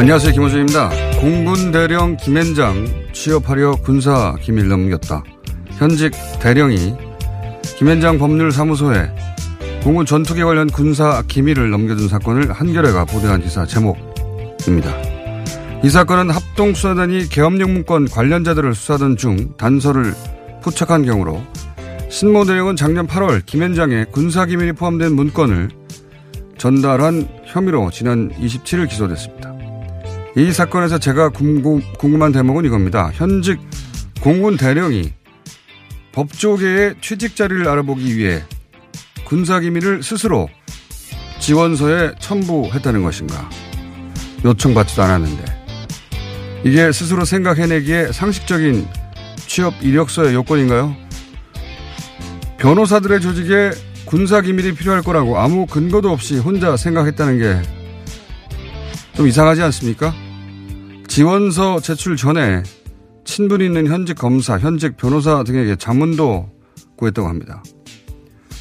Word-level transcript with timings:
안녕하세요. 0.00 0.32
김호준입니다. 0.32 1.20
공군 1.20 1.72
대령 1.72 2.16
김현장 2.16 2.86
취업하려 3.12 3.72
군사 3.82 4.34
기밀 4.40 4.66
넘겼다. 4.66 5.22
현직 5.76 6.12
대령이 6.40 6.94
김현장 7.76 8.18
법률사무소에 8.18 9.10
공군 9.84 10.06
전투기 10.06 10.42
관련 10.42 10.68
군사 10.68 11.22
기밀을 11.28 11.68
넘겨준 11.68 12.08
사건을 12.08 12.50
한겨레가 12.50 13.04
보도한 13.04 13.42
기사 13.42 13.66
제목입니다. 13.66 14.90
이 15.84 15.90
사건은 15.90 16.30
합동수사단이 16.30 17.28
계엄령 17.28 17.74
문건 17.74 18.08
관련자들을 18.08 18.74
수사하던 18.74 19.18
중 19.18 19.54
단서를 19.58 20.14
포착한 20.62 21.04
경우로 21.04 21.42
신모 22.08 22.46
대령은 22.46 22.74
작년 22.74 23.06
8월 23.06 23.44
김현장의 23.44 24.06
군사 24.12 24.46
기밀이 24.46 24.72
포함된 24.72 25.12
문건을 25.12 25.68
전달한 26.56 27.28
혐의로 27.44 27.90
지난 27.90 28.30
27일 28.30 28.88
기소됐습니다. 28.88 29.49
이 30.36 30.52
사건에서 30.52 30.98
제가 30.98 31.30
궁금, 31.30 31.82
궁금한 31.98 32.30
대목은 32.30 32.64
이겁니다. 32.64 33.10
현직 33.14 33.58
공군 34.20 34.56
대령이 34.56 35.12
법조계의 36.12 36.96
취직 37.00 37.34
자리를 37.34 37.66
알아보기 37.66 38.16
위해 38.16 38.42
군사기밀을 39.24 40.02
스스로 40.02 40.48
지원서에 41.40 42.12
첨부했다는 42.20 43.02
것인가. 43.02 43.48
요청받지도 44.44 45.02
않았는데. 45.02 45.44
이게 46.64 46.92
스스로 46.92 47.24
생각해내기에 47.24 48.12
상식적인 48.12 48.86
취업 49.36 49.74
이력서의 49.82 50.34
요건인가요? 50.34 50.94
변호사들의 52.58 53.20
조직에 53.20 53.70
군사기밀이 54.04 54.74
필요할 54.74 55.02
거라고 55.02 55.38
아무 55.38 55.66
근거도 55.66 56.10
없이 56.10 56.38
혼자 56.38 56.76
생각했다는 56.76 57.38
게 57.38 57.79
좀 59.20 59.28
이상하지 59.28 59.60
않습니까? 59.64 60.14
지원서 61.06 61.80
제출 61.80 62.16
전에 62.16 62.62
친분이 63.26 63.66
있는 63.66 63.86
현직 63.86 64.16
검사, 64.16 64.58
현직 64.58 64.96
변호사 64.96 65.44
등에게 65.44 65.76
자문도 65.76 66.48
구했다고 66.96 67.28
합니다. 67.28 67.62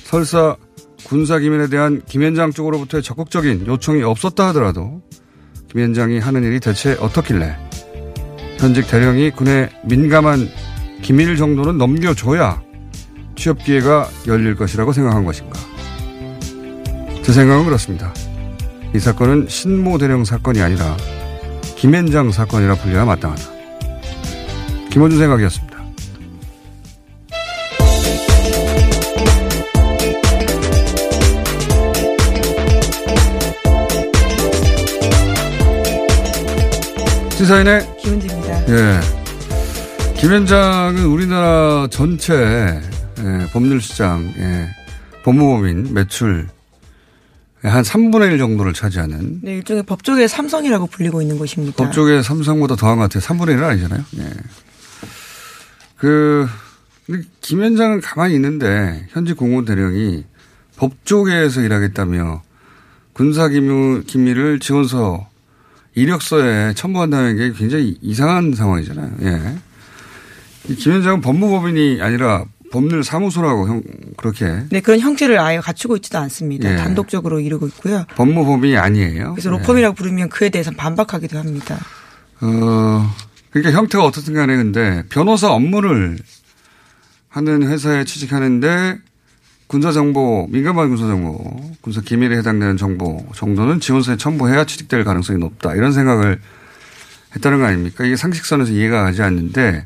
설사 0.03 0.57
군사기밀에 1.05 1.69
대한 1.69 2.01
김 2.05 2.23
현장 2.23 2.51
쪽으로부터의 2.51 3.03
적극적인 3.03 3.67
요청이 3.67 4.03
없었다 4.03 4.49
하더라도 4.49 5.01
김 5.69 5.79
현장이 5.79 6.19
하는 6.19 6.43
일이 6.43 6.59
대체 6.59 6.97
어떻길래 6.99 7.55
현직 8.57 8.85
대령이 8.89 9.31
군의 9.31 9.69
민감한 9.85 10.49
기밀 11.01 11.37
정도는 11.37 11.77
넘겨줘야 11.77 12.61
취업 13.37 13.63
기회가 13.63 14.09
열릴 14.27 14.55
것이라고 14.55 14.91
생각한 14.91 15.23
것인가. 15.23 15.57
제 17.23 17.31
생각은 17.31 17.63
그렇습니다. 17.63 18.13
이 18.93 18.99
사건은 18.99 19.47
신모 19.47 19.99
대령 19.99 20.25
사건이 20.25 20.61
아니라 20.61 20.97
김현장 21.75 22.31
사건이라 22.31 22.75
불려야 22.75 23.05
마땅하다. 23.05 23.43
김원준 24.89 25.19
생각이었습니다. 25.19 25.79
시사인의 37.37 37.97
김은지입니다. 37.97 38.67
예. 38.69 38.99
김현장은 40.17 41.05
우리나라 41.05 41.87
전체 41.89 42.33
예, 42.33 43.47
법률시장 43.53 44.33
예, 44.37 44.67
법무법인 45.23 45.93
매출 45.93 46.47
한 47.61 47.83
3분의 47.83 48.31
1 48.31 48.37
정도를 48.37 48.73
차지하는 48.73 49.41
네, 49.41 49.57
일종의 49.57 49.83
법조계 49.83 50.27
삼성이라고 50.27 50.87
불리고 50.87 51.21
있는 51.21 51.37
곳입니다. 51.37 51.83
법조계 51.83 52.21
삼성보다 52.21 52.75
더한 52.75 52.97
것 52.97 53.03
같아요. 53.03 53.21
3분의 53.21 53.57
1은 53.57 53.63
아니잖아요. 53.63 54.03
예. 54.19 54.29
그, 55.97 56.47
근데 57.05 57.27
김현장은 57.41 57.99
가만히 58.01 58.35
있는데 58.35 59.05
현직 59.09 59.35
공무원 59.35 59.65
대령이 59.65 60.23
법조계에서 60.77 61.61
일하겠다며 61.61 62.41
군사기밀 63.11 64.03
기밀을 64.05 64.59
지원서 64.59 65.27
이력서에 65.95 66.73
첨부한다는 66.75 67.35
게 67.35 67.51
굉장히 67.51 67.97
이상한 68.01 68.53
상황이잖아요. 68.53 69.11
예. 69.23 69.57
이 70.69 70.75
김현장은 70.75 71.19
법무법인이 71.19 72.01
아니라 72.01 72.45
법률 72.71 73.03
사무소라고 73.03 73.67
형 73.67 73.83
그렇게 74.17 74.63
네, 74.69 74.79
그런 74.79 74.99
형태를 74.99 75.39
아예 75.39 75.59
갖추고 75.59 75.95
있지도 75.97 76.17
않습니다. 76.19 76.71
예. 76.71 76.75
단독적으로 76.77 77.39
이루고 77.39 77.67
있고요. 77.67 78.05
법무법인이 78.15 78.77
아니에요. 78.77 79.33
그래서 79.33 79.49
예. 79.49 79.57
로펌이라고 79.57 79.95
부르면 79.95 80.29
그에 80.29 80.49
대해서 80.49 80.71
반박하기도 80.71 81.37
합니다. 81.37 81.77
어, 82.41 83.15
그러니까 83.49 83.77
형태가 83.77 84.05
어떻든 84.05 84.33
간에 84.33 84.55
근데 84.55 85.03
변호사 85.09 85.51
업무를 85.51 86.17
하는 87.29 87.63
회사에 87.63 88.03
취직하는데 88.05 88.97
군사정보, 89.67 90.47
민감한 90.49 90.89
군사정보, 90.89 91.75
군사 91.81 92.01
기밀에 92.01 92.37
해당되는 92.37 92.77
정보 92.77 93.23
정도는 93.35 93.79
지원서에 93.79 94.17
첨부해야 94.17 94.65
취직될 94.65 95.03
가능성이 95.03 95.37
높다. 95.39 95.75
이런 95.75 95.91
생각을 95.91 96.39
했다는 97.35 97.59
거 97.59 97.65
아닙니까? 97.65 98.03
이게 98.03 98.15
상식선에서 98.15 98.71
이해가 98.71 99.03
가지 99.03 99.21
않는데 99.21 99.85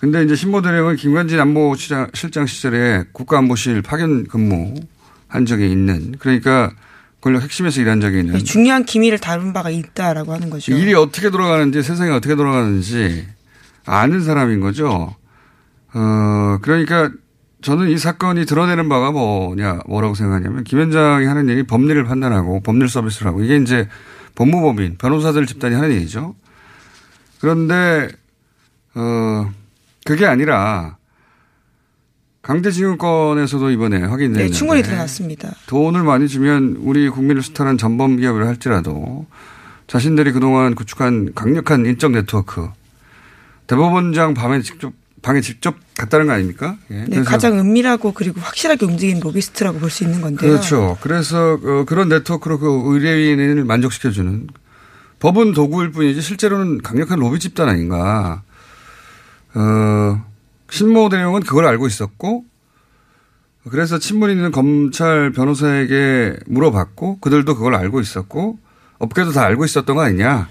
근데 0.00 0.24
이제 0.24 0.34
신보대령은 0.34 0.96
김관진 0.96 1.38
안보실장 1.38 2.08
실장 2.14 2.46
시절에 2.46 3.04
국가안보실 3.12 3.82
파견 3.82 4.26
근무한 4.26 5.44
적이 5.46 5.70
있는 5.70 6.14
그러니까 6.18 6.72
권력 7.20 7.42
핵심에서 7.42 7.82
일한 7.82 8.00
적이 8.00 8.20
있는 8.20 8.32
네, 8.32 8.38
중요한 8.38 8.84
기밀을 8.84 9.18
다룬 9.18 9.52
바가 9.52 9.68
있다라고 9.68 10.32
하는 10.32 10.48
거죠. 10.48 10.72
일이 10.72 10.94
어떻게 10.94 11.28
돌아가는지 11.28 11.82
세상이 11.82 12.10
어떻게 12.12 12.34
돌아가는지 12.34 13.26
아는 13.84 14.22
사람인 14.22 14.60
거죠. 14.60 15.14
어, 15.92 16.58
그러니까 16.62 17.10
저는 17.62 17.90
이 17.90 17.98
사건이 17.98 18.46
드러내는 18.46 18.88
바가 18.88 19.10
뭐냐, 19.10 19.80
뭐라고 19.86 20.14
생각하냐면 20.14 20.64
김 20.64 20.80
현장이 20.80 21.26
하는 21.26 21.48
일이 21.48 21.62
법리를 21.62 22.02
판단하고 22.04 22.60
법률 22.60 22.88
서비스를 22.88 23.28
하고 23.28 23.42
이게 23.42 23.56
이제 23.56 23.86
법무법인, 24.34 24.96
변호사들 24.96 25.44
집단이 25.44 25.74
하는 25.74 25.90
일이죠. 25.90 26.34
그런데, 27.40 28.08
어, 28.94 29.50
그게 30.10 30.26
아니라 30.26 30.96
강제징용권에서도 32.42 33.70
이번에 33.70 33.98
확인됐는데 33.98 34.44
네, 34.46 34.50
충분히 34.50 34.82
드러났습니다. 34.82 35.54
돈을 35.68 36.02
많이 36.02 36.26
주면 36.26 36.78
우리 36.80 37.08
국민을 37.08 37.42
수탈한 37.42 37.78
전범 37.78 38.16
기업을 38.16 38.44
할지라도 38.44 39.26
자신들이 39.86 40.32
그동안 40.32 40.74
구축한 40.74 41.34
강력한 41.36 41.86
인적 41.86 42.10
네트워크 42.10 42.68
대법원장 43.68 44.34
밤에 44.34 44.62
직접 44.62 44.92
방에 45.22 45.40
직접 45.42 45.76
갔다는 45.96 46.26
거 46.26 46.32
아닙니까? 46.32 46.76
예. 46.90 47.04
네, 47.06 47.22
가장 47.22 47.56
은밀하고 47.60 48.12
그리고 48.12 48.40
확실하게 48.40 48.86
움직이는 48.86 49.20
로비스트라고 49.20 49.78
볼 49.78 49.90
수 49.90 50.02
있는 50.02 50.20
건데요. 50.22 50.50
그렇죠. 50.50 50.98
그래서 51.02 51.52
어, 51.62 51.84
그런 51.86 52.08
네트워크로 52.08 52.58
그 52.58 52.82
의뢰인을 52.94 53.64
만족시켜주는 53.64 54.48
법은 55.20 55.52
도구일 55.52 55.92
뿐이지 55.92 56.20
실제로는 56.20 56.78
강력한 56.82 57.20
로비 57.20 57.38
집단 57.38 57.68
아닌가. 57.68 58.42
어, 59.54 60.24
신모 60.70 61.08
대령은 61.08 61.42
그걸 61.42 61.66
알고 61.66 61.86
있었고 61.86 62.44
그래서 63.68 63.98
친분 63.98 64.30
있는 64.30 64.50
검찰 64.50 65.32
변호사에게 65.32 66.38
물어봤고 66.46 67.18
그들도 67.20 67.54
그걸 67.56 67.74
알고 67.74 68.00
있었고 68.00 68.58
업계도 68.98 69.32
다 69.32 69.44
알고 69.44 69.64
있었던 69.64 69.96
거 69.96 70.02
아니냐. 70.02 70.48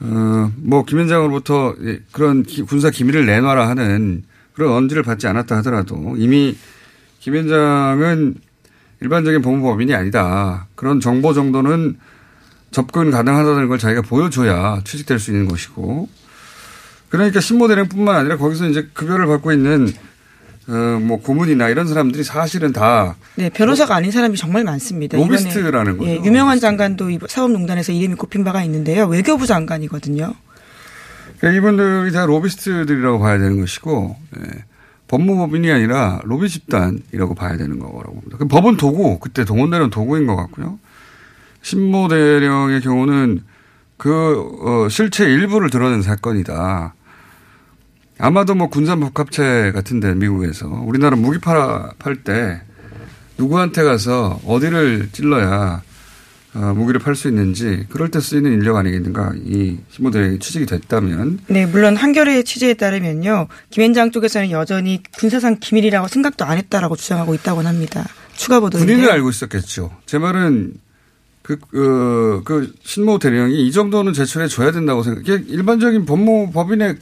어, 0.00 0.52
뭐 0.56 0.84
김현장으로부터 0.84 1.74
그런 2.12 2.42
기, 2.42 2.62
군사 2.62 2.88
기밀을 2.88 3.26
내놔라 3.26 3.68
하는 3.68 4.22
그런 4.54 4.72
언지를 4.72 5.02
받지 5.02 5.26
않았다 5.26 5.58
하더라도 5.58 6.14
이미 6.16 6.56
김현장은 7.20 8.36
일반적인 9.02 9.42
법무법인이 9.42 9.94
아니다. 9.94 10.68
그런 10.74 11.00
정보 11.00 11.34
정도는 11.34 11.98
접근 12.70 13.10
가능하다는 13.10 13.68
걸 13.68 13.78
자기가 13.78 14.02
보여줘야 14.02 14.80
취직될 14.84 15.18
수 15.18 15.32
있는 15.32 15.48
것이고 15.48 16.08
그러니까 17.10 17.40
신모대령뿐만 17.40 18.16
아니라 18.16 18.36
거기서 18.38 18.68
이제 18.68 18.88
급여를 18.94 19.26
받고 19.26 19.52
있는 19.52 19.92
어, 20.68 21.00
뭐 21.00 21.20
고문이나 21.20 21.68
이런 21.68 21.88
사람들이 21.88 22.22
사실은 22.22 22.72
다 22.72 23.16
네, 23.34 23.50
변호사가 23.50 23.94
뭐, 23.94 23.96
아닌 23.96 24.10
사람이 24.12 24.36
정말 24.36 24.62
많습니다. 24.62 25.18
로비스트라는 25.18 25.98
거죠. 25.98 26.10
예, 26.10 26.16
유명한 26.24 26.60
장관도 26.60 27.10
사법농단에서 27.28 27.92
이름이 27.92 28.14
꼽힌 28.14 28.44
바가 28.44 28.62
있는데요. 28.64 29.06
외교부 29.06 29.46
장관이거든요. 29.46 30.32
그러니까 31.38 31.58
이분들이 31.58 32.12
다 32.12 32.24
로비스트들이라고 32.26 33.18
봐야 33.18 33.38
되는 33.38 33.58
것이고 33.60 34.16
예, 34.38 34.64
법무법인이 35.08 35.68
아니라 35.72 36.20
로비 36.22 36.48
집단이라고 36.48 37.34
봐야 37.34 37.56
되는 37.56 37.80
거라고 37.80 38.14
봅니다. 38.14 38.36
그 38.38 38.46
법은 38.46 38.76
도구, 38.76 39.18
그때 39.18 39.44
동원되는 39.44 39.90
도구인 39.90 40.28
것 40.28 40.36
같고요. 40.36 40.78
신모 41.62 42.06
대령의 42.06 42.80
경우는 42.80 43.42
그 43.96 44.48
어, 44.62 44.88
실체 44.88 45.24
일부를 45.24 45.68
드러낸 45.68 46.00
사건이다. 46.00 46.94
아마도 48.20 48.54
뭐 48.54 48.68
군산 48.68 49.00
복합체 49.00 49.72
같은데 49.72 50.14
미국에서. 50.14 50.66
우리나라 50.68 51.16
무기 51.16 51.38
팔아 51.38 51.92
팔때 51.98 52.60
누구한테 53.38 53.82
가서 53.82 54.40
어디를 54.46 55.08
찔러야 55.12 55.82
어, 56.52 56.58
무기를 56.74 57.00
팔 57.00 57.14
수 57.14 57.28
있는지 57.28 57.86
그럴 57.90 58.10
때 58.10 58.18
쓰이는 58.20 58.52
인력 58.52 58.76
아니겠는가? 58.76 59.32
이 59.46 59.78
신모대에 59.90 60.38
취직이 60.40 60.66
됐다면. 60.66 61.38
네 61.46 61.64
물론 61.64 61.96
한겨레 61.96 62.42
취재에 62.42 62.74
따르면요. 62.74 63.46
김현장 63.70 64.10
쪽에서는 64.10 64.50
여전히 64.50 65.00
군사상 65.16 65.58
기밀이라고 65.60 66.08
생각도 66.08 66.44
안 66.44 66.58
했다라고 66.58 66.96
주장하고 66.96 67.34
있다고 67.36 67.62
합니다. 67.62 68.04
추가 68.34 68.58
보도인데요. 68.58 68.96
군인을 68.96 69.12
알고 69.12 69.30
있었겠죠. 69.30 69.90
제 70.06 70.18
말은 70.18 70.74
그, 71.42 71.56
그, 71.70 72.42
그 72.44 72.72
신모 72.82 73.18
대령이 73.20 73.66
이 73.66 73.72
정도는 73.72 74.12
제출해 74.12 74.48
줘야 74.48 74.72
된다고 74.72 75.02
생각해 75.02 75.44
일반적인 75.48 76.04
법무 76.04 76.50
법인의 76.52 76.96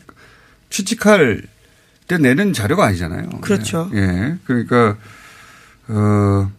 취직할 0.71 1.43
때 2.07 2.19
내는 2.19 2.53
자료가 2.53 2.87
아니잖아요. 2.87 3.29
그렇죠. 3.41 3.91
예. 3.95 3.99
예. 3.99 4.37
그러니까 4.45 4.97
어 5.89 6.51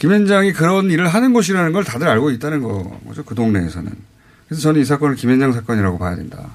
김 0.00 0.10
현장이 0.12 0.54
그런 0.54 0.90
일을 0.90 1.08
하는 1.08 1.34
곳이라는 1.34 1.72
걸 1.72 1.84
다들 1.84 2.08
알고 2.08 2.30
있다는 2.30 2.62
거죠. 2.62 3.22
그 3.22 3.34
동네에서는. 3.34 3.92
그래서 4.48 4.62
저는 4.62 4.80
이 4.80 4.84
사건을 4.86 5.14
김 5.14 5.28
현장 5.30 5.52
사건이라고 5.52 5.98
봐야 5.98 6.16
된다. 6.16 6.52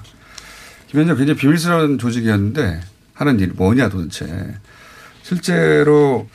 김 0.88 0.98
현장 0.98 1.16
굉장히 1.16 1.38
비밀스러운 1.38 1.96
조직이었는데 1.96 2.80
하는 3.14 3.38
일 3.38 3.52
뭐냐 3.54 3.88
도대체. 3.88 4.26
실제로 5.22 6.28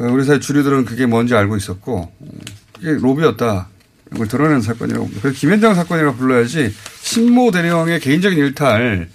어, 0.00 0.04
우리 0.04 0.24
사회 0.24 0.40
주류들은 0.40 0.84
그게 0.84 1.06
뭔지 1.06 1.36
알고 1.36 1.56
있었고 1.56 2.12
그게 2.74 2.94
로비였다. 2.94 3.68
이걸 4.12 4.26
드러낸 4.26 4.60
사건이라고 4.62 5.04
봅니다. 5.04 5.22
그래서 5.22 5.38
김현장 5.38 5.76
사건이라고 5.76 6.16
불러야지 6.16 6.74
신모 7.02 7.52
대령의 7.52 8.00
개인적인 8.00 8.36
일탈 8.36 9.08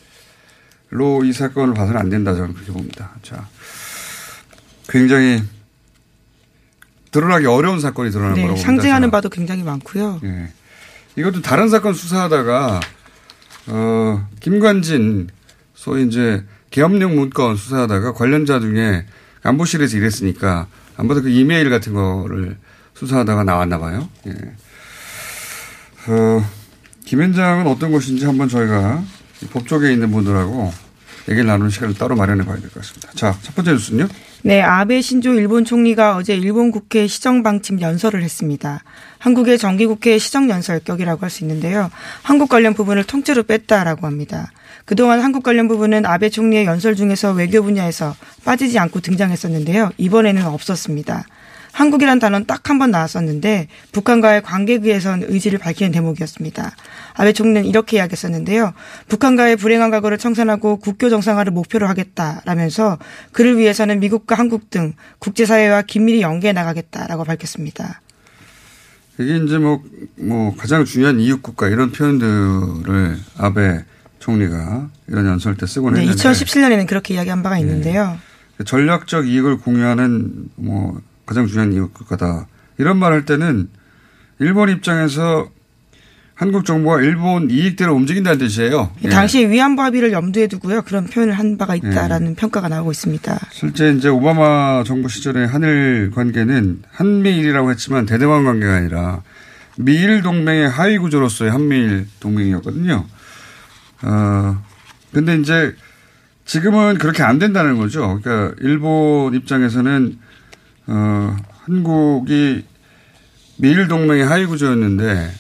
로이 0.89 1.33
사건을 1.33 1.73
봐서는 1.73 1.99
안 1.99 2.09
된다 2.09 2.33
저는 2.33 2.53
그렇게 2.53 2.71
봅니다. 2.71 3.11
자, 3.21 3.47
굉장히 4.89 5.43
드러나기 7.11 7.45
어려운 7.45 7.79
사건이 7.79 8.11
드러난 8.11 8.33
네, 8.33 8.41
거라고 8.41 8.59
상징하는 8.59 9.11
바도 9.11 9.29
굉장히 9.29 9.63
많고요. 9.63 10.19
네. 10.21 10.51
이것도 11.15 11.41
다른 11.41 11.69
사건 11.69 11.93
수사하다가 11.93 12.79
어 13.67 14.27
김관진 14.41 15.29
소위 15.73 16.05
이제 16.05 16.43
계엄령 16.71 17.15
문건 17.15 17.55
수사하다가 17.55 18.13
관련자 18.13 18.59
중에 18.59 19.05
안보실에서 19.43 19.97
일했으니까 19.97 20.67
안보다 20.97 21.21
그 21.21 21.29
이메일 21.29 21.69
같은 21.69 21.93
거를 21.93 22.57
수사하다가 22.95 23.43
나왔나 23.43 23.77
봐요. 23.77 24.09
예. 24.27 24.31
어, 26.07 26.45
김현장은 27.05 27.67
어떤 27.67 27.91
것인지 27.91 28.25
한번 28.25 28.49
저희가 28.49 29.03
법조계에 29.49 29.93
있는 29.93 30.11
분들하고 30.11 30.71
얘기를 31.27 31.47
나누는 31.47 31.71
시간을 31.71 31.95
따로 31.95 32.15
마련해 32.15 32.45
봐야 32.45 32.57
될 32.57 32.69
것 32.69 32.81
같습니다. 32.81 33.09
자, 33.15 33.35
첫 33.41 33.55
번째 33.55 33.71
뉴스는요? 33.71 34.07
네, 34.43 34.61
아베 34.61 35.01
신조 35.01 35.33
일본 35.33 35.65
총리가 35.65 36.15
어제 36.17 36.35
일본 36.35 36.69
국회 36.71 37.07
시정 37.07 37.41
방침 37.41 37.81
연설을 37.81 38.21
했습니다. 38.21 38.83
한국의 39.17 39.57
정기국회 39.57 40.19
시정 40.19 40.51
연설격이라고 40.51 41.21
할 41.23 41.31
수 41.31 41.43
있는데요. 41.43 41.89
한국 42.21 42.47
관련 42.49 42.75
부분을 42.75 43.03
통째로 43.05 43.41
뺐다라고 43.41 44.05
합니다. 44.05 44.51
그동안 44.85 45.19
한국 45.21 45.41
관련 45.41 45.67
부분은 45.67 46.05
아베 46.05 46.29
총리의 46.29 46.65
연설 46.65 46.95
중에서 46.95 47.31
외교 47.31 47.63
분야에서 47.63 48.15
빠지지 48.43 48.77
않고 48.77 48.99
등장했었는데요. 48.99 49.89
이번에는 49.97 50.45
없었습니다. 50.45 51.25
한국이란 51.75 52.19
단어는 52.19 52.45
딱 52.45 52.69
한 52.69 52.79
번 52.79 52.89
나왔었는데 52.91 53.67
북한과의 53.91 54.41
관계에 54.43 54.79
위해선 54.81 55.23
의지를 55.27 55.59
밝히는 55.59 55.91
대목이었습니다. 55.91 56.71
아베 57.13 57.31
총리는 57.33 57.65
이렇게 57.65 57.97
이야기했었는데요. 57.97 58.73
북한과의 59.07 59.55
불행한 59.57 59.91
과거를 59.91 60.17
청산하고 60.17 60.77
국교 60.77 61.09
정상화를 61.09 61.51
목표로 61.51 61.87
하겠다라면서 61.87 62.97
그를 63.33 63.57
위해서는 63.57 63.99
미국과 63.99 64.35
한국 64.35 64.69
등 64.69 64.93
국제사회와 65.19 65.83
긴밀히 65.83 66.21
연계해 66.21 66.53
나가겠다라고 66.53 67.23
밝혔습니다. 67.25 68.01
이게 69.19 69.37
이제 69.37 69.57
뭐, 69.57 69.81
뭐 70.17 70.55
가장 70.55 70.83
중요한 70.85 71.19
이웃국가 71.19 71.67
이런 71.69 71.91
표현들을 71.91 73.17
아베 73.37 73.83
총리가 74.19 74.89
이런 75.07 75.25
연설 75.27 75.55
때 75.55 75.65
쓰곤 75.67 75.93
네, 75.93 76.01
했는데. 76.01 76.21
2017년에는 76.21 76.87
그렇게 76.87 77.13
이야기한 77.13 77.43
바가 77.43 77.57
있는데요. 77.59 78.17
네. 78.57 78.63
전략적 78.65 79.27
이익을 79.27 79.57
공유하는 79.59 80.49
뭐 80.55 80.99
가장 81.25 81.47
중요한 81.47 81.73
이웃국가다. 81.73 82.47
이런 82.77 82.97
말 82.97 83.11
할 83.13 83.25
때는 83.25 83.69
일본 84.39 84.69
입장에서 84.69 85.49
한국 86.33 86.65
정부가 86.65 86.99
일본 87.01 87.49
이익대로 87.49 87.95
움직인다는 87.95 88.37
뜻이에요. 88.39 88.91
예. 89.05 89.09
당시 89.09 89.47
위안부 89.49 89.81
합의를 89.81 90.11
염두에 90.11 90.47
두고요. 90.47 90.81
그런 90.81 91.05
표현을 91.05 91.33
한 91.33 91.57
바가 91.57 91.75
있다라는 91.75 92.31
예. 92.31 92.35
평가가 92.35 92.67
나오고 92.67 92.91
있습니다. 92.91 93.39
실제 93.51 93.93
이제 93.93 94.09
오바마 94.09 94.83
정부 94.85 95.07
시절에 95.07 95.45
한일 95.45 96.11
관계는 96.13 96.81
한미일이라고 96.91 97.71
했지만 97.71 98.05
대대만 98.05 98.43
관계가 98.43 98.75
아니라 98.75 99.21
미일 99.77 100.21
동맹의 100.23 100.69
하위 100.69 100.97
구조로서의 100.97 101.51
한미일 101.51 102.07
동맹이었거든요. 102.19 103.05
어, 104.03 104.63
근데 105.13 105.37
이제 105.37 105.73
지금은 106.43 106.97
그렇게 106.97 107.23
안 107.23 107.39
된다는 107.39 107.77
거죠. 107.77 108.19
그러니까 108.21 108.53
일본 108.59 109.33
입장에서는 109.35 110.19
어, 110.87 111.35
한국이 111.63 112.63
미일 113.57 113.87
동맹의 113.87 114.25
하위 114.25 114.45
구조였는데 114.45 115.31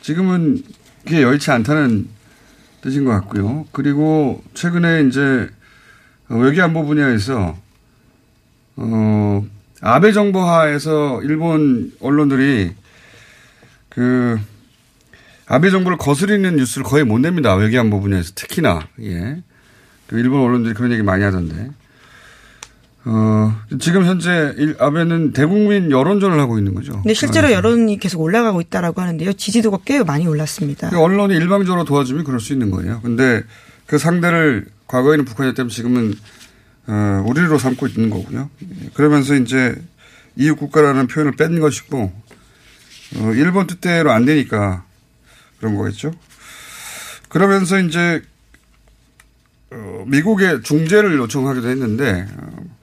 지금은 0.00 0.62
그게 1.04 1.22
여의치 1.22 1.50
않다는 1.50 2.08
뜻인 2.80 3.04
것 3.04 3.12
같고요. 3.12 3.66
그리고 3.72 4.42
최근에 4.54 5.04
이제 5.08 5.48
외교안보 6.28 6.84
분야에서 6.84 7.56
어 8.76 9.46
아베 9.80 10.12
정부 10.12 10.40
하에서 10.48 11.20
일본 11.22 11.92
언론들이 12.00 12.72
그 13.88 14.38
아베 15.46 15.70
정부를 15.70 15.98
거스리는 15.98 16.56
뉴스를 16.56 16.84
거의 16.84 17.04
못 17.04 17.18
냅니다. 17.18 17.54
외교안보 17.54 18.00
분야에서 18.00 18.32
특히나 18.34 18.88
예. 19.02 19.42
그 20.06 20.18
일본 20.18 20.40
언론들이 20.40 20.74
그런 20.74 20.92
얘기 20.92 21.02
많이 21.02 21.22
하던데. 21.22 21.70
어, 23.04 23.60
지금 23.80 24.04
현재 24.04 24.54
아베는 24.78 25.32
대국민 25.32 25.90
여론전을 25.90 26.38
하고 26.38 26.58
있는 26.58 26.74
거죠. 26.74 26.92
근데 26.92 27.14
실제로 27.14 27.48
아, 27.48 27.52
여론이 27.52 27.98
계속 27.98 28.20
올라가고 28.20 28.60
있다라고 28.60 29.00
하는데요. 29.00 29.32
지지도가 29.32 29.78
꽤 29.84 30.02
많이 30.04 30.26
올랐습니다. 30.26 30.90
그 30.90 31.00
언론이 31.00 31.34
일방적으로 31.34 31.84
도와주면 31.84 32.24
그럴 32.24 32.38
수 32.38 32.52
있는 32.52 32.70
거예요. 32.70 33.00
근데 33.02 33.42
그 33.86 33.98
상대를 33.98 34.66
과거에는 34.86 35.24
북한이었다면 35.24 35.68
지금은 35.68 36.14
어, 36.86 37.24
우리로 37.26 37.58
삼고 37.58 37.86
있는 37.88 38.10
거고요. 38.10 38.50
그러면서 38.94 39.34
이제 39.34 39.74
이웃 40.36 40.56
국가라는 40.56 41.08
표현을 41.08 41.32
뺀 41.36 41.58
것이고 41.60 42.12
어, 43.16 43.32
일본 43.34 43.66
뜻대로 43.66 44.12
안 44.12 44.24
되니까 44.24 44.84
그런 45.58 45.76
거겠죠. 45.76 46.12
그러면서 47.28 47.78
이제 47.80 48.22
어, 49.70 50.04
미국의 50.06 50.62
중재를 50.62 51.16
요청하기도 51.16 51.68
했는데 51.68 52.26
어, 52.36 52.81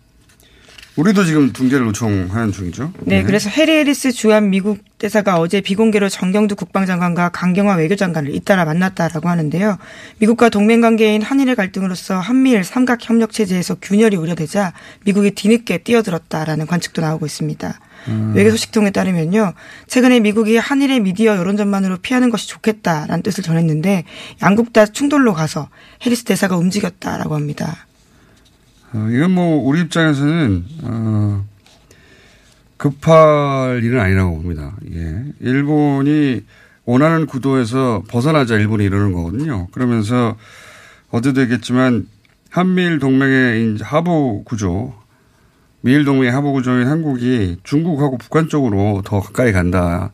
우리도 0.99 1.23
지금 1.23 1.53
붕괴를 1.53 1.87
요청하는 1.87 2.51
중이죠. 2.51 2.91
네, 2.99 3.23
그래서 3.23 3.49
해리 3.49 3.71
해리스 3.71 4.11
주한 4.11 4.49
미국 4.49 4.79
대사가 4.97 5.39
어제 5.39 5.61
비공개로 5.61 6.09
정경두 6.09 6.57
국방장관과 6.57 7.29
강경화 7.29 7.75
외교장관을 7.75 8.35
잇따라 8.35 8.65
만났다라고 8.65 9.29
하는데요. 9.29 9.77
미국과 10.17 10.49
동맹 10.49 10.81
관계인 10.81 11.21
한일의 11.21 11.55
갈등으로서 11.55 12.19
한미일 12.19 12.65
삼각 12.65 13.07
협력 13.07 13.31
체제에서 13.31 13.75
균열이 13.75 14.17
우려되자 14.17 14.73
미국이 15.05 15.31
뒤늦게 15.31 15.79
뛰어들었다라는 15.79 16.67
관측도 16.67 17.01
나오고 17.01 17.25
있습니다. 17.25 17.79
음. 18.09 18.33
외교 18.35 18.49
소식통에 18.49 18.91
따르면요. 18.91 19.53
최근에 19.87 20.19
미국이 20.19 20.57
한일의 20.57 20.99
미디어 20.99 21.37
여론 21.37 21.55
전만으로 21.55 21.97
피하는 21.97 22.29
것이 22.29 22.49
좋겠다라는 22.49 23.23
뜻을 23.23 23.41
전했는데 23.41 24.03
양국 24.43 24.73
다 24.73 24.85
충돌로 24.85 25.33
가서 25.33 25.69
해리스 26.05 26.25
대사가 26.25 26.57
움직였다라고 26.57 27.35
합니다. 27.35 27.85
어, 28.93 29.07
이건 29.11 29.31
뭐 29.31 29.63
우리 29.63 29.81
입장에서는 29.81 30.65
어, 30.83 31.45
급할 32.77 33.81
일은 33.83 33.99
아니라고 33.99 34.41
봅니다. 34.41 34.75
예. 34.93 35.25
일본이 35.41 36.41
원하는 36.85 37.27
구도에서 37.27 38.03
벗어나자 38.07 38.55
일본이 38.55 38.85
이러는 38.85 39.13
거거든요. 39.13 39.67
그러면서 39.67 40.35
어제도 41.11 41.41
얘기했지만 41.41 42.07
한미일 42.49 42.99
동맹의 42.99 43.77
하부 43.81 44.43
구조, 44.43 44.95
미일 45.81 46.03
동맹의 46.03 46.31
하부 46.31 46.51
구조인 46.53 46.87
한국이 46.87 47.57
중국하고 47.63 48.17
북한 48.17 48.49
쪽으로 48.49 49.03
더 49.05 49.19
가까이 49.19 49.51
간다. 49.51 50.11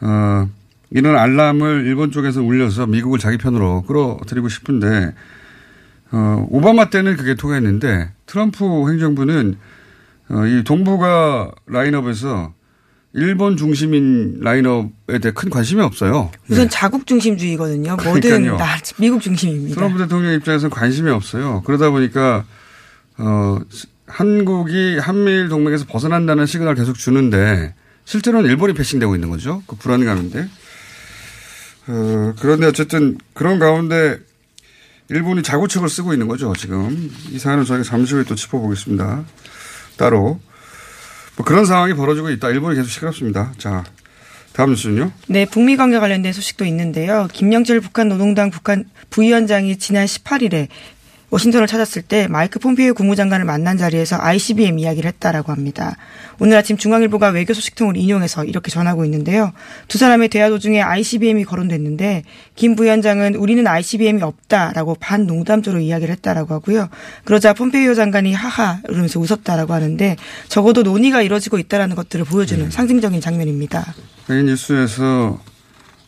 어, 0.00 0.48
이런 0.90 1.16
알람을 1.16 1.86
일본 1.86 2.10
쪽에서 2.10 2.42
울려서 2.42 2.86
미국을 2.86 3.18
자기 3.18 3.38
편으로 3.38 3.82
끌어들이고 3.82 4.48
싶은데 4.48 5.14
어, 6.12 6.46
오바마 6.50 6.90
때는 6.90 7.16
그게 7.16 7.34
통했는데 7.34 8.12
트럼프 8.26 8.64
행정부는 8.64 9.56
어, 10.30 10.46
이 10.46 10.64
동북아 10.64 11.50
라인업에서 11.66 12.54
일본 13.12 13.56
중심인 13.56 14.40
라인업에 14.40 15.18
대해 15.20 15.32
큰 15.32 15.48
관심이 15.48 15.80
없어요. 15.80 16.30
우선 16.48 16.64
네. 16.64 16.68
자국 16.68 17.06
중심주의거든요. 17.06 17.96
뭐든 17.96 18.56
다 18.58 18.76
미국 18.98 19.22
중심입니다. 19.22 19.74
트럼프 19.74 19.98
대통령 19.98 20.34
입장에서는 20.34 20.70
관심이 20.70 21.10
없어요. 21.10 21.62
그러다 21.64 21.90
보니까 21.90 22.44
어, 23.16 23.58
한국이 24.06 24.98
한미일 24.98 25.48
동맹에서 25.48 25.86
벗어난다는 25.86 26.46
시그널을 26.46 26.76
계속 26.76 26.96
주는데 26.96 27.74
실제로는 28.04 28.50
일본이 28.50 28.74
패싱되고 28.74 29.14
있는 29.14 29.30
거죠. 29.30 29.62
그 29.66 29.76
불안감인데. 29.76 30.48
어, 31.88 32.34
그런데 32.40 32.66
어쨌든 32.66 33.16
그런 33.32 33.58
가운데 33.58 34.18
일본이 35.08 35.42
자구책을 35.42 35.88
쓰고 35.88 36.12
있는 36.12 36.28
거죠, 36.28 36.52
지금. 36.56 37.12
이 37.30 37.38
사안은 37.38 37.64
저희가 37.64 37.84
잠시 37.84 38.14
후에 38.14 38.24
또 38.24 38.34
짚어보겠습니다. 38.34 39.24
따로. 39.96 40.40
뭐 41.36 41.44
그런 41.44 41.64
상황이 41.64 41.94
벌어지고 41.94 42.30
있다. 42.30 42.48
일본이 42.50 42.76
계속 42.76 42.88
시끄럽습니다. 42.88 43.52
자, 43.58 43.84
다음 44.52 44.70
뉴스는요? 44.70 45.12
네, 45.28 45.44
북미 45.44 45.76
관계 45.76 45.98
관련된 45.98 46.32
소식도 46.32 46.64
있는데요. 46.64 47.28
김영철 47.32 47.80
북한 47.80 48.08
노동당 48.08 48.50
북한 48.50 48.84
부위원장이 49.10 49.76
지난 49.78 50.06
18일에 50.06 50.68
워싱턴을 51.36 51.66
찾았을 51.66 52.02
때 52.02 52.28
마이크 52.28 52.58
폼페이오 52.58 52.94
국무장관을 52.94 53.44
만난 53.44 53.76
자리에서 53.76 54.16
ICBM 54.18 54.78
이야기를 54.78 55.08
했다라고 55.08 55.52
합니다. 55.52 55.96
오늘 56.38 56.56
아침 56.56 56.78
중앙일보가 56.78 57.28
외교 57.28 57.52
소식통을 57.52 57.96
인용해서 57.96 58.44
이렇게 58.44 58.70
전하고 58.70 59.04
있는데요. 59.04 59.52
두 59.86 59.98
사람의 59.98 60.28
대화 60.28 60.48
도중에 60.48 60.80
ICBM이 60.80 61.44
거론됐는데 61.44 62.22
김 62.54 62.74
부위원장은 62.74 63.34
우리는 63.34 63.66
ICBM이 63.66 64.22
없다라고 64.22 64.96
반농담조로 64.98 65.80
이야기를 65.80 66.12
했다라고 66.14 66.54
하고요. 66.54 66.88
그러자 67.24 67.52
폼페이오 67.52 67.94
장관이 67.94 68.32
하하 68.32 68.80
이러면서 68.88 69.20
웃었다라고 69.20 69.74
하는데 69.74 70.16
적어도 70.48 70.82
논의가 70.82 71.20
이루어지고 71.20 71.58
있다라는 71.58 71.96
것들을 71.96 72.24
보여주는 72.24 72.64
네. 72.64 72.70
상징적인 72.70 73.20
장면입니다. 73.20 73.94
이 74.30 74.32
뉴스에서 74.32 75.38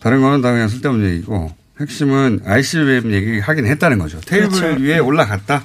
다른 0.00 0.23
거는 0.23 0.40
다 0.40 0.52
그냥 0.52 0.68
쓸데없는 0.68 1.11
얘기고 1.11 1.58
핵심은 1.80 2.40
ICBM 2.44 3.12
얘기 3.12 3.38
하긴 3.38 3.66
했다는 3.66 3.99
거죠. 3.99 4.20
테이블 4.20 4.49
그렇죠. 4.50 4.82
위에 4.82 4.99
올라갔다. 4.99 5.62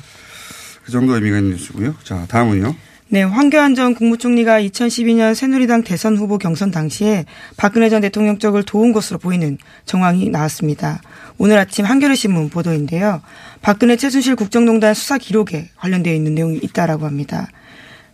그 0.85 0.91
정도 0.91 1.15
의미가 1.15 1.37
있는 1.37 1.51
뉴스고요. 1.51 1.95
자, 2.03 2.25
다음은요. 2.27 2.75
네, 3.09 3.21
황교안 3.21 3.75
전 3.75 3.93
국무총리가 3.93 4.59
2012년 4.61 5.35
새누리당 5.35 5.83
대선 5.83 6.17
후보 6.17 6.37
경선 6.39 6.71
당시에 6.71 7.25
박근혜 7.57 7.89
전 7.89 8.01
대통령 8.01 8.39
쪽을 8.39 8.63
도운 8.63 8.91
것으로 8.91 9.19
보이는 9.19 9.57
정황이 9.85 10.29
나왔습니다. 10.29 10.99
오늘 11.37 11.57
아침 11.57 11.85
한겨레 11.85 12.15
신문 12.15 12.49
보도인데요. 12.49 13.21
박근혜 13.61 13.97
최순실 13.97 14.35
국정농단 14.35 14.95
수사 14.95 15.17
기록에 15.17 15.69
관련되어 15.77 16.13
있는 16.13 16.33
내용이 16.33 16.57
있다라고 16.63 17.05
합니다. 17.05 17.49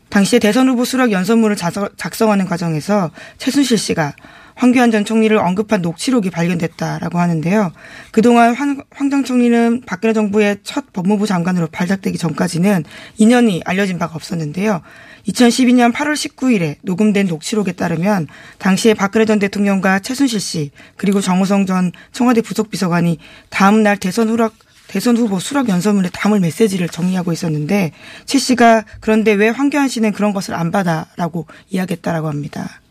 당시에 0.10 0.40
대선 0.40 0.68
후보 0.68 0.84
수락 0.84 1.12
연설문을 1.12 1.56
작성하는 1.96 2.46
과정에서 2.46 3.12
최순실 3.38 3.78
씨가 3.78 4.14
황교안 4.60 4.92
전 4.92 5.06
총리를 5.06 5.36
언급한 5.38 5.82
녹취록이 5.82 6.30
발견됐다라고 6.32 7.18
하는데요. 7.18 7.72
그동안 8.12 8.54
황, 8.54 8.84
황 8.92 9.10
총리는 9.24 9.84
박근혜 9.86 10.14
정부의 10.14 10.58
첫 10.64 10.92
법무부 10.92 11.28
장관으로 11.28 11.68
발탁되기 11.68 12.18
전까지는 12.18 12.84
인연이 13.18 13.62
알려진 13.64 13.98
바가 13.98 14.16
없었는데요. 14.16 14.82
2012년 15.30 15.94
8월 15.94 16.14
19일에 16.14 16.76
녹음된 16.82 17.28
녹취록에 17.28 17.72
따르면 17.72 18.28
당시에 18.58 18.96
박근혜 18.96 19.26
전 19.26 19.40
대통령과 19.40 20.00
최순실 20.00 20.42
씨 20.42 20.72
그리고 20.98 21.22
정호성 21.22 21.66
전 21.66 21.94
청와대 22.12 22.42
부속비서관이 22.42 23.18
다음 23.50 23.82
날 23.82 23.96
대선 23.96 24.28
후락 24.28 24.54
대선 24.88 25.16
후보 25.16 25.40
수락 25.40 25.70
연설문에 25.70 26.10
담을 26.12 26.42
메시지를 26.42 26.90
정리하고 26.90 27.32
있었는데 27.32 27.94
최 28.26 28.40
씨가 28.40 28.84
그런데 29.00 29.32
왜 29.32 29.48
황교안 29.48 29.88
씨는 29.88 30.12
그런 30.12 30.34
것을 30.34 30.54
안 30.54 30.72
받아라고 30.72 31.46
이야기했다라고 31.70 32.28
합니다. 32.28 32.82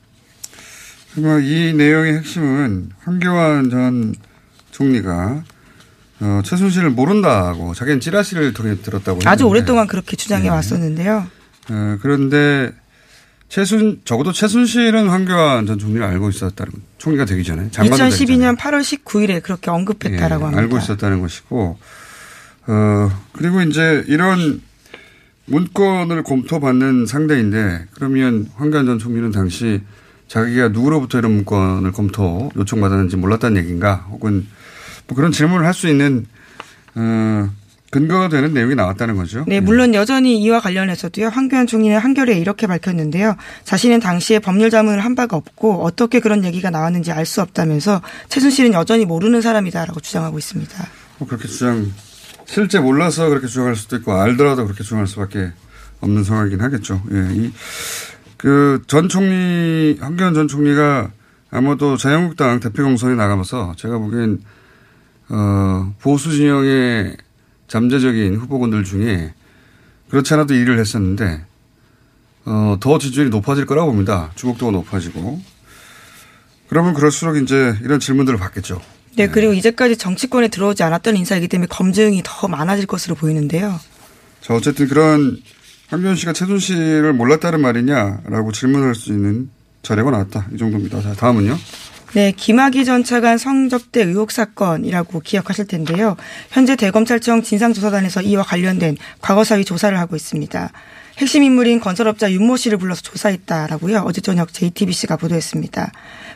이 1.17 1.73
내용의 1.75 2.19
핵심은 2.19 2.91
황교안 3.01 3.71
전 3.71 4.15
총리가 4.71 5.43
어, 6.21 6.41
최순실을 6.45 6.91
모른다고 6.91 7.75
자기는 7.75 8.01
찌라시를 8.01 8.53
들었다고 8.53 9.21
아주 9.25 9.45
오랫동안 9.45 9.87
그렇게 9.87 10.17
주장해 10.17 10.45
네. 10.45 10.49
왔었는데요. 10.51 11.27
어, 11.71 11.99
그런데 12.03 12.73
최순 13.49 14.03
적어도 14.05 14.33
최순실은 14.33 15.09
황교안 15.09 15.67
전 15.67 15.79
총리를 15.79 16.05
알고 16.05 16.29
있었다는 16.29 16.73
총리가 16.99 17.25
되기 17.25 17.45
전에 17.45 17.69
2012년 17.71 18.57
8월 18.57 18.81
19일에 18.81 19.43
그렇게 19.43 19.71
언급했다라고 19.71 20.39
네, 20.39 20.45
합니다. 20.45 20.61
알고 20.61 20.79
있었다는 20.79 21.21
것이고 21.21 21.79
어 22.67 23.11
그리고 23.33 23.63
이제 23.63 24.05
이런 24.09 24.61
문건을 25.47 26.25
검토받는 26.25 27.07
상대인데 27.07 27.87
그러면 27.95 28.51
황교안 28.57 28.85
전 28.85 28.99
총리는 28.99 29.31
당시 29.31 29.81
자기가 30.29 30.69
누구로부터 30.69 31.19
이런 31.19 31.33
문건을 31.33 31.93
검토 31.93 32.51
요청받았는지 32.57 33.17
몰랐다는 33.17 33.61
얘기인가 33.63 34.07
혹은 34.11 34.47
뭐 35.07 35.17
그런 35.17 35.33
질문을 35.33 35.65
할 35.67 35.73
수 35.75 35.89
있는 35.89 36.27
어, 36.95 37.49
근거가 37.91 38.29
되는 38.29 38.53
내용이 38.53 38.75
나왔다는 38.75 39.17
거죠. 39.17 39.45
네, 39.49 39.61
물론 39.61 39.95
여전히 39.95 40.39
이와 40.43 40.61
관련해서도요. 40.61 41.29
황교안 41.29 41.67
총리는 41.67 41.97
한겨레에 41.97 42.37
이렇게 42.39 42.67
밝혔는데요. 42.67 43.37
자신은 43.65 44.01
당시에 44.01 44.41
법률 44.41 44.69
자문을 44.69 45.03
한 45.03 45.15
바가 45.15 45.37
없고 45.39 45.83
어떻게 45.85 46.21
그런 46.21 46.45
얘기가 46.45 46.69
나왔는지 46.69 47.13
알 47.13 47.25
수 47.25 47.41
없다면서 47.41 48.03
최순실은 48.29 48.75
여전히 48.75 49.07
모르는 49.07 49.41
사람이다라고 49.41 50.01
주장하고 50.01 50.37
있습니다. 50.39 50.87
뭐 51.19 51.29
그렇게 51.29 51.49
주장 51.49 51.91
실제 52.45 52.79
몰라서 52.79 53.29
그렇게 53.31 53.47
주장할 53.47 53.75
수도 53.77 53.97
있고 53.97 54.13
알더라도 54.13 54.65
그렇게 54.65 54.83
주장할 54.83 55.07
수밖에 55.07 55.53
없는 56.01 56.25
상황이긴 56.25 56.61
하겠죠. 56.61 57.03
예, 57.13 57.29
이 57.35 57.51
그 58.39 58.83
전 58.87 59.09
총리, 59.09 59.99
황교안 60.01 60.33
전 60.33 60.49
총리가 60.49 61.11
아마도 61.51 61.97
자유한국당 61.97 62.61
대표 62.61 62.85
경선에 62.85 63.15
나가면서 63.15 63.75
제가 63.77 63.99
보기엔, 63.99 64.41
어, 65.29 65.95
보수 66.01 66.31
진영의 66.31 67.17
잠재적인 67.67 68.37
후보군들 68.37 68.85
중에 68.85 69.35
그렇지 70.09 70.33
않아도 70.35 70.55
일을 70.55 70.79
했었는데, 70.79 71.45
어, 72.47 72.77
더 72.81 72.99
지지율이 72.99 73.29
높아질 73.31 73.67
거라고 73.67 73.91
봅니다. 73.91 74.31
주목도가 74.37 74.73
높아지고. 74.73 75.41
그러면 76.69 76.95
그럴수록 76.95 77.37
이제 77.37 77.75
이런 77.83 77.99
질문들을 77.99 78.39
받겠죠. 78.39 78.81
네, 79.17 79.27
네. 79.27 79.33
그리고 79.33 79.53
이제까지 79.53 79.97
정치권에 79.97 80.49
들어오지 80.49 80.83
않았던 80.83 81.17
인사이기 81.17 81.49
때문에 81.49 81.67
검증이 81.67 82.23
더 82.25 82.47
많아질 82.47 82.87
것으로 82.87 83.17
보이는데요. 83.17 83.81
자, 84.41 84.55
어쨌든 84.55 84.87
그런 84.87 85.39
황교안 85.89 86.17
씨가 86.17 86.33
최순실을 86.35 87.13
몰랐다는 87.15 87.61
말이냐라고 87.61 88.53
질문할 88.53 88.95
수 88.95 89.11
있는 89.11 89.51
자료가 89.83 90.11
나왔다. 90.11 90.47
이 90.53 90.59
정도입니다. 90.59 91.01
자, 91.01 91.15
다음은요. 91.15 91.57
네, 92.15 92.33
김학의 92.33 92.85
전 92.85 93.05
차관 93.05 93.37
성접대 93.37 94.03
의혹 94.03 94.31
사건이라고 94.31 95.21
기억하실 95.21 95.67
텐데요. 95.67 96.17
현재 96.51 96.75
대검찰청 96.77 97.43
진상조사단에서 97.43 98.23
이와 98.23 98.43
관련된 98.43 98.97
과거사위 99.21 99.65
조사를 99.65 99.99
하고 99.99 100.17
있습니다. 100.17 100.71
핵심 101.19 101.43
인물인 101.43 101.81
건설업자 101.81 102.31
윤모 102.31 102.57
씨를 102.57 102.79
불러서 102.79 103.03
조사했다라고요. 103.03 104.05
어제 104.07 104.21
저녁 104.21 104.53
JTBC가 104.53 105.17
보도했습니다. 105.17 105.91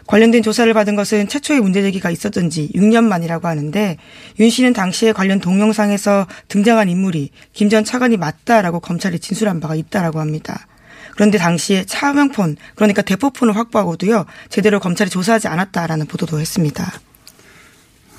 관련된 0.09 0.43
조사를 0.43 0.73
받은 0.75 0.97
것은 0.97 1.29
최초의 1.29 1.61
문제 1.61 1.83
제기가 1.83 2.11
있었던 2.11 2.51
지 2.51 2.69
6년 2.75 3.05
만이라고 3.05 3.47
하는데 3.47 3.97
윤 4.41 4.51
씨는 4.51 4.73
당시에 4.73 5.12
관련 5.12 5.39
동영상에서 5.39 6.27
등장한 6.49 6.89
인물이 6.89 7.31
김 7.53 7.69
전 7.73 7.85
차관이 7.85 8.17
맞다라고 8.19 8.81
검찰에 8.81 9.17
진술한 9.19 9.61
바가 9.61 9.77
있다라고 9.77 10.21
합니다. 10.21 10.67
그런데 11.15 11.39
당시에 11.39 11.85
차명폰 11.85 12.57
그러니까 12.75 13.01
대포폰을 13.03 13.57
확보하고도요 13.57 14.27
제대로 14.51 14.79
검찰이 14.81 15.09
조사하지 15.09 15.49
않았다라는 15.49 16.07
보도도 16.07 16.39
했습니다. 16.41 16.93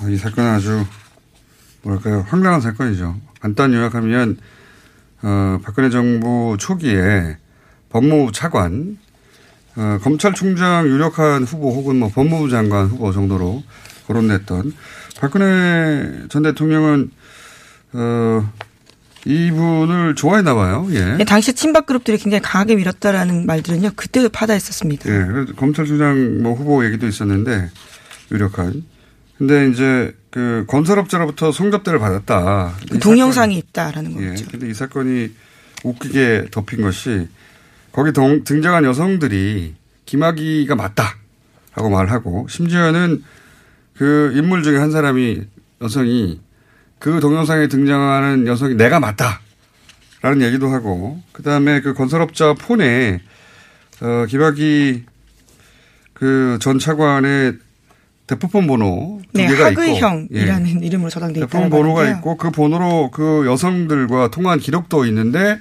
아, 0.00 0.08
이 0.08 0.16
사건은 0.16 0.50
아주 0.50 0.84
뭐랄까요 1.82 2.24
황당한 2.28 2.60
사건이죠. 2.62 3.16
간단 3.38 3.74
요약하면 3.74 4.38
어, 5.22 5.58
박근혜 5.62 5.90
정부 5.90 6.56
초기에 6.58 7.38
법무부 7.90 8.32
차관 8.32 8.98
어, 9.76 9.98
검찰총장 10.02 10.86
유력한 10.86 11.44
후보 11.44 11.70
혹은 11.70 11.96
뭐 11.96 12.08
법무부 12.08 12.48
장관 12.48 12.86
후보 12.86 13.12
정도로 13.12 13.62
거론됐던 14.06 14.72
박근혜 15.20 16.26
전 16.28 16.42
대통령은 16.42 17.10
어, 17.94 18.52
이분을 19.26 20.14
좋아했나 20.16 20.54
봐요. 20.54 20.86
예. 20.90 21.16
네, 21.16 21.24
당시 21.24 21.54
친박 21.54 21.86
그룹들이 21.86 22.18
굉장히 22.18 22.42
강하게 22.42 22.76
밀었다라는 22.76 23.46
말들은요 23.46 23.92
그때도 23.96 24.28
파다했었습니다. 24.28 25.08
예. 25.08 25.26
그래서 25.26 25.54
검찰총장 25.54 26.42
뭐 26.42 26.54
후보 26.54 26.84
얘기도 26.84 27.06
있었는데 27.06 27.70
유력한. 28.30 28.84
근데 29.38 29.68
이제 29.68 30.14
그 30.30 30.64
건설업자로부터 30.68 31.52
송접대를 31.52 31.98
받았다. 31.98 32.74
그 32.90 32.98
동영상이 32.98 33.56
있다라는 33.58 34.20
예. 34.22 34.28
거죠. 34.30 34.46
근데 34.50 34.68
이 34.68 34.74
사건이 34.74 35.30
웃기게 35.84 36.46
덮인 36.50 36.82
것이 36.82 37.28
거기 37.92 38.12
동, 38.12 38.44
등장한 38.44 38.84
여성들이 38.84 39.74
김학의가 40.06 40.74
맞다. 40.76 41.16
하고 41.72 41.90
말하고 41.90 42.46
심지어는 42.48 43.24
그 43.96 44.32
인물 44.34 44.62
중에 44.62 44.78
한 44.78 44.90
사람이 44.90 45.42
여성이 45.82 46.40
그 46.98 47.20
동영상에 47.20 47.68
등장하는 47.68 48.46
여성이 48.46 48.74
내가 48.74 49.00
맞다. 49.00 49.40
라는 50.22 50.40
얘기도 50.42 50.68
하고 50.68 51.20
그 51.32 51.42
다음에 51.42 51.80
그 51.80 51.92
건설업자 51.92 52.54
폰에 52.54 53.20
어, 54.00 54.26
김학의 54.28 55.04
그 56.14 56.58
전 56.60 56.78
차관의 56.78 57.58
대포폰 58.26 58.66
번호 58.66 59.20
두 59.34 59.38
네, 59.40 59.46
개가 59.48 59.66
하그형이라는 59.66 60.82
이름으로 60.82 61.10
저장돼 61.10 61.40
있다는 61.40 61.48
대포폰 61.50 61.70
번호가 61.70 62.00
건데요. 62.00 62.16
있고 62.16 62.36
그 62.38 62.50
번호로 62.50 63.10
그 63.10 63.44
여성들과 63.46 64.30
통화한 64.30 64.58
기록도 64.60 65.04
있는데 65.06 65.58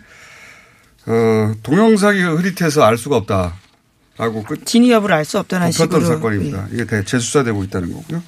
어, 1.06 1.54
동영상이 1.64 2.22
흐릿해서 2.22 2.84
알 2.84 2.98
수가 2.98 3.18
없다라고 3.18 4.44
끝 4.48 4.66
진위 4.66 4.92
여부를 4.92 5.16
알 5.16 5.26
수 5.26 5.40
없다는 5.40 5.72
덮였던 5.72 6.00
식으로 6.02 6.16
사건입니다. 6.16 6.68
이게 6.72 6.86
대- 6.86 7.04
재수사되고 7.04 7.64
있다는 7.66 7.92
거고요. 7.94 8.24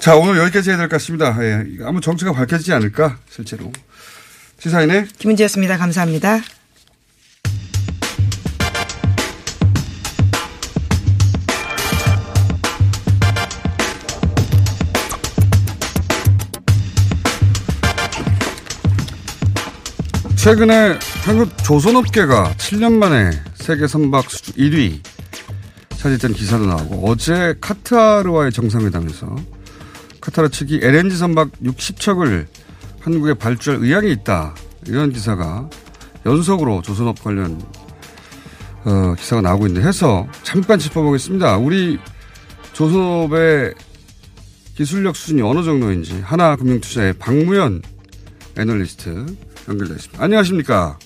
자 0.00 0.16
오늘 0.16 0.36
여기까지 0.38 0.68
해야 0.70 0.76
될 0.76 0.88
것 0.88 0.96
같습니다. 0.96 1.34
예. 1.42 1.64
아무 1.84 2.02
정체가 2.02 2.32
밝혀지지 2.32 2.72
않을까 2.74 3.16
실제로 3.30 3.72
시사인의 4.58 4.96
예. 4.96 5.06
김은지였습니다. 5.18 5.78
감사합니다. 5.78 6.40
최근에 20.44 20.98
한국 21.24 21.56
조선업계가 21.64 22.52
7년 22.58 22.92
만에 22.98 23.30
세계 23.54 23.86
선박 23.86 24.30
수출 24.30 24.52
1위 24.56 25.00
차지했다는 25.96 26.36
기사도 26.36 26.66
나오고 26.66 27.08
어제 27.08 27.54
카타르와의 27.62 28.52
정상회담에서 28.52 29.36
카타르 30.20 30.50
측이 30.50 30.80
LNG 30.82 31.16
선박 31.16 31.50
60척을 31.62 32.46
한국에 33.00 33.32
발주할 33.32 33.80
의향이 33.80 34.12
있다 34.12 34.54
이런 34.86 35.14
기사가 35.14 35.70
연속으로 36.26 36.82
조선업 36.82 37.24
관련 37.24 37.58
어, 38.84 39.14
기사가 39.14 39.40
나오고 39.40 39.68
있는데 39.68 39.88
해서 39.88 40.26
잠깐 40.42 40.78
짚어보겠습니다. 40.78 41.56
우리 41.56 41.98
조선업의 42.74 43.72
기술력 44.74 45.16
수준이 45.16 45.40
어느 45.40 45.64
정도인지 45.64 46.20
하나금융투자의 46.20 47.14
박무현 47.14 47.80
애널리스트 48.58 49.24
연결되어 49.68 49.96
있습니다. 49.96 50.22
안녕하십니까? 50.22 50.98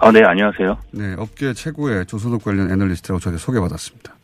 아, 0.00 0.12
네, 0.12 0.22
안녕하세요. 0.24 0.78
네, 0.92 1.14
업계 1.18 1.52
최고의 1.52 2.06
조선업 2.06 2.44
관련 2.44 2.70
애널리스트라고 2.70 3.20
저희가 3.20 3.38
소개받았습니다. 3.38 4.14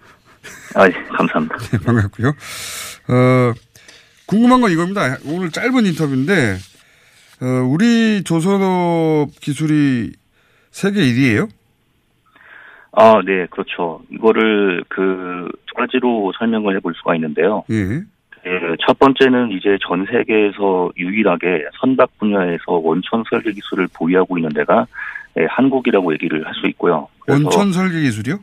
아, 0.74 0.86
예, 0.86 0.92
감사합니다. 1.16 1.56
네, 1.70 1.78
반갑고요. 1.78 2.28
어, 2.28 3.52
궁금한 4.26 4.60
건 4.60 4.70
이겁니다. 4.70 5.16
오늘 5.26 5.50
짧은 5.50 5.86
인터뷰인데, 5.86 6.56
어, 7.40 7.46
우리 7.68 8.22
조선업 8.24 9.30
기술이 9.40 10.12
세계 10.70 11.00
1위예요 11.00 11.48
아, 12.94 13.14
네, 13.24 13.46
그렇죠. 13.50 14.02
이거를 14.10 14.84
그 14.88 15.48
두 15.72 15.74
가지로 15.74 16.32
설명을 16.38 16.76
해볼 16.76 16.94
수가 16.96 17.14
있는데요. 17.16 17.64
예. 17.70 18.02
예, 18.44 18.76
첫 18.84 18.98
번째는 18.98 19.52
이제 19.52 19.78
전 19.86 20.04
세계에서 20.06 20.90
유일하게 20.96 21.66
선박 21.80 22.18
분야에서 22.18 22.72
원천 22.72 23.22
설계 23.30 23.52
기술을 23.52 23.88
보유하고 23.94 24.38
있는 24.38 24.50
데가 24.50 24.86
예, 25.38 25.46
한국이라고 25.48 26.12
얘기를 26.14 26.44
할 26.46 26.54
수 26.54 26.66
있고요. 26.68 27.08
원천 27.28 27.72
설계 27.72 28.00
기술이요? 28.00 28.38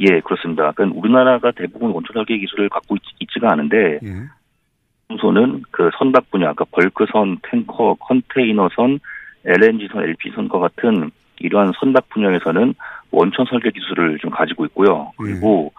예, 0.00 0.20
그렇습니다. 0.20 0.72
그러니까 0.72 0.98
우리나라가 0.98 1.50
대부분 1.52 1.90
원천 1.90 2.14
설계 2.14 2.38
기술을 2.38 2.68
갖고 2.68 2.96
있, 2.96 3.28
지가 3.32 3.52
않은데 3.52 3.98
예. 4.02 4.08
우선은 5.08 5.62
그 5.70 5.90
선박 5.98 6.30
분야, 6.30 6.52
그러니까 6.52 6.64
벌크선, 6.72 7.38
탱커, 7.48 7.94
컨테이너선, 8.00 8.98
LNG선, 9.44 10.02
LP선과 10.02 10.58
같은 10.58 11.10
이러한 11.38 11.72
선박 11.78 12.08
분야에서는 12.08 12.74
원천 13.12 13.46
설계 13.48 13.70
기술을 13.70 14.18
좀 14.18 14.30
가지고 14.30 14.64
있고요. 14.66 15.12
그리고 15.16 15.72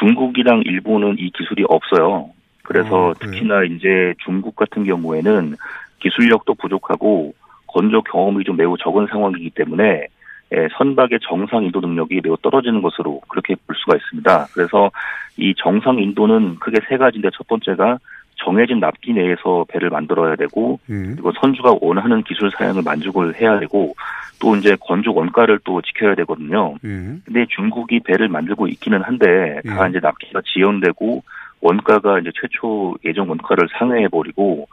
중국이랑 0.00 0.62
일본은 0.66 1.16
이 1.18 1.30
기술이 1.30 1.64
없어요. 1.68 2.30
그래서 2.72 3.08
어? 3.08 3.14
특히나 3.18 3.64
이제 3.64 4.14
중국 4.24 4.56
같은 4.56 4.84
경우에는 4.84 5.56
기술력도 6.00 6.54
부족하고 6.54 7.34
건조 7.66 8.02
경험이 8.02 8.44
좀 8.44 8.56
매우 8.56 8.76
적은 8.76 9.06
상황이기 9.10 9.50
때문에 9.50 10.06
예, 10.54 10.68
선박의 10.76 11.20
정상 11.22 11.64
인도 11.64 11.80
능력이 11.80 12.20
매우 12.22 12.36
떨어지는 12.36 12.82
것으로 12.82 13.20
그렇게 13.28 13.54
볼 13.66 13.74
수가 13.76 13.96
있습니다. 13.96 14.48
그래서 14.52 14.90
이 15.38 15.54
정상 15.56 15.98
인도는 15.98 16.56
크게 16.58 16.80
세 16.88 16.98
가지인데 16.98 17.30
첫 17.32 17.46
번째가 17.46 17.98
정해진 18.36 18.80
납기 18.80 19.12
내에서 19.12 19.64
배를 19.68 19.88
만들어야 19.88 20.36
되고 20.36 20.78
예. 20.90 20.94
그리고 20.94 21.32
선주가 21.40 21.76
원하는 21.80 22.22
기술 22.22 22.50
사양을 22.50 22.82
만족을 22.82 23.40
해야 23.40 23.58
되고 23.58 23.94
또 24.40 24.56
이제 24.56 24.76
건조 24.80 25.14
원가를 25.14 25.60
또 25.64 25.80
지켜야 25.80 26.14
되거든요. 26.16 26.74
예. 26.84 26.88
근데 27.24 27.46
중국이 27.48 28.00
배를 28.00 28.28
만들고 28.28 28.66
있기는 28.68 29.00
한데 29.02 29.60
다 29.66 29.86
예. 29.86 29.90
이제 29.90 30.00
납기가 30.00 30.42
지연되고 30.44 31.22
원가가 31.62 32.18
이제 32.18 32.30
최초 32.38 32.94
예정 33.04 33.28
원가를 33.30 33.68
상회해 33.78 34.08
버리고 34.08 34.68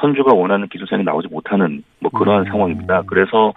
선주가 0.00 0.32
원하는 0.32 0.68
기술 0.68 0.86
사양이 0.86 1.04
나오지 1.04 1.28
못하는 1.28 1.82
뭐 1.98 2.10
그러한 2.10 2.46
음. 2.46 2.50
상황입니다. 2.50 3.02
그래서 3.06 3.52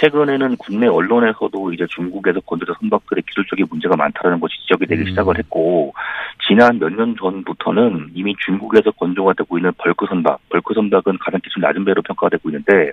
최근에는 0.00 0.56
국내 0.56 0.86
언론에서도 0.86 1.72
이제 1.72 1.86
중국에서 1.90 2.40
건조된 2.40 2.72
선박들의 2.80 3.24
기술적인 3.26 3.66
문제가 3.68 3.96
많다라는 3.96 4.40
것이 4.40 4.54
지적이 4.62 4.86
되기 4.86 5.02
음. 5.02 5.06
시작을 5.08 5.38
했고 5.38 5.92
지난 6.46 6.78
몇 6.78 6.88
년 6.92 7.14
전부터는 7.20 8.10
이미 8.14 8.34
중국에서 8.44 8.92
건조가 8.92 9.34
되고 9.34 9.58
있는 9.58 9.72
벌크 9.76 10.06
선박, 10.08 10.38
벌크 10.48 10.72
선박은 10.74 11.18
가장 11.18 11.40
기술 11.42 11.60
낮은 11.60 11.84
배로 11.84 12.00
평가되고 12.02 12.48
있는데 12.48 12.92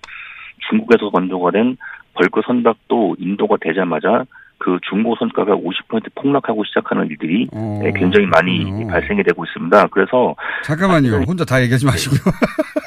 중국에서 0.69 1.09
건조가 1.11 1.51
된 1.51 1.77
벌크 2.15 2.41
선박도 2.45 3.15
인도가 3.19 3.55
되자마자 3.61 4.25
그 4.59 4.77
중고 4.89 5.15
선가가 5.17 5.55
50% 5.55 6.13
폭락하고 6.15 6.63
시작하는 6.65 7.07
일들이 7.07 7.47
어, 7.53 7.79
네, 7.81 7.91
굉장히 7.95 8.25
많이 8.27 8.63
그렇군요. 8.65 8.87
발생이 8.87 9.23
되고 9.23 9.43
있습니다. 9.45 9.87
그래서 9.87 10.35
잠깐만요. 10.65 11.21
혼자 11.27 11.45
다 11.45 11.61
얘기하지 11.61 11.85
마시고요. 11.85 12.19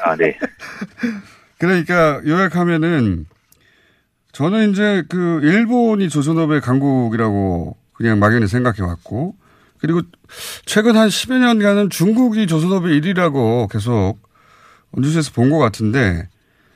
아, 0.04 0.14
네. 0.16 0.36
그러니까 1.58 2.20
요약하면은 2.26 3.26
저는 4.32 4.70
이제 4.70 5.02
그 5.08 5.40
일본이 5.42 6.08
조선업의 6.08 6.60
강국이라고 6.60 7.76
그냥 7.94 8.18
막연히 8.18 8.46
생각해 8.46 8.82
왔고 8.82 9.34
그리고 9.80 10.00
최근 10.64 10.96
한 10.96 11.08
10여 11.08 11.38
년간은 11.38 11.90
중국이 11.90 12.46
조선업의 12.46 13.00
1위라고 13.00 13.70
계속 13.70 14.18
뉴스에서 14.96 15.32
본 15.32 15.50
것 15.50 15.58
같은데 15.58 16.28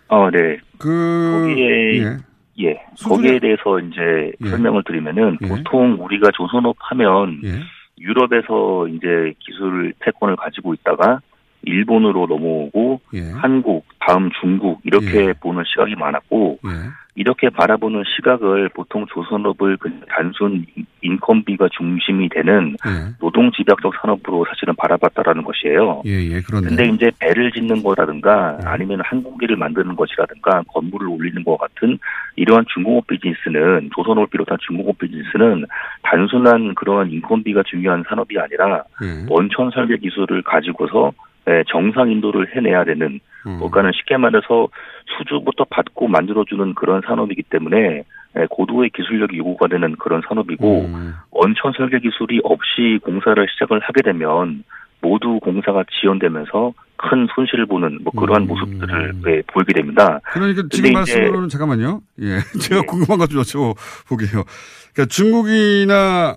어, 0.09 0.31
네. 0.31 0.59
그 0.79 1.47
거기에 1.49 2.03
예. 2.05 2.17
예. 2.61 2.83
거기에 3.05 3.39
대해서 3.39 3.79
이제 3.81 4.33
예. 4.45 4.49
설명을 4.49 4.83
드리면은 4.85 5.39
예. 5.43 5.49
보통 5.49 5.97
우리가 6.01 6.31
조선업 6.35 6.77
하면 6.79 7.41
예. 7.45 7.61
유럽에서 7.99 8.89
이제 8.89 9.35
기술 9.41 9.93
패권을 10.01 10.37
가지고 10.37 10.75
있다가 10.75 11.21
일본으로 11.63 12.27
넘어오고 12.27 13.01
예. 13.15 13.31
한국, 13.33 13.85
다음 14.01 14.31
중국 14.41 14.81
이렇게 14.85 15.29
예. 15.29 15.33
보는 15.33 15.65
시각이 15.67 15.95
많았고 15.97 16.59
예. 16.65 16.71
이렇게 17.17 17.49
바라보는 17.49 18.05
시각을 18.15 18.69
보통 18.69 19.07
조선업을 19.07 19.79
그 19.79 19.91
단순 20.09 20.67
인건비가 21.01 21.69
중심이 21.73 22.29
되는 22.29 22.77
예. 22.87 23.15
노동 23.19 23.51
집약적 23.53 23.95
산업으로 24.01 24.45
사실은 24.49 24.75
바라봤다라는 24.77 25.43
것이에요. 25.43 26.03
예, 26.05 26.11
예, 26.11 26.41
그런데. 26.43 26.69
근데 26.69 26.89
이제 26.89 27.11
배를 27.19 27.51
짓는 27.53 27.83
거라든가 27.83 28.59
네. 28.61 28.69
아니면 28.69 29.01
항공기를 29.03 29.57
만드는 29.57 29.97
것이라든가 29.97 30.63
건물을 30.69 31.09
올리는 31.09 31.43
것 31.43 31.57
같은 31.57 31.99
이러한 32.37 32.67
중공업 32.73 33.07
비즈니스는 33.07 33.91
조선업을 33.97 34.27
비롯한 34.31 34.59
중공업 34.67 34.99
비즈니스는 34.99 35.65
단순한 36.03 36.75
그러한 36.75 37.11
인건비가 37.11 37.63
중요한 37.63 38.05
산업이 38.07 38.39
아니라 38.39 38.85
예. 39.03 39.25
원천 39.29 39.71
설계 39.71 39.97
기술을 39.97 40.43
가지고서 40.43 41.13
예, 41.17 41.27
정상 41.69 42.11
인도를 42.11 42.55
해내야 42.55 42.85
되는 42.85 43.21
음. 43.47 43.57
그러니까는 43.59 43.93
쉽게 43.95 44.17
말해서 44.17 44.69
수주부터 45.17 45.65
받고 45.71 46.09
만들어주는 46.09 46.75
그런 46.75 47.03
산업이기 47.07 47.45
때문에 47.45 48.05
예, 48.39 48.47
고도의 48.51 48.91
기술력이 48.91 49.39
요구가 49.39 49.67
되는 49.69 49.97
그런 49.97 50.23
산업이고 50.29 50.87
음. 50.87 51.15
원천 51.31 51.73
설계 51.77 51.99
기술이 52.01 52.41
없이 52.45 52.99
공사를 53.03 53.47
시작을 53.53 53.81
하게 53.81 54.03
되면 54.03 54.65
모두 55.01 55.39
공사가 55.41 55.85
지연되면서 56.01 56.73
큰 56.97 57.27
손실을 57.35 57.67
보는 57.67 57.99
뭐 58.03 58.13
그러한 58.13 58.43
음. 58.43 58.47
모습들을 58.49 59.15
예, 59.29 59.43
보이게 59.47 59.73
됩니다. 59.73 60.21
그러니까 60.33 60.63
지금 60.71 60.93
말씀으로는 60.93 61.49
잠깐만요. 61.49 62.01
예. 62.21 62.39
제가 62.61 62.81
네. 62.81 62.87
궁금한 62.87 63.19
것좀 63.19 63.41
여쭤보게요. 63.43 64.45
그러니까 64.93 65.07
중국이나 65.09 66.37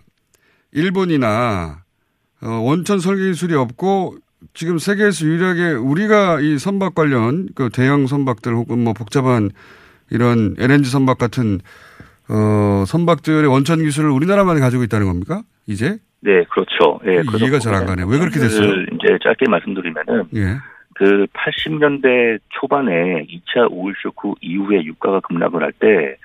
일본이나 0.71 1.83
어, 2.41 2.47
원천 2.47 2.99
설계 2.99 3.25
기술이 3.27 3.55
없고 3.55 4.15
지금 4.53 4.77
세계에서 4.77 5.25
유일하게 5.25 5.71
우리가 5.73 6.39
이 6.39 6.57
선박 6.57 6.95
관련 6.95 7.47
그 7.55 7.69
대형 7.69 8.07
선박들 8.07 8.53
혹은 8.53 8.83
뭐 8.83 8.93
복잡한 8.93 9.49
이런 10.11 10.55
LNG 10.57 10.89
선박 10.89 11.17
같은 11.17 11.59
어, 12.29 12.83
선박들의 12.85 13.47
원천 13.49 13.79
기술을 13.79 14.09
우리나라만 14.09 14.59
가지고 14.59 14.83
있다는 14.83 15.07
겁니까? 15.07 15.41
이제? 15.67 15.97
네, 16.21 16.43
그렇죠. 16.45 16.99
예, 17.07 17.21
이- 17.21 17.25
그래서 17.25 17.37
이해가 17.45 17.59
잘 17.59 17.73
안 17.73 17.85
가네요. 17.85 18.07
왜 18.07 18.17
그렇게 18.19 18.39
됐어요? 18.39 18.67
오늘 18.67 18.87
이제 18.93 19.17
짧게 19.23 19.49
말씀드리면은 19.49 20.25
예. 20.35 20.57
그 20.95 21.25
80년대 21.33 22.39
초반에 22.49 23.25
2차 23.25 23.67
오일 23.71 23.95
쇼크 24.01 24.33
이후에 24.41 24.83
유가가 24.83 25.19
급락을 25.21 25.63
할 25.63 25.71
때 25.79 26.17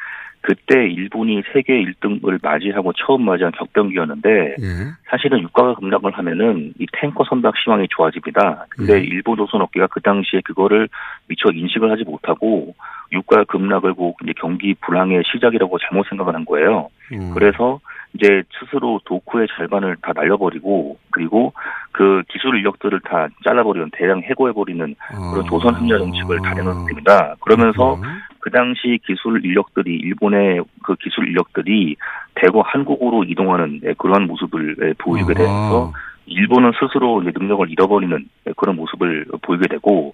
그때 0.45 0.87
일본이 0.87 1.43
세계 1.55 1.83
1등을 1.83 2.39
맞이하고 2.43 2.93
처음 2.93 3.25
맞이한 3.25 3.53
격변기였는데 3.53 4.57
예. 4.61 4.67
사실은 5.09 5.41
유가가 5.41 5.75
급락을 5.75 6.13
하면은 6.19 6.75
이 6.79 6.87
탱커 6.93 7.25
선박 7.31 7.55
시황이 7.57 7.89
좋아집니다. 7.89 8.67
근데 8.69 8.99
음. 8.99 9.05
일본 9.05 9.39
조선업계가 9.39 9.87
그 9.87 10.03
당시에 10.03 10.43
그거를 10.45 10.91
미처 11.29 11.49
인식을 11.51 11.91
하지 11.91 12.05
못하고 12.05 12.75
유가 13.13 13.45
급락을 13.45 13.95
보고 13.95 14.19
이제 14.23 14.35
경기 14.37 14.75
불황의 14.75 15.23
시작이라고 15.33 15.79
잘못 15.79 16.07
생각을 16.11 16.35
한 16.35 16.45
거예요. 16.45 16.91
음. 17.13 17.31
그래서 17.33 17.81
이제 18.15 18.45
스스로 18.59 19.01
도쿠의 19.05 19.49
절반을 19.57 19.97
다 20.01 20.13
날려버리고 20.15 20.99
그리고 21.11 21.53
그 21.93 22.23
기술 22.29 22.57
인력들을 22.59 23.01
다 23.01 23.29
잘라버리는 23.45 23.91
대량 23.93 24.21
해고해버리는 24.23 24.95
그런 25.09 25.45
아. 25.45 25.49
조선 25.49 25.75
합리화 25.75 25.99
정책을 25.99 26.41
다 26.43 26.55
내놓습니다. 26.55 27.35
그러면서 27.41 27.97
그렇구나. 27.97 28.19
그 28.39 28.51
당시 28.51 28.99
기술 29.07 29.45
인력들이 29.45 29.97
일본의 29.97 30.63
그 30.83 30.95
기술 30.97 31.29
인력들이 31.29 31.97
대거 32.37 32.61
한국으로 32.61 33.25
이동하는 33.25 33.81
예, 33.85 33.95
그러한 33.95 34.27
모습을 34.27 34.77
예, 34.83 34.95
보이게. 34.99 35.35
되면서 35.35 35.93
일본은 36.27 36.73
스스로 36.79 37.23
능력을 37.23 37.71
잃어버리는 37.71 38.29
예, 38.47 38.53
그런 38.57 38.77
모습을 38.77 39.27
보이게 39.43 39.67
되고 39.67 40.13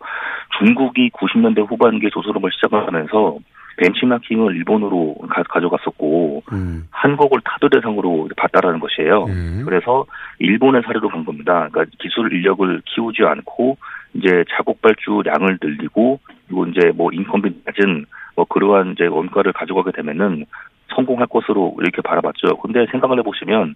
중국이 0.59 1.11
90년대 1.11 1.69
후반기에 1.69 2.11
조선업을 2.11 2.51
시작을 2.53 2.87
하면서 2.87 3.39
벤치마킹을 3.77 4.57
일본으로 4.57 5.15
가, 5.29 5.43
가져갔었고 5.43 6.43
음. 6.53 6.87
한국을 6.91 7.41
타도 7.45 7.69
대상으로 7.69 8.29
봤다라는 8.37 8.81
것이에요. 8.81 9.27
예. 9.29 9.65
그래서 9.65 10.07
일본의 10.39 10.83
사례로 10.85 11.09
본 11.09 11.25
겁니다. 11.25 11.69
그러니까 11.71 11.97
기술 11.99 12.33
인력을 12.33 12.83
키우지 12.87 13.23
않고 13.23 13.79
이제 14.15 14.45
자국 14.51 14.81
발주량을 14.83 15.59
늘리고 15.63 16.21
그리고 16.47 16.67
이제 16.67 16.91
뭐 16.95 17.11
인건비 17.13 17.63
낮은 17.65 18.07
뭐 18.37 18.45
그러한 18.45 18.93
이제 18.93 19.07
원가를 19.07 19.53
가져가게 19.53 19.93
되면은 19.93 20.47
성공할 20.95 21.27
것으로 21.27 21.77
이렇게 21.81 22.03
바라봤죠. 22.03 22.57
근데 22.59 22.87
생각을 22.91 23.19
해보시면 23.19 23.75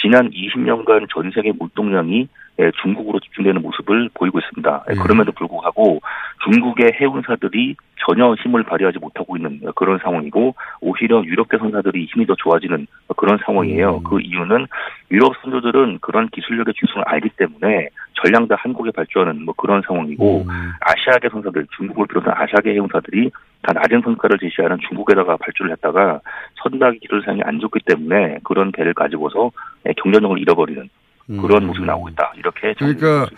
지난 0.00 0.30
20년간 0.30 1.08
전 1.12 1.30
세계 1.34 1.52
물동량이 1.52 2.28
예, 2.60 2.70
중국으로 2.82 3.18
집중되는 3.20 3.62
모습을 3.62 4.10
보이고 4.12 4.38
있습니다. 4.38 4.84
예, 4.90 4.92
예. 4.92 4.98
그럼에도 5.02 5.32
불구하고 5.32 6.00
중국의 6.44 6.92
해운사들이 7.00 7.76
전혀 8.06 8.34
힘을 8.34 8.64
발휘하지 8.64 8.98
못하고 8.98 9.36
있는 9.36 9.60
그런 9.74 9.98
상황이고 9.98 10.54
오히려 10.80 11.24
유럽 11.24 11.48
대선사들이 11.48 12.06
힘이 12.12 12.26
더 12.26 12.34
좋아지는 12.34 12.86
그런 13.16 13.38
상황이에요. 13.44 13.98
음. 13.98 14.02
그 14.02 14.20
이유는 14.20 14.66
유럽 15.10 15.34
선조들은 15.42 15.98
그런 16.00 16.28
기술력의 16.28 16.74
중심을 16.74 17.04
알기 17.06 17.30
때문에 17.30 17.88
전량 18.14 18.46
다 18.48 18.56
한국에 18.58 18.90
발주하는 18.90 19.44
뭐 19.44 19.54
그런 19.56 19.82
상황이고 19.86 20.44
음. 20.48 20.72
아시아계 20.80 21.28
선사들 21.30 21.66
중국을 21.76 22.06
비롯한 22.08 22.34
아시아계 22.36 22.74
해운사들이 22.74 23.30
다 23.62 23.72
낮은 23.74 24.00
성과를 24.02 24.38
제시하는 24.38 24.78
중국에다가 24.88 25.36
발주를 25.36 25.72
했다가 25.72 26.20
선박의 26.62 27.00
기술 27.00 27.22
사용이 27.24 27.42
안 27.44 27.60
좋기 27.60 27.80
때문에 27.84 28.38
그런 28.44 28.72
배를 28.72 28.94
가지고서 28.94 29.50
예, 29.86 29.92
경쟁력을 30.02 30.38
잃어버리는 30.38 30.88
그런 31.26 31.62
음. 31.62 31.66
모습이 31.68 31.86
나오고 31.86 32.08
있다. 32.10 32.32
이렇게 32.36 32.74
그러니까. 32.74 33.28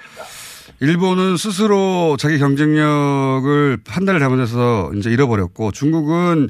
일본은 0.81 1.37
스스로 1.37 2.17
자기 2.19 2.39
경쟁력을 2.39 3.79
판단을 3.87 4.21
잘못해서 4.21 4.91
이제 4.95 5.11
잃어버렸고 5.11 5.71
중국은 5.73 6.49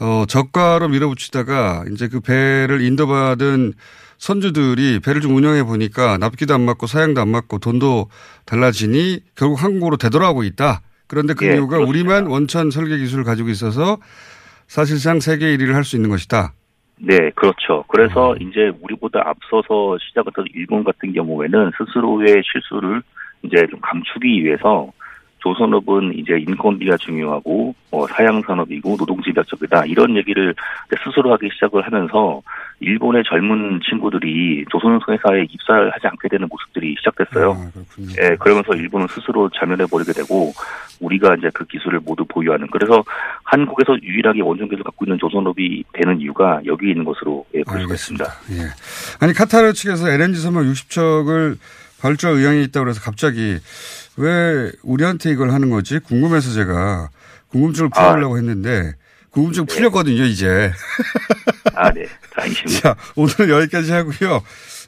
어 0.00 0.24
저가로 0.28 0.88
밀어붙이다가 0.88 1.84
이제 1.92 2.08
그 2.08 2.20
배를 2.20 2.82
인도받은 2.82 3.72
선주들이 4.18 5.00
배를 5.00 5.20
좀 5.20 5.34
운영해 5.34 5.64
보니까 5.64 6.18
납기도 6.18 6.54
안 6.54 6.62
맞고 6.62 6.86
사양도 6.86 7.20
안 7.20 7.28
맞고 7.28 7.58
돈도 7.58 8.08
달라지니 8.44 9.20
결국 9.34 9.62
한국으로 9.62 9.96
되돌아오고 9.96 10.44
있다. 10.44 10.82
그런데 11.08 11.34
그 11.34 11.46
예, 11.46 11.54
이유가 11.54 11.78
그렇습니다. 11.78 11.88
우리만 11.90 12.26
원천 12.26 12.70
설계 12.70 12.98
기술을 12.98 13.24
가지고 13.24 13.48
있어서 13.48 13.98
사실상 14.66 15.20
세계 15.20 15.56
1위를 15.56 15.72
할 15.72 15.84
수 15.84 15.96
있는 15.96 16.10
것이다. 16.10 16.52
네, 17.00 17.30
그렇죠. 17.34 17.84
그래서 17.88 18.32
음. 18.32 18.42
이제 18.42 18.72
우리보다 18.80 19.22
앞서서 19.24 19.96
시작했던 20.00 20.46
일본 20.54 20.84
같은 20.84 21.12
경우에는 21.12 21.70
스스로의 21.78 22.42
실수를 22.44 23.02
이제 23.42 23.66
좀 23.70 23.80
감추기 23.80 24.44
위해서 24.44 24.90
조선업은 25.38 26.14
이제 26.14 26.38
인건비가 26.38 26.96
중요하고 26.96 27.74
뭐 27.90 28.06
사양 28.08 28.42
산업이고 28.42 28.96
노동 28.96 29.22
집약적이다 29.22 29.86
이런 29.86 30.16
얘기를 30.16 30.54
스스로 31.04 31.32
하기 31.32 31.48
시작을 31.54 31.86
하면서 31.86 32.42
일본의 32.80 33.24
젊은 33.28 33.80
친구들이 33.88 34.64
조선 34.70 35.00
회사에 35.08 35.46
입사를 35.48 35.90
하지 35.90 36.06
않게 36.06 36.28
되는 36.28 36.46
모습들이 36.48 36.94
시작됐어요. 36.98 37.52
아. 37.52 37.70
예, 38.22 38.36
그러면서 38.36 38.74
일본은 38.74 39.06
스스로 39.08 39.48
자멸해 39.50 39.86
버리게 39.86 40.12
되고 40.12 40.52
우리가 41.00 41.34
이제 41.36 41.50
그 41.54 41.64
기술을 41.64 42.00
모두 42.04 42.24
보유하는 42.24 42.68
그래서 42.70 43.02
한국에서 43.44 43.96
유일하게 44.02 44.42
원전 44.42 44.68
기술 44.68 44.84
갖고 44.84 45.04
있는 45.04 45.18
조선업이 45.18 45.84
되는 45.92 46.20
이유가 46.20 46.60
여기 46.66 46.90
있는 46.90 47.04
것으로 47.04 47.46
예, 47.54 47.62
볼 47.62 47.80
수가. 47.80 47.94
있습니다. 47.94 48.24
예. 48.52 49.24
아니 49.24 49.32
카타르 49.32 49.72
측에서 49.72 50.08
LNG 50.10 50.40
선박 50.40 50.64
60척을 50.64 51.56
발주할 52.00 52.36
의향이 52.36 52.62
있다고 52.64 52.84
그래서 52.84 53.00
갑자기 53.00 53.58
왜 54.18 54.70
우리한테 54.82 55.30
이걸 55.30 55.50
하는 55.52 55.70
거지? 55.70 55.98
궁금해서 55.98 56.52
제가 56.52 57.08
궁금증을 57.48 57.90
아. 57.94 57.98
풀어보려고 57.98 58.36
했는데 58.38 58.94
궁금증 59.30 59.66
풀렸거든요 59.66 60.24
이제. 60.24 60.72
아, 61.74 61.90
네, 61.92 62.06
다행이십니다. 62.34 62.80
자 62.94 62.96
오늘 63.16 63.48
여기까지 63.50 63.92
하고요. 63.92 64.42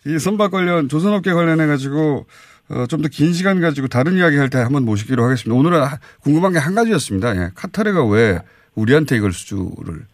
이 0.06 0.18
선박 0.18 0.50
관련 0.50 0.88
조선업계 0.88 1.32
관련해 1.32 1.66
가지고 1.66 2.26
어, 2.68 2.86
좀 2.86 3.02
더 3.02 3.08
긴 3.08 3.32
시간 3.32 3.60
가지고 3.60 3.88
다른 3.88 4.14
이야기 4.14 4.36
할 4.36 4.48
때 4.48 4.58
한번 4.58 4.84
모시기로 4.84 5.24
하겠습니다. 5.24 5.58
오늘은 5.58 5.82
하- 5.82 5.98
궁금한 6.20 6.52
게 6.52 6.58
한 6.58 6.74
가지였습니다. 6.74 7.36
예. 7.36 7.50
카타르가 7.54 8.04
왜 8.06 8.40
우리한테 8.74 9.16
이걸 9.16 9.32
수주를 9.32 10.06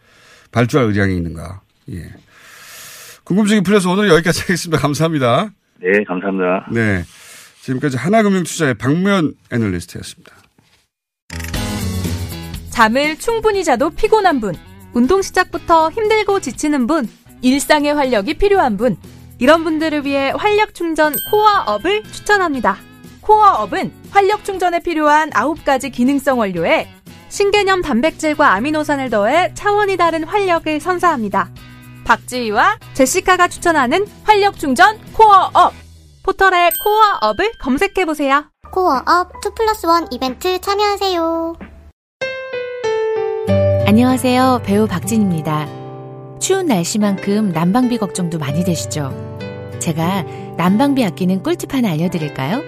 발주할 0.51 0.87
의향이 0.87 1.15
있는가? 1.17 1.61
예. 1.91 2.11
궁금증이 3.23 3.61
풀려서 3.61 3.91
오늘 3.91 4.09
여기까지 4.09 4.41
하겠습니다. 4.41 4.81
감사합니다. 4.81 5.49
네, 5.81 6.03
감사합니다. 6.05 6.67
네. 6.71 7.03
지금까지 7.67 7.97
하나금융투자의 7.97 8.75
박면 8.75 9.33
애널리스트였습니다. 9.51 10.33
잠을 12.69 13.17
충분히 13.17 13.63
자도 13.63 13.89
피곤한 13.89 14.39
분, 14.39 14.55
운동 14.93 15.21
시작부터 15.21 15.89
힘들고 15.89 16.39
지치는 16.39 16.87
분, 16.87 17.09
일상의 17.41 17.93
활력이 17.93 18.35
필요한 18.35 18.77
분, 18.77 18.97
이런 19.39 19.63
분들을 19.63 20.05
위해 20.05 20.31
활력 20.31 20.73
충전 20.73 21.15
코어업을 21.29 22.03
추천합니다. 22.03 22.77
코어업은 23.21 23.91
활력 24.11 24.45
충전에 24.45 24.79
필요한 24.79 25.29
9가지 25.31 25.91
기능성 25.91 26.39
원료에 26.39 26.87
신개념 27.29 27.81
단백질과 27.81 28.53
아미노산을 28.53 29.09
더해 29.09 29.53
차원이 29.53 29.97
다른 29.97 30.23
활력을 30.23 30.79
선사합니다. 30.79 31.51
박지희와 32.05 32.79
제시카가 32.93 33.49
추천하는 33.49 34.07
활력 34.23 34.57
충전 34.57 34.97
코어업. 35.11 35.86
포털에 36.27 36.71
코어업을 36.83 37.53
검색해보세요. 37.57 38.51
코어업 38.73 39.31
2 39.45 39.49
플러스 39.55 39.87
1 39.87 40.07
이벤트 40.11 40.59
참여하세요. 40.59 41.55
안녕하세요. 43.85 44.63
배우 44.65 44.87
박진입니다. 44.87 45.67
추운 46.39 46.65
날씨만큼 46.65 47.53
난방비 47.53 47.97
걱정도 47.97 48.39
많이 48.39 48.65
되시죠? 48.65 49.13
제가 49.79 50.25
난방비 50.57 51.05
아끼는 51.05 51.43
꿀팁 51.43 51.73
하나 51.73 51.91
알려드릴까요? 51.91 52.61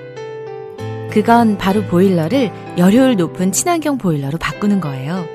그건 1.11 1.57
바로 1.57 1.83
보일러를 1.83 2.53
열효율 2.77 3.17
높은 3.17 3.51
친환경 3.51 3.97
보일러로 3.97 4.37
바꾸는 4.37 4.79
거예요. 4.79 5.25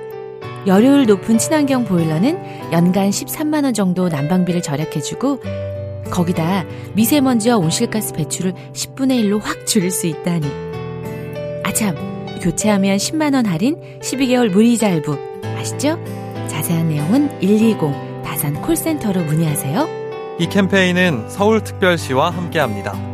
열효율 0.67 1.05
높은 1.05 1.37
친환경 1.37 1.85
보일러는 1.85 2.73
연간 2.73 3.11
13만원 3.11 3.75
정도 3.75 4.09
난방비를 4.09 4.63
절약해주고 4.63 5.74
거기다 6.15 6.65
미세먼지와 6.95 7.57
온실가스 7.57 8.15
배출을 8.15 8.55
10분의 8.73 9.25
1로 9.25 9.41
확 9.43 9.67
줄일 9.67 9.91
수 9.91 10.07
있다니. 10.07 10.47
아참, 11.65 11.97
교체하면 12.41 12.99
10만원 12.99 13.47
할인, 13.47 13.77
12개월 14.01 14.49
무이자 14.49 14.89
할부. 14.89 15.19
아시죠? 15.59 15.99
자세한 16.47 16.89
내용은 16.89 17.29
120 17.41 17.79
다산 18.25 18.55
콜센터로 18.63 19.25
문의하세요. 19.25 19.89
이 20.39 20.49
캠페인은 20.49 21.29
서울특별시와 21.29 22.31
함께합니다. 22.31 23.14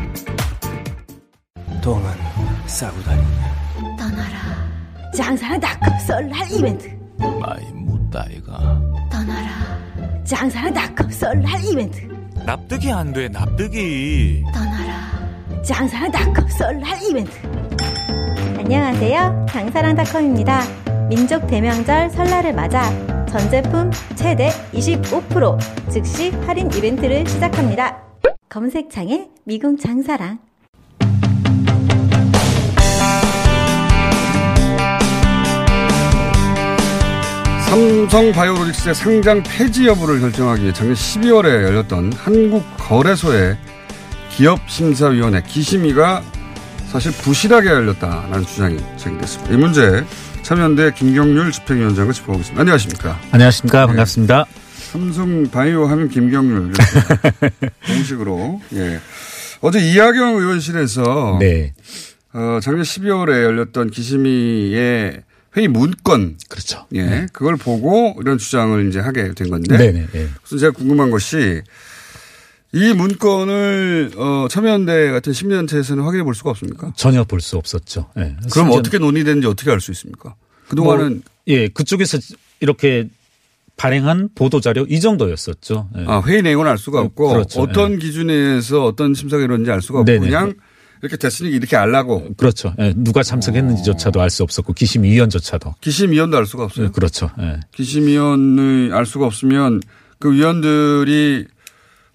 똥은 1.81 2.03
싸고 2.67 3.01
다니네. 3.01 3.27
떠나라. 3.97 4.37
장사는 5.15 5.59
닷컴 5.59 5.99
설날 5.99 6.51
이벤트. 6.51 6.87
많이 7.17 7.65
묻다 7.73 8.23
이가. 8.29 8.79
떠나라. 9.11 9.49
장사는 10.23 10.73
닷컴 10.73 11.09
설날 11.09 11.63
이벤트. 11.65 12.07
납득이 12.45 12.91
안 12.91 13.11
돼, 13.11 13.27
납득이. 13.29 14.43
떠나라. 14.53 15.63
장사는 15.63 16.11
닷컴 16.11 16.47
설날 16.49 17.01
이벤트. 17.01 17.31
안녕하세요. 18.59 19.47
장사랑 19.49 19.95
닷컴입니다. 19.95 20.61
민족 21.09 21.47
대명절 21.47 22.11
설날을 22.11 22.53
맞아 22.53 22.89
전 23.25 23.49
제품 23.49 23.89
최대 24.15 24.49
25% 24.71 25.57
즉시 25.89 26.29
할인 26.45 26.71
이벤트를 26.71 27.25
시작합니다. 27.27 27.97
검색창에 28.49 29.29
미궁 29.45 29.77
장사랑. 29.77 30.50
삼성 37.71 38.33
바이오로직스의 38.33 38.93
상장 38.93 39.41
폐지 39.43 39.87
여부를 39.87 40.19
결정하기 40.19 40.61
위해 40.61 40.73
작년 40.73 40.93
12월에 40.93 41.45
열렸던 41.45 42.11
한국거래소의 42.11 43.57
기업심사위원회 44.31 45.41
기심위가 45.43 46.21
사실 46.91 47.13
부실하게 47.13 47.69
열렸다는 47.69 48.45
주장이 48.45 48.77
제기됐습니다. 48.97 49.53
이 49.53 49.55
문제 49.55 50.03
참여연대 50.41 50.91
김경률 50.95 51.53
집행위원장을 51.53 52.11
짚어보겠습니다. 52.11 52.59
안녕하십니까? 52.59 53.17
안녕하십니까? 53.31 53.87
반갑습니다. 53.87 54.45
네. 54.53 54.81
삼성 54.91 55.49
바이오 55.49 55.85
하면 55.85 56.09
김경률 56.09 56.73
공식으로 57.87 58.59
예. 58.73 58.99
어제 59.61 59.79
이하경 59.79 60.35
의원실에서 60.41 61.37
네. 61.39 61.71
어, 62.33 62.59
작년 62.61 62.83
12월에 62.83 63.29
열렸던 63.43 63.91
기심위의 63.91 65.21
회의 65.57 65.67
문건. 65.67 66.37
그렇죠. 66.49 66.85
예. 66.93 67.03
네. 67.03 67.27
그걸 67.33 67.57
보고 67.57 68.15
이런 68.21 68.37
주장을 68.37 68.87
이제 68.87 68.99
하게 68.99 69.33
된 69.33 69.49
건데. 69.49 69.77
네네. 69.77 70.07
네. 70.11 70.29
그래서 70.43 70.57
제가 70.57 70.71
궁금한 70.71 71.11
것이 71.11 71.61
이 72.73 72.93
문건을 72.93 74.11
어, 74.15 74.47
참여연대 74.49 75.11
같은 75.11 75.33
심리단체에서는 75.33 76.03
확인해 76.03 76.23
볼 76.23 76.33
수가 76.35 76.51
없습니까? 76.51 76.93
전혀 76.95 77.23
볼 77.25 77.41
수 77.41 77.57
없었죠. 77.57 78.09
네. 78.15 78.35
그럼. 78.51 78.71
어떻게 78.71 78.97
논의됐는지 78.97 79.47
어떻게 79.47 79.71
알 79.71 79.81
수 79.81 79.91
있습니까? 79.91 80.35
그동안은 80.69 81.09
뭐, 81.15 81.21
예, 81.47 81.67
그쪽에서 81.67 82.17
이렇게 82.61 83.09
발행한 83.75 84.29
보도 84.35 84.61
자료 84.61 84.85
이 84.87 85.01
정도였었죠. 85.01 85.89
네. 85.95 86.05
아, 86.07 86.21
회의 86.25 86.41
내용은 86.43 86.67
알 86.67 86.77
수가 86.77 87.01
없고 87.01 87.29
그렇죠. 87.29 87.61
어떤 87.61 87.93
네. 87.93 87.97
기준에서 87.97 88.85
어떤 88.85 89.13
심사가 89.15 89.43
이루어졌는지 89.43 89.71
알 89.71 89.81
수가 89.81 89.99
없고 89.99 90.05
네네. 90.05 90.19
그냥 90.27 90.53
이렇게 91.01 91.17
됐으니 91.17 91.49
이렇게 91.49 91.75
알라고. 91.75 92.33
그렇죠. 92.35 92.73
네. 92.77 92.93
누가 92.95 93.23
참석했는지조차도 93.23 94.21
알 94.21 94.29
수 94.29 94.43
없었고 94.43 94.73
기심위원조차도. 94.73 95.75
기심위원도 95.81 96.37
알 96.37 96.45
수가 96.45 96.65
없어요. 96.65 96.91
그렇죠. 96.91 97.29
기심위원을 97.71 98.91
알 98.93 99.05
수가 99.05 99.25
없으면 99.25 99.81
그 100.19 100.31
위원들이 100.31 101.47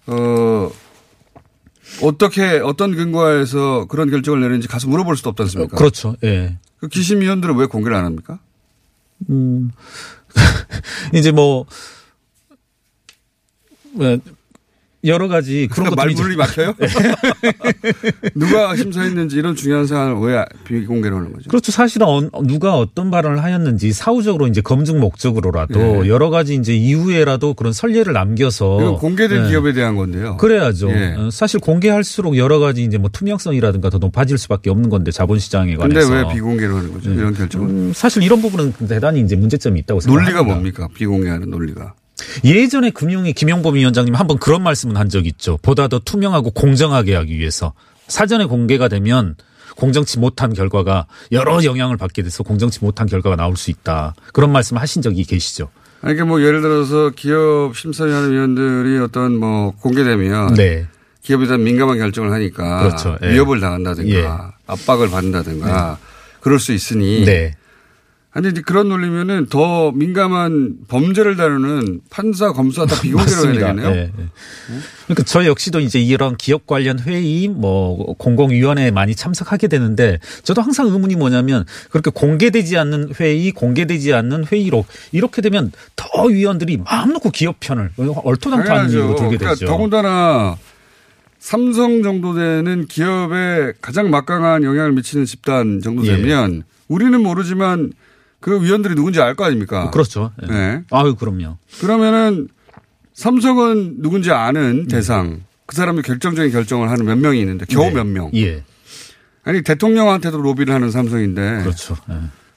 어, 0.07 0.71
어떻게, 2.01 2.59
어떤 2.59 2.95
근거에서 2.95 3.85
그런 3.85 4.09
결정을 4.09 4.39
내는지 4.39 4.67
가서 4.67 4.87
물어볼 4.87 5.17
수도 5.17 5.29
없지 5.31 5.43
않습니까? 5.43 5.75
어, 5.75 5.77
그렇죠. 5.77 6.15
예. 6.23 6.57
그 6.79 6.87
기심위원들은 6.87 7.55
왜 7.57 7.65
공개를 7.65 7.95
안 7.97 8.05
합니까? 8.05 8.39
음, 9.29 9.71
이제 11.13 11.31
뭐, 11.31 11.65
여러 15.07 15.27
가지 15.27 15.67
그런 15.71 15.89
그러니까 15.89 16.03
말문이 16.03 16.35
막혀요? 16.35 16.73
누가 18.35 18.75
심사했는지 18.75 19.37
이런 19.37 19.55
중요한 19.55 19.87
사안을 19.87 20.19
왜 20.19 20.45
비공개로 20.65 21.15
하는 21.15 21.33
거죠? 21.33 21.49
그렇죠. 21.49 21.71
사실은 21.71 22.29
누가 22.43 22.77
어떤 22.77 23.09
발언을 23.11 23.43
하였는지 23.43 23.93
사후적으로 23.93 24.47
이제 24.47 24.61
검증 24.61 24.99
목적으로라도 24.99 25.79
네. 26.03 26.09
여러 26.09 26.29
가지 26.29 26.55
이제 26.55 26.75
이후에라도 26.75 27.53
그런 27.53 27.73
선례를 27.73 28.13
남겨서 28.13 28.97
공개된 28.99 29.43
네. 29.43 29.49
기업에 29.49 29.73
대한 29.73 29.95
건데요. 29.95 30.37
그래야죠. 30.37 30.87
네. 30.87 31.15
사실 31.31 31.59
공개할수록 31.59 32.37
여러 32.37 32.59
가지 32.59 32.83
이제 32.83 32.97
뭐 32.97 33.09
투명성이라든가 33.11 33.89
더 33.89 33.97
높아질 33.97 34.37
수밖에 34.37 34.69
없는 34.69 34.89
건데 34.89 35.11
자본시장에 35.11 35.75
관해서. 35.75 36.09
근데 36.09 36.27
왜 36.27 36.33
비공개로 36.33 36.75
하는 36.77 36.93
거죠? 36.93 37.11
이런 37.11 37.33
결정은? 37.33 37.69
음, 37.69 37.91
사실 37.93 38.23
이런 38.23 38.41
부분은 38.41 38.73
대단히 38.87 39.21
이제 39.21 39.35
문제점이 39.35 39.79
있다고 39.81 39.99
생각합니다. 40.01 40.37
논리가 40.37 40.53
뭡니까? 40.53 40.87
비공개하는 40.93 41.49
논리가. 41.49 41.93
예전에 42.43 42.89
금융위 42.91 43.33
김용범 43.33 43.75
위원장님 43.75 44.15
한 44.15 44.27
번 44.27 44.37
그런 44.39 44.63
말씀은 44.63 44.97
한 44.97 45.09
적이 45.09 45.29
있죠. 45.29 45.57
보다 45.61 45.87
더 45.87 45.99
투명하고 45.99 46.51
공정하게 46.51 47.15
하기 47.15 47.37
위해서 47.37 47.73
사전에 48.07 48.45
공개가 48.45 48.87
되면 48.87 49.35
공정치 49.75 50.17
못한 50.19 50.53
결과가 50.53 51.05
여러 51.31 51.63
영향을 51.63 51.97
받게 51.97 52.23
돼서 52.23 52.43
공정치 52.43 52.79
못한 52.83 53.07
결과가 53.07 53.35
나올 53.35 53.55
수 53.55 53.69
있다. 53.71 54.15
그런 54.33 54.51
말씀 54.51 54.77
하신 54.77 55.01
적이 55.01 55.23
계시죠. 55.23 55.69
아니, 56.01 56.13
그러니까 56.15 56.25
뭐 56.25 56.41
예를 56.41 56.61
들어서 56.61 57.11
기업 57.11 57.75
심사위원 57.75 58.31
위원들이 58.31 58.97
어떤 58.99 59.35
뭐 59.37 59.71
공개되면 59.81 60.55
네. 60.55 60.87
기업에 61.21 61.45
대한 61.45 61.63
민감한 61.63 61.97
결정을 61.97 62.31
하니까 62.31 62.79
그렇죠. 62.83 63.17
예. 63.23 63.33
위협을 63.33 63.59
당한다든가 63.59 64.09
예. 64.09 64.25
압박을 64.67 65.09
받는다든가 65.09 65.97
네. 65.99 66.05
그럴 66.41 66.59
수 66.59 66.71
있으니 66.73 67.25
네. 67.25 67.55
아니 68.37 68.49
이제 68.49 68.61
그런 68.61 68.87
논리면은 68.87 69.47
더 69.47 69.91
민감한 69.91 70.75
범죄를 70.87 71.37
다루는 71.37 72.01
판사, 72.11 72.51
검사 72.53 72.85
다 72.85 73.01
비공개로 73.01 73.45
해야 73.45 73.51
되겠네요. 73.53 73.89
네, 73.89 74.11
네. 74.15 74.25
그러니까 75.05 75.23
저 75.25 75.43
역시도 75.43 75.79
이제 75.79 75.99
이런 75.99 76.37
기업 76.37 76.67
관련 76.67 76.99
회의, 76.99 77.47
뭐 77.47 78.13
공공위원회에 78.19 78.91
많이 78.91 79.15
참석하게 79.15 79.69
되는데 79.69 80.19
저도 80.43 80.61
항상 80.61 80.85
의문이 80.85 81.15
뭐냐면 81.15 81.65
그렇게 81.89 82.11
공개되지 82.13 82.77
않는 82.77 83.13
회의, 83.19 83.51
공개되지 83.51 84.13
않는 84.13 84.45
회의록 84.45 84.85
이렇게 85.11 85.41
되면 85.41 85.71
더 85.95 86.25
위원들이 86.25 86.77
마음 86.85 87.13
놓고 87.13 87.31
기업 87.31 87.59
편을 87.59 87.89
얼토당토하는 87.97 88.91
일로 88.91 89.15
들게 89.15 89.37
그러니까 89.37 89.55
되죠. 89.55 89.65
더군다나 89.65 90.57
삼성 91.39 92.03
정도 92.03 92.35
되는 92.35 92.85
기업에 92.85 93.73
가장 93.81 94.11
막강한 94.11 94.61
영향을 94.61 94.91
미치는 94.91 95.25
집단 95.25 95.81
정도 95.81 96.03
되면 96.03 96.57
예. 96.57 96.61
우리는 96.87 97.19
모르지만 97.19 97.93
그 98.39 98.61
위원들이 98.63 98.95
누군지 98.95 99.19
알 99.21 99.35
거 99.35 99.45
아닙니까? 99.45 99.89
그렇죠. 99.91 100.31
네. 100.41 100.47
네. 100.47 100.81
아유, 100.91 101.15
그럼요. 101.15 101.57
그러면은 101.81 102.47
삼성은 103.13 104.01
누군지 104.01 104.31
아는 104.31 104.83
음. 104.83 104.87
대상, 104.87 105.41
그 105.65 105.75
사람이 105.75 106.01
결정적인 106.03 106.51
결정을 106.51 106.89
하는 106.89 107.05
몇 107.05 107.17
명이 107.17 107.39
있는데 107.39 107.65
겨우 107.67 107.85
네. 107.85 107.93
몇 107.95 108.05
명. 108.07 108.29
예. 108.35 108.63
아니 109.43 109.61
대통령한테도 109.63 110.39
로비를 110.41 110.73
하는 110.73 110.91
삼성인데. 110.91 111.61
그렇죠. 111.63 111.97
네. 112.07 112.15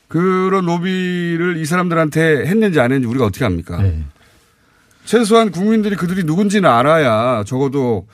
그런 0.09 0.67
로비를 0.67 1.57
이 1.59 1.65
사람들한테 1.65 2.47
했는지 2.47 2.81
안 2.81 2.93
했는지 2.93 3.07
우리가 3.07 3.25
어떻게 3.25 3.45
합니까? 3.45 3.81
네. 3.81 4.05
최소한 5.05 5.51
국민들이 5.51 5.97
그들이 5.97 6.25
누군지는 6.25 6.69
알아야 6.69 7.45
적어도 7.45 8.07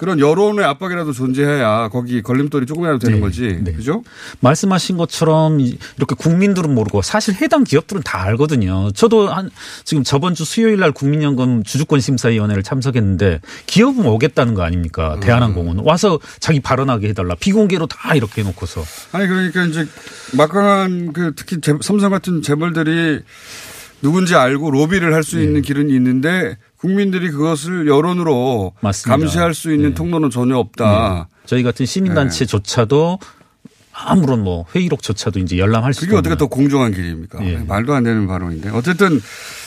그런 0.00 0.18
여론의 0.18 0.64
압박이라도 0.64 1.12
존재해야 1.12 1.90
거기 1.90 2.22
걸림돌이 2.22 2.64
조금이라도 2.64 2.98
되는 3.00 3.16
네, 3.16 3.20
거지. 3.20 3.58
네. 3.62 3.72
그죠? 3.72 4.02
말씀하신 4.40 4.96
것처럼 4.96 5.60
이- 5.60 5.76
이렇게 5.98 6.14
국민들은 6.14 6.74
모르고 6.74 7.02
사실 7.02 7.34
해당 7.34 7.64
기업들은 7.64 8.00
다 8.02 8.22
알거든요. 8.22 8.92
저도 8.92 9.28
한 9.28 9.50
지금 9.84 10.02
저번 10.02 10.34
주 10.34 10.46
수요일 10.46 10.78
날 10.78 10.92
국민연금 10.92 11.64
주주권 11.64 12.00
심사위원회를 12.00 12.62
참석했는데 12.62 13.40
기업은 13.66 14.06
오겠다는 14.06 14.54
거 14.54 14.62
아닙니까? 14.62 15.16
음. 15.16 15.20
대한항공은 15.20 15.80
와서 15.84 16.18
자기 16.38 16.60
발언하게 16.60 17.10
해달라. 17.10 17.34
비공개로 17.34 17.86
다 17.86 18.14
이렇게 18.14 18.40
해놓고서 18.40 18.82
아니 19.12 19.26
그러니까 19.28 19.64
이제 19.64 19.86
막강한 20.32 21.12
그 21.12 21.34
특히 21.36 21.60
재- 21.60 21.74
삼성 21.82 22.10
같은 22.10 22.40
재벌들이 22.40 23.20
누군지 24.02 24.34
알고 24.34 24.70
로비를 24.70 25.12
할수 25.14 25.36
네. 25.36 25.44
있는 25.44 25.62
길은 25.62 25.90
있는데 25.90 26.56
국민들이 26.76 27.30
그것을 27.30 27.86
여론으로 27.86 28.72
맞습니다. 28.80 29.16
네. 29.16 29.22
감시할 29.24 29.54
수 29.54 29.72
있는 29.72 29.94
통로는 29.94 30.30
전혀 30.30 30.56
없다. 30.56 31.28
저희 31.46 31.62
같은 31.62 31.84
시민단체조차도 31.86 33.18
아무런 33.92 34.42
뭐 34.42 34.64
회의록조차도 34.74 35.40
이제 35.40 35.58
열람할 35.58 35.92
수 35.92 36.00
그게 36.02 36.16
어떻게 36.16 36.36
더 36.36 36.46
공정한 36.46 36.92
길입니까? 36.92 37.44
예. 37.44 37.56
말도 37.58 37.92
안 37.92 38.04
되는 38.04 38.26
발언인데. 38.26 38.70
어쨌든 38.70 39.20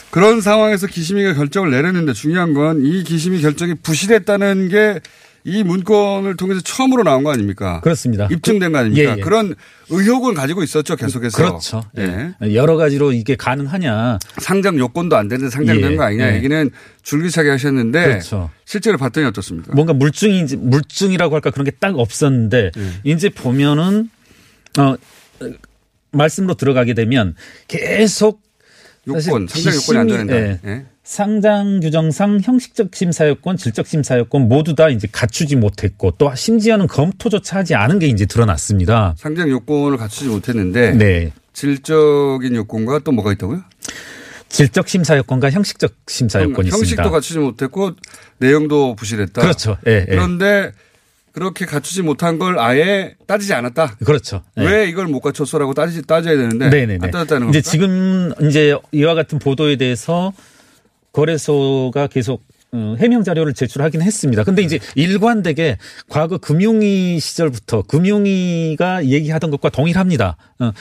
그런 0.09 0.41
상황에서 0.41 0.87
기심이가 0.87 1.33
결정을 1.35 1.69
내렸는데 1.71 2.13
중요한 2.13 2.53
건 2.53 2.83
이 2.83 3.03
기심이 3.03 3.41
결정이 3.41 3.75
부실했다는 3.75 4.69
게 4.69 4.99
이 5.45 5.61
문건을 5.63 6.37
통해서 6.37 6.61
처음으로 6.61 7.03
나온 7.03 7.23
거 7.23 7.31
아닙니까? 7.33 7.81
그렇습니다. 7.81 8.27
입증된 8.31 8.71
거 8.71 8.77
아닙니까? 8.77 9.11
예, 9.13 9.17
예. 9.17 9.21
그런 9.21 9.55
의혹을 9.89 10.33
가지고 10.35 10.63
있었죠, 10.63 10.95
계속해서. 10.95 11.37
그렇죠. 11.37 11.83
예. 11.97 12.33
여러 12.53 12.77
가지로 12.77 13.11
이게 13.11 13.35
가능하냐. 13.35 14.19
상장 14.37 14.77
요건도 14.79 15.17
안 15.17 15.27
되는데 15.27 15.49
상장된 15.51 15.91
예, 15.91 15.95
거 15.97 16.03
아니냐 16.03 16.31
예. 16.31 16.35
얘기는 16.37 16.69
줄기차게 17.01 17.49
하셨는데 17.49 18.03
그렇죠. 18.05 18.49
실제로 18.63 18.97
봤더니 18.97 19.27
어떻습니까? 19.27 19.73
뭔가 19.73 19.91
물증인지 19.93 20.55
물증이라고 20.57 21.35
할까 21.35 21.51
그런 21.51 21.65
게 21.65 21.71
딱 21.79 21.99
없었는데 21.99 22.71
예. 22.77 22.91
이제 23.03 23.27
보면은 23.29 24.09
어 24.79 24.95
말씀으로 26.11 26.53
들어가게 26.53 26.93
되면 26.93 27.35
계속 27.67 28.41
요건, 29.07 29.47
상장 29.47 29.73
요건이 29.75 29.99
안 29.99 30.07
기심이- 30.07 30.27
되는다. 30.61 30.89
상장 31.13 31.79
규정상 31.79 32.39
형식적 32.41 32.95
심사 32.95 33.27
요건, 33.27 33.55
질적 33.55 33.85
심사 33.85 34.17
요건 34.17 34.47
모두 34.47 34.73
다 34.73 34.89
이제 34.89 35.07
갖추지 35.11 35.55
못했고 35.55 36.15
또 36.17 36.33
심지어는 36.33 36.87
검토조차 36.87 37.57
하지 37.57 37.75
않은 37.75 37.99
게 37.99 38.07
이제 38.07 38.25
드러났습니다. 38.25 39.13
상장 39.15 39.47
요건을 39.47 39.97
갖추지 39.97 40.27
못했는데 40.29 40.93
네. 40.93 41.31
질적인 41.53 42.55
요건과 42.55 43.01
또 43.03 43.11
뭐가 43.11 43.31
있다고요? 43.33 43.61
질적 44.49 44.89
심사 44.89 45.15
요건과 45.15 45.51
형식적 45.51 45.93
심사 46.07 46.41
요건이 46.41 46.71
형식도 46.71 46.83
있습니다. 46.83 47.09
갖추지 47.11 47.37
못했고 47.37 47.91
내용도 48.39 48.95
부실했다. 48.95 49.39
그렇죠. 49.39 49.77
예, 49.85 49.91
예. 49.91 50.05
그런데 50.09 50.71
그렇게 51.31 51.67
갖추지 51.67 52.01
못한 52.01 52.39
걸 52.39 52.57
아예 52.57 53.13
따지지 53.27 53.53
않았다. 53.53 53.97
그렇죠. 54.03 54.41
예. 54.57 54.65
왜 54.65 54.89
이걸 54.89 55.05
못 55.05 55.19
갖췄어라고 55.19 55.75
따지 55.75 56.01
따져야 56.01 56.37
되는데 56.37 56.69
네네네. 56.69 56.99
안 57.05 57.11
따졌다는 57.11 57.49
이제 57.49 57.61
겁니까? 57.61 57.69
지금 57.69 58.49
이제 58.49 58.75
이와 58.91 59.13
같은 59.13 59.37
보도에 59.37 59.75
대해서 59.75 60.33
거래소가 61.13 62.07
계속 62.07 62.43
어, 62.73 62.95
해명 62.99 63.23
자료를 63.23 63.53
제출하긴 63.53 64.01
했습니다. 64.01 64.43
근데 64.43 64.63
이제 64.63 64.79
일관되게 64.95 65.77
과거 66.09 66.39
금융위 66.39 67.19
시절부터 67.19 67.83
금융위가 67.83 69.05
얘기하던 69.05 69.51
것과 69.51 69.69
동일합니다. 69.69 70.37
어, 70.59 70.71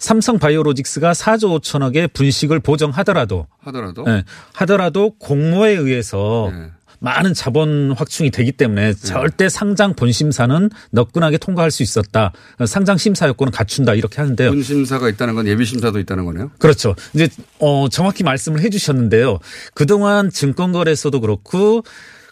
삼성 0.00 0.38
바이오로직스가 0.40 1.12
4조 1.12 1.60
5천억의 1.60 2.12
분식을 2.12 2.60
보정하더라도 2.60 3.46
하더라도 3.60 4.04
예, 4.08 4.24
하더라도 4.54 5.12
공모에 5.18 5.70
의해서 5.70 6.50
네. 6.52 6.70
많은 7.06 7.34
자본 7.34 7.92
확충이 7.92 8.32
되기 8.32 8.50
때문에 8.50 8.92
절대 8.94 9.48
상장 9.48 9.94
본심사는 9.94 10.70
너끈하게 10.90 11.38
통과할 11.38 11.70
수 11.70 11.84
있었다. 11.84 12.32
상장 12.66 12.98
심사 12.98 13.28
요건은 13.28 13.52
갖춘다 13.52 13.94
이렇게 13.94 14.20
하는데요. 14.20 14.50
본 14.50 14.60
심사가 14.64 15.08
있다는 15.08 15.36
건 15.36 15.46
예비 15.46 15.64
심사도 15.64 16.00
있다는 16.00 16.24
거네요. 16.24 16.50
그렇죠. 16.58 16.96
이제 17.14 17.28
어 17.60 17.88
정확히 17.88 18.24
말씀을 18.24 18.60
해주셨는데요. 18.60 19.38
그동안 19.74 20.30
증권거래소도 20.30 21.20
그렇고 21.20 21.84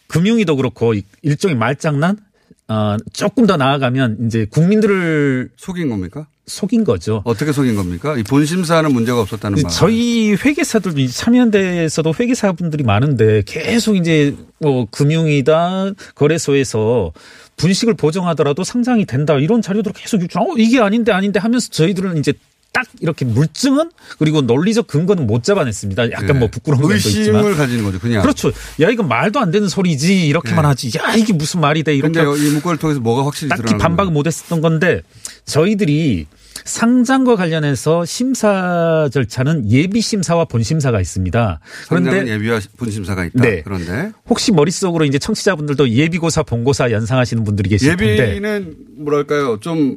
금융위도 0.08 0.56
그렇고 0.56 0.94
일종의 1.22 1.56
말장난. 1.56 2.18
어 2.66 2.96
조금 3.12 3.46
더 3.46 3.56
나아가면 3.56 4.26
이제 4.26 4.44
국민들을 4.50 5.50
속인 5.56 5.88
겁니까? 5.88 6.26
속인 6.46 6.84
거죠. 6.84 7.22
어떻게 7.24 7.52
속인 7.52 7.74
겁니까? 7.74 8.16
이본 8.18 8.44
심사는 8.44 8.92
문제가 8.92 9.20
없었다는 9.20 9.62
말. 9.62 9.72
저희 9.72 10.32
회계사들도 10.34 11.00
이제 11.00 11.12
참여연대에서도 11.12 12.14
회계사분들이 12.18 12.84
많은데 12.84 13.42
계속 13.46 13.96
이제 13.96 14.36
뭐 14.60 14.86
금융이다 14.90 15.92
거래소에서 16.14 17.12
분식을 17.56 17.94
보정하더라도 17.94 18.62
상장이 18.64 19.06
된다 19.06 19.34
이런 19.38 19.62
자료들을 19.62 19.94
계속 19.94 20.20
유출. 20.20 20.40
어 20.40 20.46
이게 20.58 20.80
아닌데 20.80 21.12
아닌데 21.12 21.40
하면서 21.40 21.68
저희들은 21.70 22.18
이제 22.18 22.32
딱 22.74 22.88
이렇게 23.00 23.24
물증은 23.24 23.92
그리고 24.18 24.40
논리적 24.42 24.88
근거는 24.88 25.28
못 25.28 25.44
잡아냈습니다. 25.44 26.10
약간 26.10 26.26
네. 26.26 26.32
뭐 26.34 26.48
부끄러운 26.48 26.82
점도 26.82 26.96
있지만. 26.96 27.36
의심을 27.36 27.56
가지는 27.56 27.84
거죠, 27.84 28.00
그냥. 28.00 28.20
그렇죠. 28.20 28.50
야 28.80 28.90
이거 28.90 29.04
말도 29.04 29.38
안 29.38 29.52
되는 29.52 29.68
소리지 29.68 30.26
이렇게만 30.26 30.62
네. 30.62 30.68
하지. 30.68 30.90
야 30.98 31.14
이게 31.14 31.32
무슨 31.32 31.60
말이 31.60 31.84
돼 31.84 31.94
이렇게. 31.94 32.20
근데 32.20 32.44
이 32.44 32.50
문건을 32.50 32.78
통해서 32.78 32.98
뭐가 32.98 33.24
확실히 33.24 33.48
딱히 33.48 33.78
반박을 33.78 34.12
못했었던 34.12 34.60
건데 34.60 35.02
저희들이 35.44 36.26
상장과 36.64 37.36
관련해서 37.36 38.04
심사 38.04 39.08
절차는 39.12 39.70
예비 39.70 40.00
심사와 40.00 40.46
본 40.46 40.64
심사가 40.64 41.00
있습니다. 41.00 41.60
그런데 41.88 42.26
예비와 42.26 42.58
본 42.76 42.90
심사가 42.90 43.24
있다. 43.24 43.40
네. 43.40 43.62
그런데 43.62 44.10
혹시 44.28 44.50
머릿속으로 44.50 45.04
이제 45.04 45.20
청취자분들도 45.20 45.90
예비고사, 45.90 46.42
본고사 46.42 46.90
연상하시는 46.90 47.44
분들이 47.44 47.70
계실 47.70 47.96
텐데 47.96 48.30
예비는 48.30 48.76
뭐랄까요 48.96 49.60
좀 49.60 49.96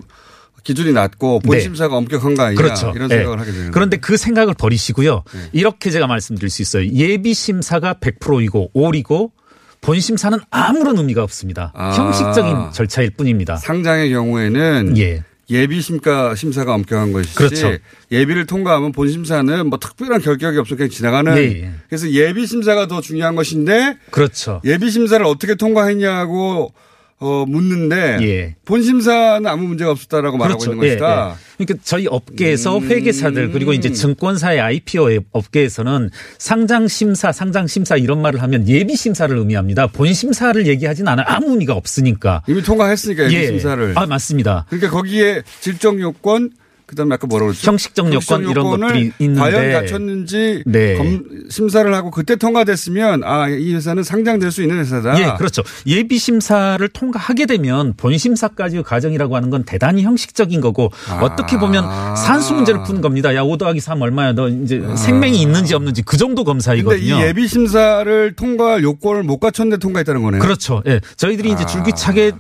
기준이 0.67 0.91
낮고 0.91 1.39
본 1.39 1.55
네. 1.55 1.61
심사가 1.61 1.95
엄격한 1.95 2.35
거 2.35 2.43
아니냐 2.43 2.61
그렇죠. 2.61 2.91
이런 2.93 3.07
네. 3.07 3.15
생각을 3.15 3.39
하게 3.39 3.53
되는 3.53 3.71
그런데 3.71 3.95
그 3.95 4.17
생각을 4.17 4.53
버리시고요. 4.53 5.23
네. 5.33 5.39
이렇게 5.53 5.91
제가 5.91 6.07
말씀드릴 6.07 6.49
수 6.49 6.61
있어요. 6.61 6.85
예비 6.89 7.33
심사가 7.33 7.93
100%이고 7.93 8.71
올이고 8.73 9.31
본 9.79 9.99
심사는 10.01 10.37
아무런 10.49 10.97
의미가 10.97 11.23
없습니다. 11.23 11.71
아. 11.73 11.91
형식적인 11.91 12.73
절차일 12.73 13.11
뿐입니다. 13.11 13.55
상장의 13.55 14.09
경우에는 14.09 14.97
예. 14.97 15.23
예비 15.49 15.79
심가 15.79 16.35
심사가 16.35 16.73
엄격한 16.73 17.13
것이지 17.13 17.35
그렇죠. 17.35 17.71
예비를 18.11 18.45
통과하면 18.45 18.91
본 18.91 19.09
심사는 19.09 19.67
뭐 19.67 19.79
특별한 19.79 20.19
결격이 20.19 20.57
없어 20.57 20.75
그냥 20.75 20.89
지나가는 20.89 21.37
예, 21.37 21.43
예. 21.43 21.71
그래서 21.87 22.11
예비 22.11 22.45
심사가 22.45 22.87
더 22.87 22.99
중요한 22.99 23.35
것인데 23.35 23.97
그렇죠. 24.11 24.59
예비 24.65 24.91
심사를 24.91 25.25
어떻게 25.25 25.55
통과했냐고 25.55 26.73
어 27.19 27.45
묻는데 27.47 28.19
예. 28.21 28.55
본 28.63 28.83
심사는 28.83 29.45
아무 29.47 29.67
문제가 29.67 29.89
없었다라고 29.89 30.37
말하고 30.37 30.63
있는 30.65 30.83
예, 30.83 30.89
것이다. 30.89 31.35
예. 31.35 31.65
그러니까 31.65 31.83
저희 31.83 32.05
업계에서 32.05 32.77
음. 32.77 32.87
회계사들 32.87 33.51
그리고 33.51 33.73
이제 33.73 33.91
증권사의 33.91 34.59
IPO 34.61 35.21
업계에서는 35.31 36.11
상장 36.37 36.87
심사, 36.87 37.31
상장 37.31 37.65
심사 37.65 37.97
이런 37.97 38.21
말을 38.21 38.43
하면 38.43 38.67
예비 38.67 38.95
심사를 38.95 39.35
의미합니다. 39.35 39.87
본 39.87 40.13
심사를 40.13 40.67
얘기하진 40.67 41.07
않아요. 41.07 41.25
아무 41.27 41.51
의미가 41.51 41.73
없으니까. 41.73 42.43
이미 42.47 42.61
통과했으니까 42.61 43.23
예비 43.25 43.35
예. 43.35 43.47
심사를. 43.47 43.93
아 43.97 44.05
맞습니다. 44.05 44.65
그러니까 44.69 44.91
거기에 44.91 45.41
질적 45.61 45.99
요건 45.99 46.51
그다음에 46.87 47.15
아까 47.15 47.27
뭐라고 47.27 47.51
그랬죠? 47.51 47.69
형식적 47.69 48.13
요건 48.13 48.49
이런 48.49 48.65
것들이 48.79 49.11
있는데 49.19 49.39
과연 49.41 49.73
갖췄는지 49.73 50.63
네. 50.65 50.95
검- 50.95 51.23
심사를 51.49 51.93
하고 51.93 52.09
그때 52.11 52.35
통과됐으면 52.37 53.23
아 53.25 53.47
이 53.49 53.73
회사는 53.73 54.03
상장될 54.03 54.51
수 54.51 54.61
있는 54.61 54.77
회사다. 54.79 55.19
예, 55.19 55.33
그렇죠. 55.37 55.63
예비 55.85 56.17
심사를 56.17 56.85
통과하게 56.87 57.45
되면 57.45 57.93
본 57.97 58.17
심사까지의 58.17 58.83
과정이라고 58.83 59.35
하는 59.35 59.49
건 59.49 59.63
대단히 59.63 60.03
형식적인 60.03 60.61
거고 60.61 60.91
아. 61.09 61.19
어떻게 61.21 61.57
보면 61.57 62.15
산수 62.15 62.53
문제를 62.53 62.83
푸는 62.83 63.01
겁니다. 63.01 63.35
야, 63.35 63.43
5 63.43 63.57
더하기 63.57 63.79
3 63.79 64.01
얼마야? 64.01 64.33
너 64.33 64.47
이제 64.49 64.81
생명이 64.95 65.41
있는지 65.41 65.73
없는지 65.75 66.01
그 66.03 66.15
정도 66.17 66.43
근데 66.43 66.51
검사이거든요. 66.51 67.01
이 67.19 67.21
예비 67.23 67.47
심사를 67.47 68.33
통과할 68.35 68.83
요건을 68.83 69.23
못 69.23 69.39
갖췄는데 69.39 69.79
통과했다는 69.79 70.21
거네요. 70.21 70.41
그렇죠. 70.41 70.81
예. 70.87 71.01
저희들이 71.17 71.51
이제 71.51 71.63
아. 71.63 71.65
줄기차게 71.65 72.31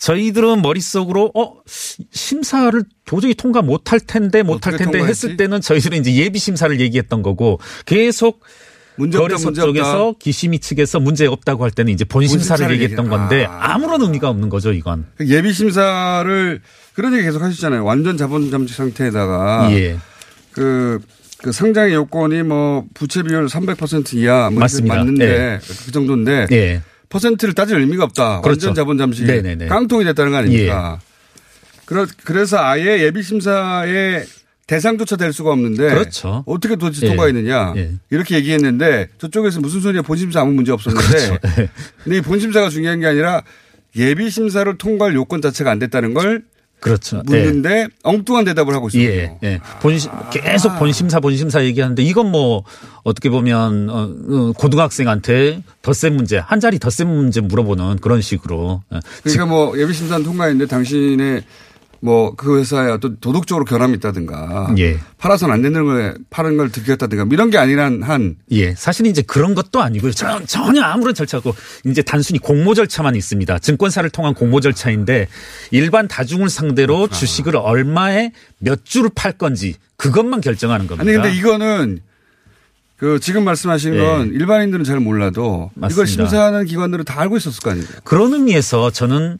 저희들은 0.00 0.62
머릿속으로 0.62 1.30
어 1.34 1.54
심사를 1.66 2.82
도저히 3.04 3.34
통과 3.34 3.60
못할 3.62 4.00
텐데 4.00 4.42
못할 4.42 4.72
텐데 4.72 4.84
통과했지? 4.84 5.08
했을 5.10 5.36
때는 5.36 5.60
저희들은 5.60 5.98
이제 6.00 6.14
예비 6.16 6.38
심사를 6.38 6.78
얘기했던 6.80 7.22
거고 7.22 7.60
계속 7.84 8.40
거래소 9.12 9.46
문제. 9.46 9.60
쪽에서 9.62 10.14
기심이 10.18 10.58
측에서 10.58 11.00
문제 11.00 11.26
없다고 11.26 11.64
할 11.64 11.70
때는 11.70 11.92
이제 11.92 12.04
본 12.04 12.26
심사를 12.26 12.44
심사를 12.64 12.74
얘기했던 12.74 13.06
얘기- 13.06 13.10
건데 13.16 13.44
아. 13.48 13.74
아무런 13.74 14.00
의미가 14.02 14.28
없는 14.30 14.48
거죠 14.48 14.72
이건. 14.72 15.06
그 15.16 15.26
예비 15.28 15.52
심사를 15.52 16.60
그런 16.94 17.12
얘기 17.14 17.22
계속 17.24 17.42
하시잖아요. 17.42 17.84
완전 17.84 18.16
자본 18.16 18.50
잠식 18.50 18.76
상태에다가 18.76 19.68
예. 19.72 19.98
그, 20.52 20.98
그 21.38 21.52
상장의 21.52 21.94
요건이 21.94 22.42
뭐 22.42 22.84
부채 22.94 23.22
비율 23.22 23.46
300% 23.46 24.14
이하 24.14 24.50
뭐 24.50 24.60
맞습니다. 24.60 24.96
맞는데 24.96 25.60
그 25.84 25.92
정도인데 25.92 26.46
예. 26.52 26.82
퍼센트를 27.10 27.52
따질 27.52 27.76
의미가 27.78 28.04
없다. 28.04 28.40
그렇죠. 28.40 28.68
완전 28.68 28.74
자본 28.74 28.96
잠식 28.96 29.26
네네네. 29.26 29.64
예. 29.66 29.68
깡통이 29.68 30.04
됐다는 30.04 30.32
거 30.32 30.38
아닙니까? 30.38 31.00
그러, 31.84 32.06
그래서 32.24 32.56
아예 32.58 33.02
예비 33.02 33.22
심사의 33.22 34.24
대상조차 34.66 35.16
될 35.16 35.32
수가 35.32 35.50
없는데 35.50 35.88
그렇죠. 35.90 36.44
어떻게 36.46 36.76
도대체 36.76 37.06
예. 37.06 37.08
통과했느냐 37.10 37.74
예. 37.76 37.90
이렇게 38.10 38.36
얘기했는데 38.36 39.08
저쪽에서 39.18 39.60
무슨 39.60 39.80
소리야 39.80 40.02
본심사 40.02 40.40
아무 40.40 40.52
문제 40.52 40.70
없었는데 40.70 41.06
그렇죠. 41.08 41.38
예. 41.58 41.68
근데 42.04 42.18
이 42.18 42.20
본심사가 42.20 42.70
중요한 42.70 43.00
게 43.00 43.06
아니라 43.06 43.42
예비 43.96 44.30
심사를 44.30 44.72
통과할 44.78 45.14
요건 45.14 45.42
자체가 45.42 45.72
안 45.72 45.80
됐다는 45.80 46.14
걸 46.14 46.44
그렇죠. 46.80 47.22
묻는데 47.26 47.88
엉뚱한 48.02 48.44
대답을 48.44 48.74
하고 48.74 48.88
있어요. 48.88 49.02
예, 49.02 49.38
예. 49.42 49.60
본심, 49.80 50.10
계속 50.30 50.78
본심사, 50.78 51.20
본심사 51.20 51.64
얘기하는데 51.64 52.02
이건 52.02 52.30
뭐 52.30 52.64
어떻게 53.02 53.28
보면 53.30 53.90
어, 53.90 54.10
어, 54.28 54.52
고등학생한테 54.56 55.62
덧셈 55.82 56.16
문제, 56.16 56.38
한 56.38 56.60
자리 56.60 56.78
덧셈 56.78 57.06
문제 57.08 57.40
물어보는 57.40 57.98
그런 57.98 58.20
식으로. 58.20 58.82
예. 58.94 59.00
그러니까 59.22 59.46
뭐 59.46 59.78
예비 59.78 59.92
심사는 59.92 60.24
통과했는데 60.24 60.66
당신의 60.66 61.44
뭐 62.00 62.34
그 62.34 62.58
회사에 62.58 62.90
어떤 62.90 63.18
도덕적으로 63.20 63.64
결함이 63.64 63.94
있다든가 63.96 64.74
예. 64.78 64.98
팔아서는 65.18 65.54
안 65.54 65.62
되는 65.62 65.84
걸 65.84 66.16
파는 66.30 66.56
걸 66.56 66.70
들켰다든가 66.70 67.26
뭐 67.26 67.34
이런 67.34 67.50
게 67.50 67.58
아니란 67.58 68.02
한 68.02 68.36
예, 68.50 68.74
사실은 68.74 69.10
이제 69.10 69.20
그런 69.22 69.54
것도 69.54 69.82
아니고요. 69.82 70.12
전, 70.12 70.46
전혀 70.46 70.82
아무런 70.82 71.14
절차고 71.14 71.54
이제 71.86 72.00
단순히 72.02 72.38
공모 72.38 72.74
절차만 72.74 73.16
있습니다. 73.16 73.58
증권사를 73.58 74.08
통한 74.10 74.32
공모 74.34 74.60
절차인데 74.60 75.28
일반 75.72 76.08
다중을 76.08 76.48
상대로 76.48 77.08
주식을 77.08 77.56
얼마에 77.56 78.32
몇 78.58 78.84
주를 78.84 79.10
팔 79.14 79.32
건지 79.32 79.74
그것만 79.96 80.40
결정하는 80.40 80.86
겁니다. 80.86 81.10
아니 81.10 81.20
근데 81.20 81.36
이거는 81.36 82.00
그 82.96 83.18
지금 83.20 83.44
말씀하시는 83.44 83.96
예. 83.96 84.00
건 84.02 84.32
일반인들은 84.32 84.84
잘 84.84 85.00
몰라도 85.00 85.70
이걸 85.76 85.88
맞습니다. 85.88 86.06
심사하는 86.06 86.64
기관들은 86.66 87.04
다 87.04 87.20
알고 87.20 87.36
있었을 87.36 87.62
거 87.62 87.70
아닙니까? 87.70 88.00
그런 88.04 88.32
의미에서 88.32 88.90
저는 88.90 89.38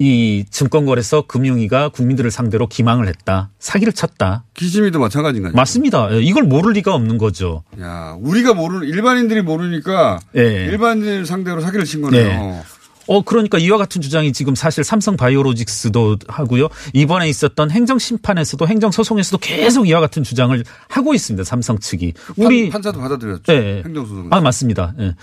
이 0.00 0.44
증권거래소 0.50 1.22
금융위가 1.22 1.88
국민들을 1.88 2.30
상대로 2.30 2.68
기망을 2.68 3.08
했다. 3.08 3.50
사기를 3.58 3.92
쳤다. 3.92 4.44
기지미도 4.54 5.00
마찬가지인가요? 5.00 5.54
맞습니다. 5.54 6.12
예, 6.14 6.22
이걸 6.22 6.44
모를 6.44 6.72
리가 6.74 6.94
없는 6.94 7.18
거죠. 7.18 7.64
야, 7.80 8.16
우리가 8.20 8.54
모르는 8.54 8.86
일반인들이 8.86 9.42
모르니까 9.42 10.20
예. 10.36 10.66
일반인 10.66 11.24
상대로 11.24 11.60
사기를 11.60 11.84
친 11.84 12.00
거네요. 12.02 12.28
네. 12.28 12.62
어, 13.10 13.22
그러니까 13.22 13.56
이와 13.58 13.78
같은 13.78 14.02
주장이 14.02 14.32
지금 14.34 14.54
사실 14.54 14.84
삼성 14.84 15.16
바이오로직스도 15.16 16.18
하고요. 16.28 16.68
이번에 16.92 17.26
있었던 17.30 17.70
행정 17.70 17.98
심판에서도 17.98 18.68
행정 18.68 18.90
소송에서도 18.92 19.38
계속 19.38 19.88
이와 19.88 19.98
같은 20.00 20.22
주장을 20.22 20.62
하고 20.88 21.14
있습니다. 21.14 21.42
삼성 21.42 21.78
측이. 21.78 22.12
우리. 22.36 22.68
판, 22.68 22.82
사도 22.82 23.00
받아들였죠. 23.00 23.50
예. 23.52 23.82
행정 23.84 24.04
소송. 24.06 24.28
아, 24.30 24.40
맞습니다. 24.42 24.92
예. 25.00 25.14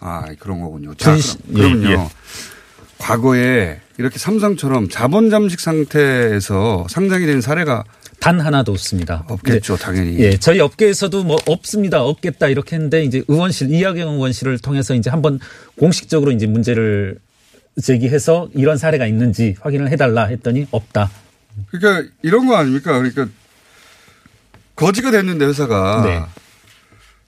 아, 0.00 0.24
그런 0.40 0.60
거군요. 0.60 0.94
자, 0.96 1.14
분시- 1.14 1.38
그럼, 1.54 1.80
그럼요. 1.80 1.88
예, 1.88 1.92
예. 1.92 2.08
과거에 3.02 3.80
이렇게 3.98 4.18
삼성처럼 4.18 4.88
자본 4.88 5.28
잠식 5.28 5.58
상태에서 5.58 6.86
상장이 6.88 7.26
된 7.26 7.40
사례가 7.40 7.82
단 8.20 8.40
하나도 8.40 8.70
없습니다. 8.70 9.24
없겠죠, 9.28 9.76
당연히. 9.76 10.16
예, 10.20 10.36
저희 10.36 10.60
업계에서도 10.60 11.24
뭐 11.24 11.36
없습니다, 11.46 12.04
없겠다 12.04 12.46
이렇게 12.46 12.76
했는데 12.76 13.02
이제 13.02 13.24
의원실 13.26 13.72
이하경 13.74 14.14
의원실을 14.14 14.60
통해서 14.60 14.94
이제 14.94 15.10
한번 15.10 15.40
공식적으로 15.76 16.30
이제 16.30 16.46
문제를 16.46 17.18
제기해서 17.82 18.48
이런 18.54 18.78
사례가 18.78 19.08
있는지 19.08 19.56
확인을 19.60 19.90
해달라 19.90 20.26
했더니 20.26 20.68
없다. 20.70 21.10
그러니까 21.72 22.08
이런 22.22 22.46
거 22.46 22.54
아닙니까? 22.54 22.92
그러니까 22.92 23.26
거지가 24.76 25.10
됐는데 25.10 25.46
회사가 25.46 26.02
네. 26.04 26.22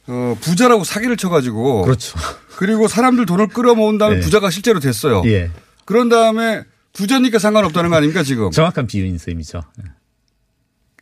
어, 0.06 0.36
부자라고 0.40 0.84
사기를 0.84 1.16
쳐가지고 1.16 1.82
그렇죠. 1.82 2.16
그리고 2.56 2.88
사람들 2.88 3.26
돈을 3.26 3.48
끌어모은 3.48 3.98
다음에 3.98 4.16
네. 4.16 4.20
부자가 4.20 4.50
실제로 4.50 4.80
됐어요. 4.80 5.22
예, 5.26 5.50
그런 5.84 6.08
다음에 6.08 6.62
부자니까 6.92 7.38
상관없다는 7.38 7.90
거 7.90 7.96
아닙니까 7.96 8.22
지금? 8.22 8.50
정확한 8.50 8.86
비유인 8.86 9.18
셈이죠. 9.18 9.62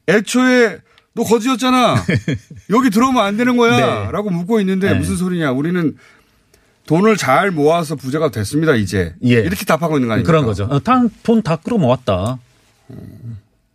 애초에 0.08 0.78
너 1.14 1.24
거지였잖아. 1.24 1.96
여기 2.70 2.90
들어오면 2.90 3.22
안 3.22 3.36
되는 3.36 3.56
거야. 3.56 4.04
네. 4.04 4.10
라고 4.12 4.30
묻고 4.30 4.60
있는데 4.60 4.90
네. 4.90 4.98
무슨 4.98 5.16
소리냐. 5.16 5.52
우리는 5.52 5.96
돈을 6.86 7.16
잘 7.16 7.50
모아서 7.50 7.94
부자가 7.94 8.30
됐습니다, 8.30 8.74
이제. 8.74 9.14
예. 9.24 9.34
이렇게 9.34 9.64
답하고 9.64 9.96
있는 9.98 10.08
거 10.08 10.14
아닙니까? 10.14 10.26
그런 10.32 10.46
거죠. 10.46 10.64
어, 10.64 10.80
돈다 11.22 11.56
끌어 11.56 11.76
모았다. 11.78 12.38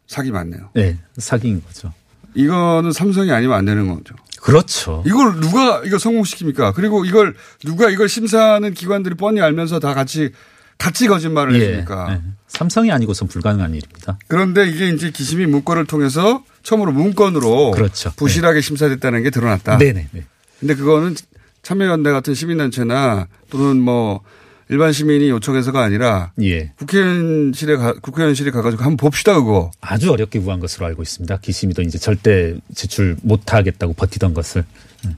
사기 0.08 0.32
맞네요. 0.32 0.70
네, 0.74 0.98
사기인 1.18 1.62
거죠. 1.64 1.94
이거는 2.34 2.92
삼성이 2.92 3.32
아니면 3.32 3.58
안 3.58 3.66
되는 3.66 3.88
거죠. 3.88 4.16
그렇죠. 4.42 5.04
이걸 5.06 5.40
누가 5.40 5.82
이거 5.86 5.98
성공시킵니까? 5.98 6.74
그리고 6.74 7.06
이걸 7.06 7.36
누가 7.64 7.90
이걸 7.90 8.08
심사하는 8.08 8.74
기관들이 8.74 9.16
뻔히 9.16 9.42
알면서 9.42 9.80
다 9.80 9.94
같이 9.94 10.32
같이 10.78 11.08
거짓말을 11.08 11.56
예, 11.56 11.60
했습니까? 11.60 12.14
예. 12.14 12.22
삼성이 12.48 12.92
아니고선 12.92 13.28
불가능한 13.28 13.74
일입니다. 13.74 14.18
그런데 14.28 14.68
이게 14.68 14.90
이제 14.90 15.12
기심이 15.12 15.46
문건을 15.48 15.86
통해서 15.86 16.44
처음으로 16.64 16.92
문건으로 16.92 17.72
그렇죠. 17.72 18.12
부실하게 18.16 18.62
심사됐다는 18.62 19.24
게 19.24 19.30
드러났다. 19.30 19.78
네네. 19.78 20.10
네. 20.12 20.26
근데 20.60 20.76
그거는 20.76 21.16
참여연대 21.64 22.12
같은 22.12 22.34
시민단체나 22.34 23.28
또는 23.50 23.82
뭐 23.82 24.22
일반 24.70 24.92
시민이 24.92 25.30
요청해서가 25.30 25.82
아니라 25.82 26.32
예. 26.42 26.72
국회의원실에 26.78 27.78
가, 27.78 27.94
국회의원실에 27.94 28.52
가가지고 28.52 28.84
한번 28.84 28.98
봅시다 28.98 29.34
그거. 29.36 29.72
아주 29.80 30.12
어렵게 30.12 30.40
구한 30.40 30.60
것으로 30.60 30.86
알고 30.88 31.02
있습니다. 31.02 31.38
기심이도 31.38 31.84
이제 31.84 31.98
절대 31.98 32.56
제출 32.76 33.16
못하겠다고 33.22 33.94
버티던 33.94 34.34
것을 34.34 34.66
음, 35.06 35.16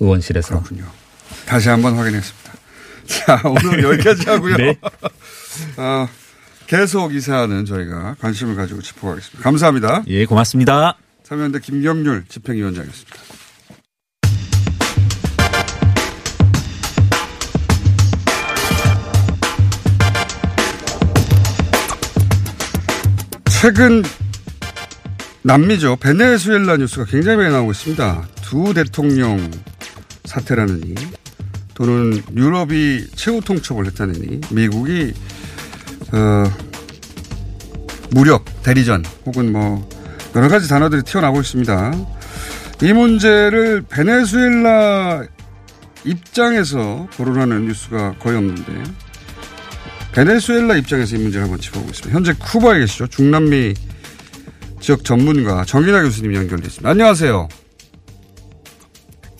의원실에서. 0.00 0.48
그렇군요. 0.62 0.84
다시 1.46 1.68
한번 1.68 1.94
확인했습니다. 1.96 2.52
자 3.06 3.42
오늘 3.44 3.82
여기까지 3.84 4.28
하고요. 4.28 4.56
네. 4.58 4.78
어, 5.76 6.08
계속 6.66 7.14
이 7.14 7.20
사안은 7.20 7.64
저희가 7.66 8.16
관심을 8.18 8.56
가지고 8.56 8.82
짚어가겠습니다. 8.82 9.42
감사합니다. 9.42 10.02
예, 10.08 10.24
고맙습니다. 10.26 10.96
참여연대 11.22 11.60
김경률 11.60 12.24
집행위원장이었습니다. 12.28 13.41
최근 23.62 24.02
남미죠. 25.42 25.94
베네수엘라 25.94 26.78
뉴스가 26.78 27.04
굉장히 27.04 27.36
많이 27.36 27.52
나오고 27.52 27.70
있습니다. 27.70 28.26
두 28.42 28.74
대통령 28.74 29.38
사태라느니 30.24 30.96
또는 31.74 32.20
유럽이 32.34 33.06
최후 33.14 33.40
통첩을 33.40 33.86
했다느니 33.86 34.40
미국이 34.50 35.14
어, 36.10 36.44
무력 38.10 38.46
대리전 38.64 39.04
혹은 39.26 39.52
뭐 39.52 39.88
여러 40.34 40.48
가지 40.48 40.68
단어들이 40.68 41.04
튀어나오고 41.04 41.42
있습니다. 41.42 41.92
이 42.82 42.92
문제를 42.92 43.82
베네수엘라 43.82 45.22
입장에서 46.02 47.06
거론하는 47.16 47.68
뉴스가 47.68 48.16
거의 48.18 48.38
없는데 48.38 48.82
베네수엘라 50.14 50.76
입장에서 50.76 51.16
이 51.16 51.20
문제를 51.20 51.44
한번 51.44 51.58
짚어보겠습니다. 51.58 52.14
현재 52.14 52.32
쿠바에 52.34 52.80
계시죠. 52.80 53.06
중남미 53.06 53.74
지역 54.80 55.04
전문가 55.04 55.64
정인아 55.64 56.02
교수님 56.02 56.34
연결돼 56.34 56.66
있습니다. 56.66 56.88
안녕하세요. 56.88 57.48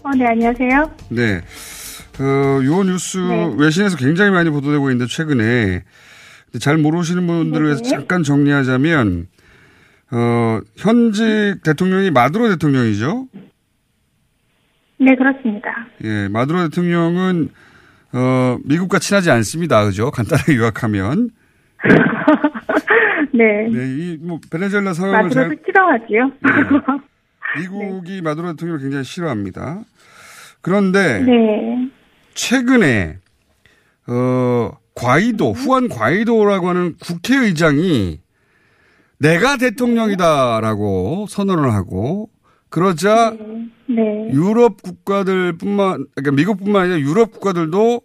어, 0.05 0.11
네, 0.17 0.27
안녕하세요. 0.27 0.91
네. 1.11 1.41
어, 2.21 2.65
요 2.65 2.83
뉴스 2.85 3.19
네. 3.19 3.55
외신에서 3.59 3.97
굉장히 3.97 4.31
많이 4.31 4.49
보도되고 4.51 4.91
있는데 4.91 5.11
최근에 5.13 5.85
잘 6.59 6.79
모르시는 6.79 7.27
분들을 7.27 7.67
위해서 7.67 7.83
네. 7.83 7.91
잠깐 7.91 8.23
정리하자면 8.23 9.27
어, 10.13 10.61
현직 10.77 11.63
대통령이 11.65 12.11
마두로 12.11 12.49
대통령이죠. 12.49 13.29
네, 15.01 15.17
그렇습니다. 15.17 15.71
예, 16.05 16.29
마두로 16.29 16.69
대통령은 16.69 17.51
어, 18.13 18.59
미국과 18.65 18.99
친하지 18.99 19.31
않습니다. 19.31 19.85
그죠? 19.85 20.11
간단하게 20.11 20.57
요약하면. 20.57 21.31
네. 23.35 23.69
네, 23.73 23.87
이 23.97 24.19
뭐 24.21 24.39
베네수엘라 24.51 24.93
상황을 24.95 25.31
잘 25.31 25.49
마두로도 25.49 25.63
싫어하지요. 25.67 26.33
미국이 27.61 28.21
마두로 28.23 28.49
대통령을 28.53 28.81
굉장히 28.81 29.05
싫어합니다. 29.05 29.81
그런데 30.61 31.21
네. 31.21 31.91
최근에 32.35 33.19
어 34.09 34.71
과이도 34.95 35.53
후안 35.53 35.89
과이도라고 35.89 36.69
하는 36.69 36.97
국회의장이 37.01 38.21
내가 39.19 39.57
대통령이다라고 39.57 41.27
선언을 41.29 41.73
하고 41.73 42.29
그러자 42.69 43.31
네. 43.39 43.69
유럽 43.97 44.83
국가들뿐만 44.83 46.07
그러니까 46.15 46.33
미국뿐만 46.33 46.83
아니라 46.83 47.01
유럽 47.01 47.33
국가들도 47.33 48.01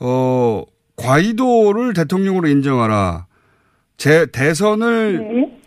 어 0.00 0.64
과이도를 0.96 1.94
대통령으로 1.94 2.48
인정하라. 2.48 3.26
제 3.96 4.26
대선을 4.26 5.18
네. 5.18 5.58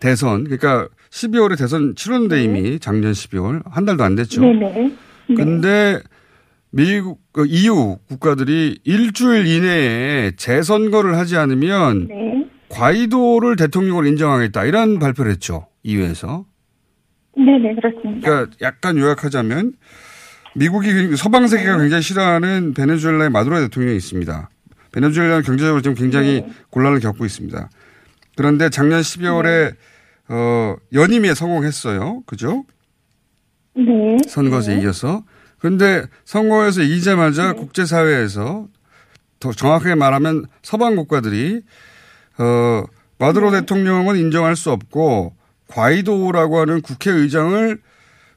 대선 0.00 0.44
그러니까 0.44 0.88
12월에 1.10 1.58
대선 1.58 1.94
치렀는데 1.94 2.42
이미 2.42 2.78
작년 2.78 3.12
12월 3.12 3.62
한 3.70 3.84
달도 3.84 4.04
안 4.04 4.14
됐죠. 4.14 4.40
네네. 4.40 4.72
네. 5.28 5.34
근데 5.34 6.00
미국 6.70 7.20
그 7.32 7.46
EU 7.46 7.98
국가들이 8.08 8.80
일주일 8.84 9.46
이내에 9.46 10.32
재선거를 10.36 11.16
하지 11.16 11.36
않으면 11.36 12.08
네. 12.08 12.48
과이도를 12.68 13.56
대통령으로 13.56 14.06
인정하겠다 14.06 14.64
이런 14.64 14.98
발표를 14.98 15.32
했죠 15.32 15.68
EU에서. 15.84 16.44
네네, 17.36 17.74
그렇습니다. 17.74 18.28
그러니까 18.28 18.56
약간 18.60 18.96
요약하자면 18.96 19.72
미국이 20.54 21.16
서방 21.16 21.48
세계가 21.48 21.78
굉장히 21.78 22.02
싫어하는 22.02 22.74
베네수엘라의 22.74 23.30
마두로 23.30 23.60
대통령이 23.60 23.96
있습니다. 23.96 24.48
베네수엘라는 24.92 25.42
경제적으로 25.42 25.82
지금 25.82 25.96
굉장히 25.96 26.44
곤란을 26.70 27.00
겪고 27.00 27.24
있습니다. 27.24 27.68
그런데 28.36 28.70
작년 28.70 29.00
12월에 29.00 29.74
어, 30.28 30.76
연임에 30.92 31.34
성공했어요. 31.34 32.22
그죠? 32.26 32.64
네. 33.76 34.16
선거에서 34.28 34.72
이겨서. 34.72 35.24
그런데 35.58 36.04
선거에서 36.24 36.82
이기자마자 36.82 37.54
국제사회에서 37.54 38.68
더 39.40 39.52
정확하게 39.52 39.96
말하면 39.96 40.46
서방 40.62 40.96
국가들이 40.96 41.62
어, 42.38 42.84
마두로 43.18 43.50
대통령은 43.50 44.16
인정할 44.16 44.56
수 44.56 44.70
없고 44.70 45.34
과이도라고 45.74 46.58
하는 46.58 46.80
국회의장을 46.80 47.78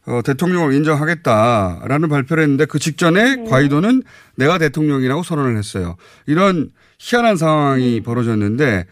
어, 0.08 0.22
대통령을 0.26 0.74
인정하겠다라는 0.74 2.10
발표를 2.10 2.44
했는데 2.44 2.66
그 2.66 2.80
직전에 2.80 3.44
과이도는 3.44 4.04
내가 4.38 4.58
대통령이라고 4.58 5.22
선언을 5.22 5.58
했어요. 5.58 5.98
이런 6.26 6.70
희한한 6.98 7.36
상황이 7.36 8.02
벌어졌는데 8.02 8.86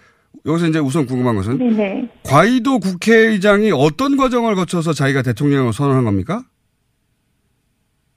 여기서 0.46 0.68
이제 0.68 0.80
우선 0.80 1.06
궁금한 1.06 1.36
것은 1.36 1.58
네네. 1.58 2.10
과이도 2.26 2.80
국회의장이 2.80 3.72
어떤 3.74 4.18
과정을 4.18 4.56
거쳐서 4.56 4.93
자기가 4.93 5.22
대통령으로 5.22 5.72
선언한 5.72 6.04
겁니까? 6.04 6.43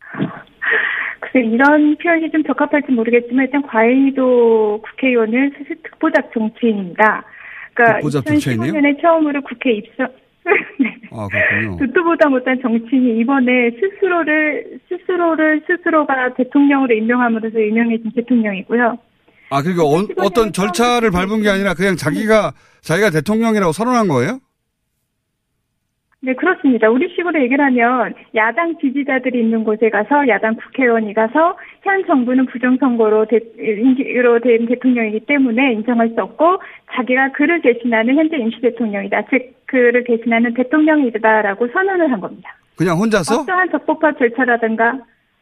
글쎄 1.21 1.47
이런 1.47 1.97
표현이 1.97 2.31
좀 2.33 2.43
적합할지 2.43 2.91
모르겠지만 2.93 3.47
일단 3.47 3.63
과이도 3.63 4.83
국회의원은 4.83 5.53
사실 5.57 5.81
특보잡 5.85 6.33
정치인입니다. 6.35 7.25
그러니까 7.79 7.99
특보잡 7.99 8.27
정치인이요? 8.27 8.73
2015년에 8.73 9.01
처음으로 9.01 9.43
국회 9.43 9.73
입성 9.73 10.09
아, 11.13 11.29
그렇군요. 11.29 11.77
듣도 11.79 12.05
보다 12.05 12.29
못한 12.29 12.59
정치인이 12.61 13.21
이번에 13.21 13.71
스스로를 13.79 14.81
스스로를 14.89 15.63
스스로가 15.67 16.35
대통령으로 16.35 16.95
임명함으로써 16.95 17.59
유명해진 17.61 18.11
대통령이고요. 18.15 18.99
아, 19.51 19.63
그러니까 19.63 19.85
어, 19.85 20.25
어떤 20.25 20.53
절차를 20.53 21.11
밟은 21.11 21.43
게 21.43 21.51
아니라 21.51 21.75
그냥 21.75 21.97
자기가 21.97 22.53
자기가 22.83 23.11
대통령이라고 23.11 23.73
선언한 23.73 24.09
거예요? 24.09 24.41
네, 26.21 26.35
그렇습니다. 26.35 26.91
우리 26.91 27.09
식으로 27.15 27.41
얘기를 27.41 27.65
하면 27.65 28.13
야당 28.35 28.77
지지자들이 28.81 29.39
있는 29.39 29.63
곳에 29.63 29.89
가서 29.89 30.27
야당 30.27 30.57
국회의원이 30.57 31.15
가서 31.15 31.57
현 31.83 32.05
정부는 32.07 32.47
부정선거로 32.47 33.27
대, 33.27 33.39
임기로 33.57 34.41
된 34.41 34.67
대통령이기 34.67 35.21
때문에 35.27 35.75
인정할 35.75 36.09
수 36.09 36.21
없고 36.21 36.61
자기가 36.93 37.33
그를 37.33 37.63
대신하는 37.63 38.17
현재 38.17 38.37
임시 38.37 38.61
대통령이다. 38.61 39.27
즉 39.31 39.55
그를 39.67 40.03
대신하는 40.03 40.55
대통령이다라고 40.55 41.69
선언을 41.69 42.11
한 42.11 42.21
겁니다. 42.21 42.53
그냥 42.77 42.99
혼자서? 42.99 43.43
어떠한 43.43 43.71
적법화 43.71 44.13
절차라든가 44.19 44.99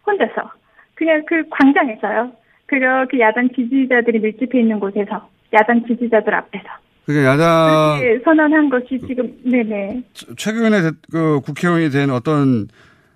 혼자서 0.06 0.50
그냥 0.94 1.22
그 1.26 1.42
광장에서요. 1.48 2.32
그리고 2.66 2.86
그 3.10 3.18
야당 3.18 3.48
지지자들이 3.48 4.18
밀집해 4.18 4.60
있는 4.60 4.78
곳에서 4.78 5.26
야당 5.54 5.86
지지자들 5.86 6.34
앞에서 6.34 6.68
그러니까 7.07 7.32
야당 7.32 8.00
그렇게 8.00 8.20
선언한 8.24 8.68
것이 8.68 9.00
지금 9.07 9.32
네네 9.44 10.02
최근에 10.36 10.82
대- 10.82 10.90
그 11.11 11.40
국회의원이 11.44 11.90
된 11.90 12.11
어떤 12.11 12.66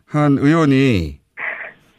한 0.07 0.38
의원이 0.38 1.18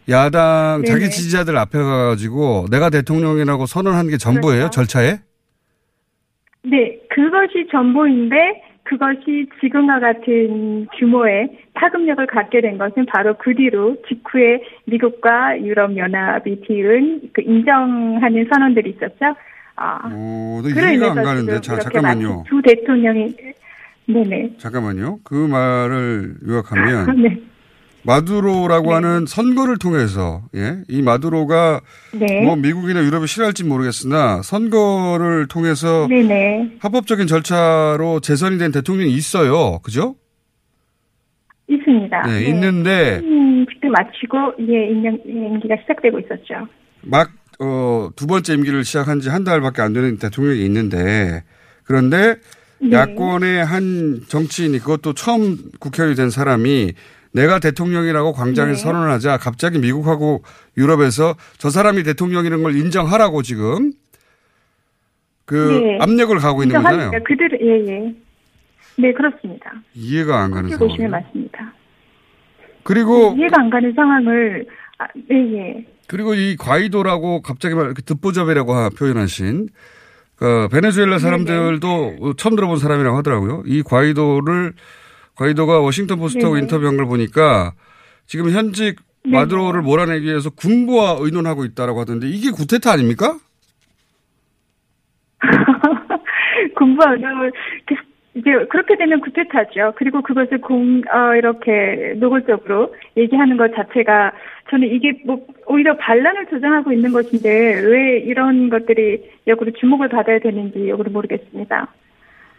야당 0.10 0.84
자기 0.86 1.02
네네. 1.02 1.10
지지자들 1.12 1.58
앞에 1.58 1.78
가가지고 1.78 2.66
내가 2.72 2.90
대통령이라고 2.90 3.66
선언한 3.66 4.08
게 4.08 4.18
전부예요 4.18 4.70
그렇죠. 4.70 4.82
절차에? 4.84 5.20
네, 6.64 6.98
그것이 7.10 7.68
전부인데 7.72 8.64
그것이 8.84 9.48
지금과 9.62 10.00
같은 10.00 10.88
규모의 10.98 11.50
파급력을 11.74 12.26
갖게 12.28 12.62
된 12.62 12.78
것은 12.78 13.06
바로 13.06 13.36
그 13.38 13.54
뒤로 13.56 13.96
직후에 14.08 14.62
미국과 14.86 15.60
유럽 15.62 15.96
연합이 15.98 16.62
띄운 16.62 17.22
그 17.34 17.42
인정하는 17.42 18.48
선언들이 18.52 18.92
있었죠. 18.92 19.36
아, 19.82 20.08
오, 20.14 20.62
그로 20.62 20.88
이해가 20.88 21.12
안 21.12 21.24
가는데 21.24 21.60
자, 21.62 21.80
잠깐만요. 21.80 22.44
두 22.48 22.62
대통령이 22.62 23.36
네네 24.06 24.58
잠깐만요. 24.58 25.20
그 25.24 25.34
말을 25.34 26.36
요약하면 26.48 27.16
네. 27.22 27.42
마두로라고 28.04 28.94
하는 28.94 29.26
선거를 29.28 29.78
통해서 29.78 30.42
예, 30.56 30.78
이 30.88 31.02
마두로가 31.02 31.82
네. 32.14 32.42
뭐 32.44 32.56
미국이나 32.56 33.04
유럽이 33.04 33.28
싫어할지 33.28 33.64
모르겠으나 33.64 34.42
선거를 34.44 35.48
통해서 35.48 36.08
네네 36.08 36.78
합법적인 36.80 37.28
절차로 37.28 38.20
재선이 38.22 38.58
된 38.58 38.72
대통령이 38.72 39.12
있어요. 39.14 39.80
그죠? 39.80 40.16
있습니다. 41.68 42.22
네, 42.24 42.44
있는데 42.50 43.20
음, 43.24 43.66
그때 43.66 43.88
마치고 43.88 44.54
예 44.68 44.90
임기가 44.92 45.78
시작되고 45.82 46.20
있었죠. 46.20 46.68
막, 47.04 47.32
어, 47.62 48.10
두 48.16 48.26
번째 48.28 48.54
임기를 48.56 48.84
시작한 48.84 49.20
지 49.20 49.30
한 49.30 49.44
달밖에 49.44 49.82
안 49.82 49.94
되는 49.94 50.18
대통령이 50.18 50.66
있는데, 50.66 51.44
그런데 51.84 52.36
네. 52.80 52.92
야권의 52.92 53.64
한 53.64 54.22
정치인이 54.28 54.80
그것도 54.80 55.14
처음 55.14 55.58
국회의원이 55.80 56.16
된 56.16 56.30
사람이 56.32 56.94
내가 57.34 57.60
대통령이라고 57.60 58.34
광장에서 58.34 58.76
네. 58.78 58.82
선언을 58.84 59.12
하자 59.12 59.38
갑자기 59.38 59.78
미국하고 59.80 60.44
유럽에서 60.78 61.36
저 61.60 61.70
사람이 61.70 62.04
대통령이라는 62.04 62.64
걸 62.64 62.76
인정하라고 62.76 63.42
지금 63.44 63.92
그 65.46 65.56
네. 65.84 65.98
압력을 66.02 66.36
가하고 66.40 66.64
있는 66.64 66.76
거잖아요. 66.82 67.12
그들 67.24 67.60
예예. 67.62 68.16
네 68.98 69.14
그렇습니다. 69.14 69.72
이해가 69.94 70.42
안 70.44 70.52
가는 70.52 70.70
그렇게 70.70 70.84
보시면 70.86 71.12
상황. 71.12 71.24
맞습니다. 71.24 71.74
그리고 72.84 73.36
이해가 73.38 73.62
안 73.62 73.70
가는 73.70 73.94
상황을 73.96 74.66
아, 75.02 75.08
예, 75.32 75.36
예. 75.58 75.86
그리고 76.08 76.34
이 76.36 76.56
과이도라고 76.58 77.42
갑자기 77.42 77.74
말 77.74 77.94
듣보잡이라고 77.94 78.74
하- 78.74 78.90
표현하신 78.90 79.70
그 80.36 80.68
베네수엘라 80.72 81.18
사람들도 81.20 82.34
처음 82.38 82.56
들어본 82.56 82.78
사람이라고 82.78 83.18
하더라고요. 83.18 83.64
이 83.66 83.82
과이도를 83.84 84.74
과이도가 85.36 85.80
워싱턴 85.80 86.20
포스트하고 86.20 86.56
네네. 86.56 86.64
인터뷰한 86.66 86.98
걸 86.98 87.06
보니까 87.08 87.74
지금 88.28 88.50
현직 88.52 88.98
네네. 89.24 89.38
마두로를 89.38 89.82
몰아내기 89.82 90.26
위해서 90.26 90.50
군부와 90.50 91.18
의논하고 91.20 91.64
있다라고 91.66 92.00
하던데 92.02 92.28
이게 92.28 92.52
구테타 92.52 92.92
아닙니까? 92.92 93.38
군부와 96.78 97.14
의논을 97.14 97.52
그- 97.88 97.96
이제 98.34 98.66
그렇게 98.70 98.96
되면 98.96 99.20
구태타죠. 99.20 99.94
그리고 99.98 100.22
그것을 100.22 100.62
공 100.62 101.02
어, 101.12 101.36
이렇게 101.36 102.14
노골적으로 102.18 102.96
얘기하는 103.18 103.58
것 103.58 103.76
자체가 103.76 104.32
저는 104.70 104.88
이게 104.88 105.22
뭐 105.26 105.46
오히려 105.68 105.98
반란을 105.98 106.46
조장하고 106.46 106.94
있는 106.94 107.12
것인데 107.12 107.82
왜 107.82 108.20
이런 108.20 108.70
것들이 108.70 109.30
역으로 109.48 109.72
주목을 109.72 110.08
받아야 110.08 110.40
되는지 110.40 110.88
역으로 110.88 111.12
모르겠습니다. 111.12 111.88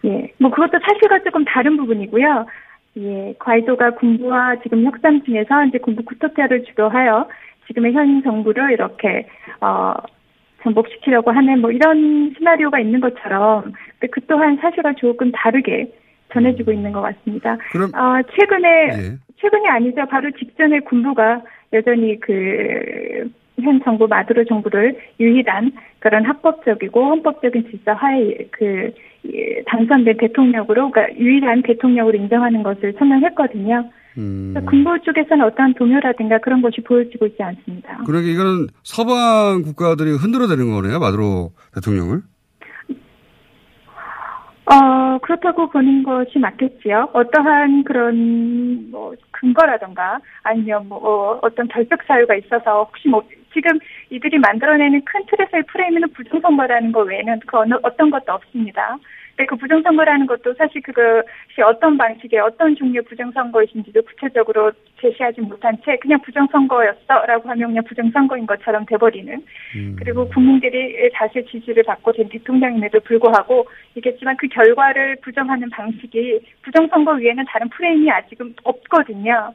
예, 0.04 0.32
뭐 0.38 0.50
그것도 0.50 0.78
사실과 0.84 1.20
조금 1.20 1.44
다른 1.46 1.78
부분이고요. 1.78 2.46
예, 2.98 3.34
과이도가 3.38 3.92
군부와 3.92 4.56
지금 4.62 4.84
협상 4.84 5.22
중에서 5.24 5.64
이제 5.64 5.78
군부 5.78 6.02
쿠토피아를 6.02 6.64
주도하여 6.64 7.28
지금의 7.66 7.94
현 7.94 8.22
정부를 8.22 8.72
이렇게 8.72 9.26
어 9.62 9.94
정복시키려고 10.62 11.30
하는 11.30 11.60
뭐 11.60 11.70
이런 11.70 12.34
시나리오가 12.36 12.78
있는 12.78 13.00
것처럼 13.00 13.72
그 14.10 14.20
또한 14.26 14.56
사실과 14.60 14.92
조금 14.94 15.30
다르게 15.32 15.92
전해지고 16.32 16.72
있는 16.72 16.92
것 16.92 17.00
같습니다. 17.02 17.56
그럼 17.72 17.90
어, 17.94 18.22
최근에 18.38 18.68
예. 18.68 19.18
최근이 19.40 19.68
아니죠. 19.68 20.06
바로 20.06 20.30
직전에 20.30 20.80
군부가 20.80 21.42
여전히 21.72 22.18
그 22.20 23.42
현 23.62 23.80
정부 23.84 24.06
마두로 24.06 24.44
정부를 24.44 24.96
유일한 25.20 25.72
그런 25.98 26.24
합법적이고 26.24 27.04
헌법적인 27.04 27.70
질서 27.70 27.92
하에 27.92 28.48
그 28.50 28.90
예, 29.32 29.62
당선된 29.66 30.16
대통령으로 30.18 30.90
그러니까 30.90 31.16
유일한 31.18 31.62
대통령으로 31.62 32.16
인정하는 32.18 32.62
것을 32.62 32.94
선언했거든요. 32.98 33.88
음. 34.18 34.54
군부 34.68 34.98
쪽에서는 35.04 35.44
어떠한 35.46 35.74
동요라든가 35.74 36.38
그런 36.38 36.60
것이 36.60 36.80
보여지고 36.82 37.26
있지 37.26 37.42
않습니다. 37.42 37.98
그러니까 38.04 38.30
이거는 38.30 38.66
서방 38.82 39.62
국가들이 39.62 40.12
흔들어대는 40.16 40.70
거네요. 40.70 40.98
마두로 40.98 41.52
대통령을. 41.74 42.22
어, 44.64 45.18
그렇다고 45.18 45.68
보는 45.70 46.04
것이 46.04 46.38
맞겠지요. 46.38 47.10
어떠한 47.12 47.82
그런, 47.84 48.90
뭐, 48.90 49.12
근거라던가, 49.32 50.20
아니면 50.44 50.88
뭐, 50.88 50.98
어, 50.98 51.38
어떤 51.42 51.66
결격 51.68 52.00
사유가 52.04 52.36
있어서, 52.36 52.84
혹시 52.84 53.08
뭐, 53.08 53.22
지금 53.52 53.78
이들이 54.10 54.38
만들어내는 54.38 55.04
큰 55.04 55.22
틀에서의 55.26 55.64
프레임은 55.64 56.02
부정선거라는 56.14 56.92
것 56.92 57.02
외에는 57.02 57.40
그 57.46 57.58
어느, 57.58 57.74
어떤 57.82 58.10
것도 58.10 58.32
없습니다. 58.32 58.98
근데 59.36 59.46
그 59.46 59.56
부정선거라는 59.56 60.26
것도 60.26 60.54
사실 60.54 60.82
그것이 60.82 61.62
어떤 61.64 61.96
방식의 61.96 62.38
어떤 62.40 62.76
종류의 62.76 63.02
부정선거이신지도 63.04 64.02
구체적으로 64.02 64.72
제시하지 65.00 65.40
못한 65.40 65.76
채 65.84 65.96
그냥 66.00 66.20
부정선거였어라고 66.22 67.48
하면 67.48 67.68
그냥 67.68 67.84
부정선거인 67.84 68.46
것처럼 68.46 68.84
돼버리는 68.86 69.42
그리고 69.96 70.28
국민들이 70.28 71.10
다수의 71.14 71.46
지지를 71.46 71.82
받고 71.84 72.12
된 72.12 72.28
대통령임에도 72.28 73.00
불구하고 73.00 73.66
이겠지만 73.94 74.36
그 74.36 74.48
결과를 74.48 75.16
부정하는 75.22 75.70
방식이 75.70 76.40
부정선거 76.62 77.12
위에는 77.12 77.44
다른 77.48 77.68
프레임이 77.70 78.10
아직은 78.10 78.54
없거든요. 78.64 79.54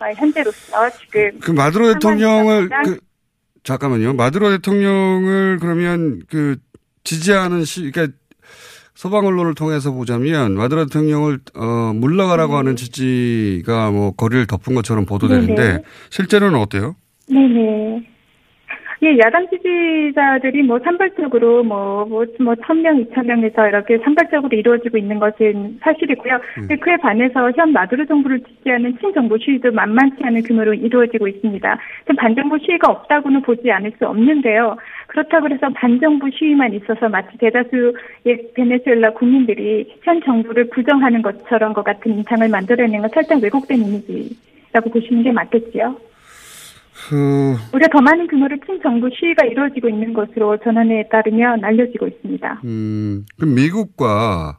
아, 0.00 0.12
현재로서 0.12 0.90
지금 0.90 1.38
그 1.40 1.50
마두로 1.50 1.92
대통령을 1.94 2.68
그 2.84 2.98
잠깐만요. 3.64 4.14
마두로 4.14 4.50
대통령을 4.50 5.58
그러면 5.60 6.22
그 6.30 6.56
지지하는 7.04 7.64
시, 7.64 7.90
그러니까 7.90 8.16
소방 8.98 9.26
언론을 9.26 9.54
통해서 9.54 9.92
보자면 9.92 10.54
마두로 10.54 10.86
대통령을 10.86 11.38
어 11.54 11.92
물러가라고 11.94 12.56
하는 12.56 12.74
지지가 12.74 13.92
뭐 13.92 14.10
거리를 14.10 14.44
덮은 14.48 14.74
것처럼 14.74 15.06
보도되는데. 15.06 15.84
실제로는 16.10 16.58
어때요? 16.58 16.96
네네. 17.30 18.02
예, 19.00 19.16
야당 19.18 19.46
지지자들이 19.48 20.64
뭐 20.64 20.80
산발적으로 20.80 21.62
뭐, 21.62 22.04
뭐, 22.04 22.24
뭐, 22.40 22.54
천 22.66 22.82
명, 22.82 22.98
이천 22.98 23.26
명에서 23.26 23.68
이렇게 23.68 23.96
산발적으로 23.98 24.56
이루어지고 24.56 24.98
있는 24.98 25.20
것은 25.20 25.78
사실이고요. 25.82 26.40
근데 26.54 26.76
그에 26.76 26.96
반해서 26.96 27.52
현 27.52 27.72
마두로 27.72 28.04
정부를 28.06 28.40
지지하는 28.40 28.98
친정부 28.98 29.38
시위도 29.38 29.70
만만치 29.70 30.16
않은 30.24 30.42
규모로 30.42 30.74
이루어지고 30.74 31.28
있습니다. 31.28 31.78
좀 32.08 32.16
반정부 32.16 32.58
시위가 32.58 32.90
없다고는 32.90 33.42
보지 33.42 33.70
않을 33.70 33.92
수 33.98 34.06
없는데요. 34.06 34.76
그렇다고 35.06 35.48
해서 35.48 35.68
반정부 35.74 36.28
시위만 36.30 36.74
있어서 36.74 37.08
마치 37.08 37.38
대다수의 37.38 38.50
베네수엘라 38.54 39.12
국민들이 39.12 39.94
현 40.02 40.20
정부를 40.22 40.70
부정하는 40.70 41.22
것처럼 41.22 41.72
것 41.72 41.84
같은 41.84 42.14
인상을 42.14 42.48
만들어내는 42.48 43.02
건 43.02 43.10
살짝 43.14 43.40
왜곡된 43.40 43.78
이미지라고 43.78 44.90
보시는 44.90 45.22
게 45.22 45.30
맞겠지요. 45.30 46.07
그 47.08 47.56
우리가 47.72 47.88
더 47.92 48.00
많은 48.00 48.26
규모의 48.26 48.58
친정부 48.66 49.08
시위가 49.08 49.46
이루어지고 49.46 49.88
있는 49.88 50.12
것으로 50.12 50.58
전원에 50.64 51.08
따르면 51.10 51.64
알려지고 51.64 52.08
있습니다. 52.08 52.60
음, 52.64 53.24
그럼 53.36 53.54
미국과 53.54 54.58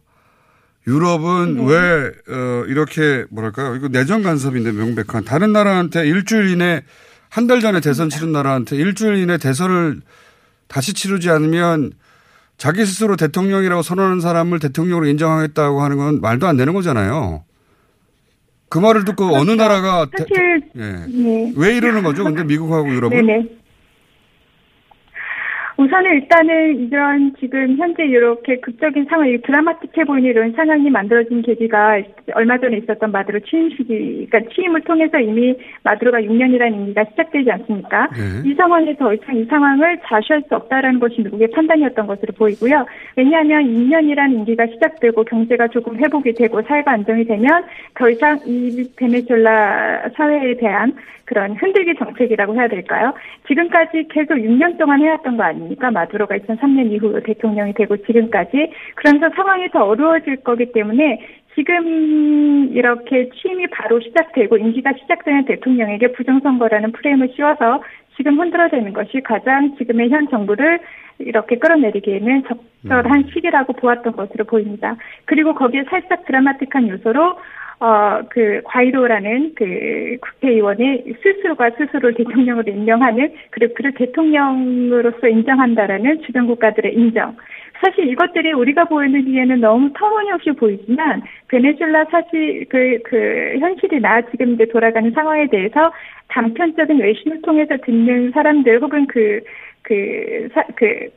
유럽은 0.88 1.58
네. 1.58 1.66
왜, 1.68 2.12
어, 2.34 2.64
이렇게, 2.68 3.26
뭐랄까요. 3.30 3.76
이거 3.76 3.90
내정 3.90 4.24
간섭인데 4.24 4.72
명백한. 4.72 5.26
다른 5.26 5.52
나라한테 5.52 6.08
일주일 6.08 6.50
이내, 6.50 6.82
한 7.30 7.46
달 7.48 7.60
전에 7.60 7.80
대선 7.80 8.10
치른 8.10 8.32
나라한테 8.32 8.76
일주일 8.76 9.18
이내 9.18 9.38
대선을 9.38 10.02
다시 10.68 10.94
치르지 10.94 11.30
않으면 11.30 11.92
자기 12.58 12.86
스스로 12.86 13.16
대통령이라고 13.16 13.82
선언하는 13.84 14.20
사람을 14.20 14.60
대통령으로 14.60 15.06
인정하겠다고 15.08 15.82
하는 15.82 15.98
건 15.98 16.22
말도 16.22 16.48
안 16.48 16.58
되는 16.58 16.74
거잖아요. 16.74 17.44
그 18.70 18.78
말을 18.78 19.04
듣고 19.06 19.36
어느 19.36 19.52
나라가 19.52 20.06
대- 20.16 20.24
사실 20.24 20.62
예. 20.78 20.82
네. 21.12 21.54
왜 21.56 21.76
이러는 21.76 22.04
거죠? 22.04 22.24
근데 22.24 22.44
미국하고 22.44 22.88
유럽은? 22.90 23.26
네네. 23.26 23.50
우선은 25.80 26.14
일단은 26.16 26.78
이런 26.78 27.34
지금 27.40 27.78
현재 27.78 28.04
이렇게 28.04 28.58
극적인 28.58 29.06
상황 29.06 29.30
이 29.30 29.38
드라마틱해 29.38 30.04
보이는 30.04 30.30
이런 30.30 30.52
상황이 30.52 30.90
만들어진 30.90 31.42
계기가 31.42 32.02
얼마 32.34 32.58
전에 32.58 32.80
있었던 32.80 33.10
마두로 33.14 33.40
취임 33.40 33.70
시기, 33.70 34.28
그러니까 34.30 34.54
취임을 34.54 34.82
통해서 34.82 35.18
이미 35.22 35.56
마두로가 35.84 36.20
6년이라는 36.20 36.74
임기가 36.74 37.06
시작되지 37.12 37.50
않습니까? 37.52 38.10
네. 38.10 38.50
이 38.50 38.54
상황에서 38.56 39.00
더 39.00 39.14
이상 39.14 39.38
이 39.38 39.46
상황을 39.46 40.00
자시할 40.04 40.44
수 40.50 40.56
없다라는 40.56 41.00
것이 41.00 41.22
미국의 41.22 41.48
판단이었던 41.52 42.08
것으로 42.08 42.34
보이고요. 42.34 42.86
왜냐하면 43.16 43.64
2년이라는 43.64 44.34
임기가 44.34 44.68
시작되고 44.68 45.24
경제가 45.24 45.70
조금 45.70 45.96
회복이 45.96 46.34
되고 46.34 46.62
사회가 46.62 46.92
안정이 46.92 47.24
되면 47.24 47.64
더 47.96 48.10
이상 48.10 48.38
이 48.46 48.86
베네수엘라 48.98 50.10
사회에 50.14 50.58
대한 50.58 50.94
그런 51.30 51.56
흔들기 51.56 51.94
정책이라고 51.94 52.56
해야 52.56 52.68
될까요? 52.68 53.14
지금까지 53.48 54.08
계속 54.10 54.34
6년 54.34 54.80
동안 54.80 55.00
해왔던 55.00 55.38
거 55.38 55.44
아닙니까? 55.44 55.69
마두로가 55.92 56.38
2003년 56.38 56.92
이후 56.92 57.20
대통령이 57.24 57.74
되고 57.74 57.98
지금까지. 57.98 58.72
그러면서 58.96 59.30
상황이 59.36 59.70
더 59.70 59.86
어려워질 59.86 60.38
거기 60.44 60.72
때문에 60.72 61.20
지금 61.56 62.70
이렇게 62.74 63.30
취임이 63.30 63.68
바로 63.68 64.00
시작되고 64.00 64.58
임기가 64.58 64.94
시작되는 65.02 65.46
대통령에게 65.46 66.14
부정선거라는 66.14 66.92
프레임을 66.94 67.34
씌워서 67.36 67.84
지금 68.20 68.38
흔들어대는 68.38 68.92
것이 68.92 69.22
가장 69.22 69.78
지금의 69.78 70.10
현 70.10 70.28
정부를 70.28 70.80
이렇게 71.20 71.58
끌어내리기에는 71.58 72.44
적절한 72.44 73.30
시기라고 73.34 73.72
보았던 73.74 74.14
것으로 74.14 74.44
보입니다. 74.44 74.98
그리고 75.24 75.56
거기에 75.56 75.86
살짝 75.90 76.26
드라마틱한 76.26 76.90
요소로 76.90 77.38
어, 77.82 78.20
그, 78.30 78.62
과이로라는 78.66 79.54
그 79.56 80.18
국회의원이 80.20 81.14
스스로가 81.24 81.70
스스로를 81.78 82.14
대통령으로 82.14 82.70
임명하는, 82.70 83.32
그리고 83.52 83.74
그를 83.74 83.94
대통령으로서 83.94 85.30
인정한다라는 85.30 86.24
주변 86.24 86.48
국가들의 86.48 86.94
인정. 86.94 87.38
사실 87.82 88.08
이것들이 88.10 88.52
우리가 88.54 88.86
보이기에는 88.86 89.62
너무 89.62 89.92
터무니없이 89.94 90.52
보이지만, 90.52 91.22
베네수엘라 91.48 92.06
사실 92.12 92.66
그, 92.70 93.00
그, 93.06 93.58
현실이 93.60 94.00
나 94.02 94.22
지금 94.30 94.54
이제 94.54 94.66
돌아가는 94.66 95.10
상황에 95.12 95.48
대해서 95.48 95.92
단편적인 96.28 97.00
외신을 97.00 97.42
통해서 97.42 97.78
듣는 97.86 98.32
사람들 98.32 98.82
혹은 98.82 99.08
그, 99.08 99.40
그, 99.84 100.50
사, 100.54 100.64
그, 100.76 101.10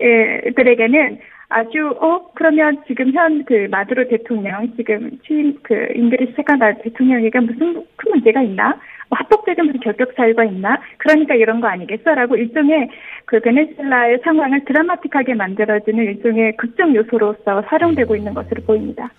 예, 0.00 0.50
들에게는 0.54 1.18
아주 1.48 1.88
어? 2.00 2.30
그러면 2.34 2.82
지금 2.86 3.12
현 3.12 3.44
그 3.44 3.68
마두로 3.70 4.08
대통령 4.08 4.74
지금 4.76 5.10
취임 5.26 5.58
그 5.62 5.88
임기를 5.94 6.28
시작한 6.28 6.58
나 6.58 6.72
대통령에게 6.72 7.40
무슨 7.40 7.74
큰 7.96 8.10
문제가 8.10 8.42
있나? 8.42 8.68
뭐 8.70 8.78
합법적인 9.16 9.66
무슨 9.66 9.80
결격 9.80 10.12
사유가 10.16 10.44
있나 10.44 10.78
그러니까 10.98 11.34
이런 11.34 11.60
거 11.60 11.68
아니겠어라고 11.68 12.36
일종의 12.36 12.88
그 13.26 13.40
베네수엘라의 13.40 14.20
상황을 14.24 14.64
드라마틱하게 14.64 15.34
만들어주는 15.34 16.02
일종의 16.04 16.56
극적 16.56 16.94
요소로서 16.94 17.60
활용되고 17.66 18.16
있는 18.16 18.34
것으로 18.34 18.62
보입니다. 18.62 19.10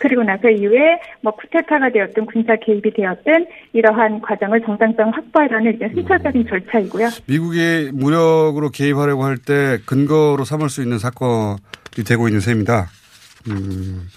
그리고 0.00 0.22
나서 0.22 0.48
이후에 0.48 1.00
뭐 1.22 1.34
쿠데타가 1.34 1.90
되었든 1.90 2.26
군사 2.26 2.54
개입이 2.56 2.92
되었든 2.94 3.46
이러한 3.72 4.20
과정을 4.20 4.60
정당성 4.62 5.10
확보하려는 5.10 5.74
이제 5.74 5.88
순차적인 5.92 6.46
절차이고요. 6.46 7.08
미국이 7.28 7.90
무력으로 7.92 8.70
개입하려고 8.70 9.24
할 9.24 9.38
때 9.38 9.78
근거로 9.86 10.44
삼을 10.44 10.68
수 10.68 10.82
있는 10.82 10.98
사건이 10.98 12.04
되고 12.06 12.28
있는 12.28 12.40
셈이다. 12.40 12.86
음. 13.50 14.08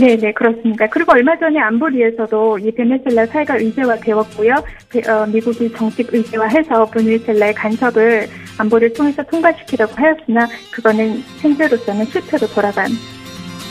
네, 0.00 0.16
네, 0.16 0.32
그렇습니다. 0.32 0.86
그리고 0.88 1.12
얼마 1.12 1.38
전에 1.38 1.58
안보리에서도 1.60 2.58
이 2.58 2.70
베네수엘라 2.74 3.26
사회가 3.26 3.56
의제화 3.58 3.96
되었고요. 4.00 4.54
그, 4.88 4.98
어, 5.10 5.26
미국이 5.26 5.72
정식 5.72 6.12
의제화해서 6.12 6.90
베네수엘라의 6.90 7.54
간섭을 7.54 8.28
안보를 8.58 8.92
통해서 8.92 9.22
통과시키려고 9.22 9.92
하였으나 9.94 10.48
그거는 10.72 11.22
현재로서는 11.40 12.06
실패로 12.06 12.46
돌아간 12.48 12.86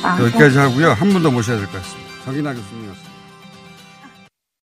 아, 0.03 0.17
여기까지 0.21 0.57
하고요. 0.57 0.89
한 0.91 1.11
분 1.11 1.23
더 1.23 1.31
모셔야 1.31 1.57
될 1.57 1.65
것 1.67 1.73
같습니다. 1.73 2.09
정인아 2.25 2.53
교수님이었습니다. 2.53 3.12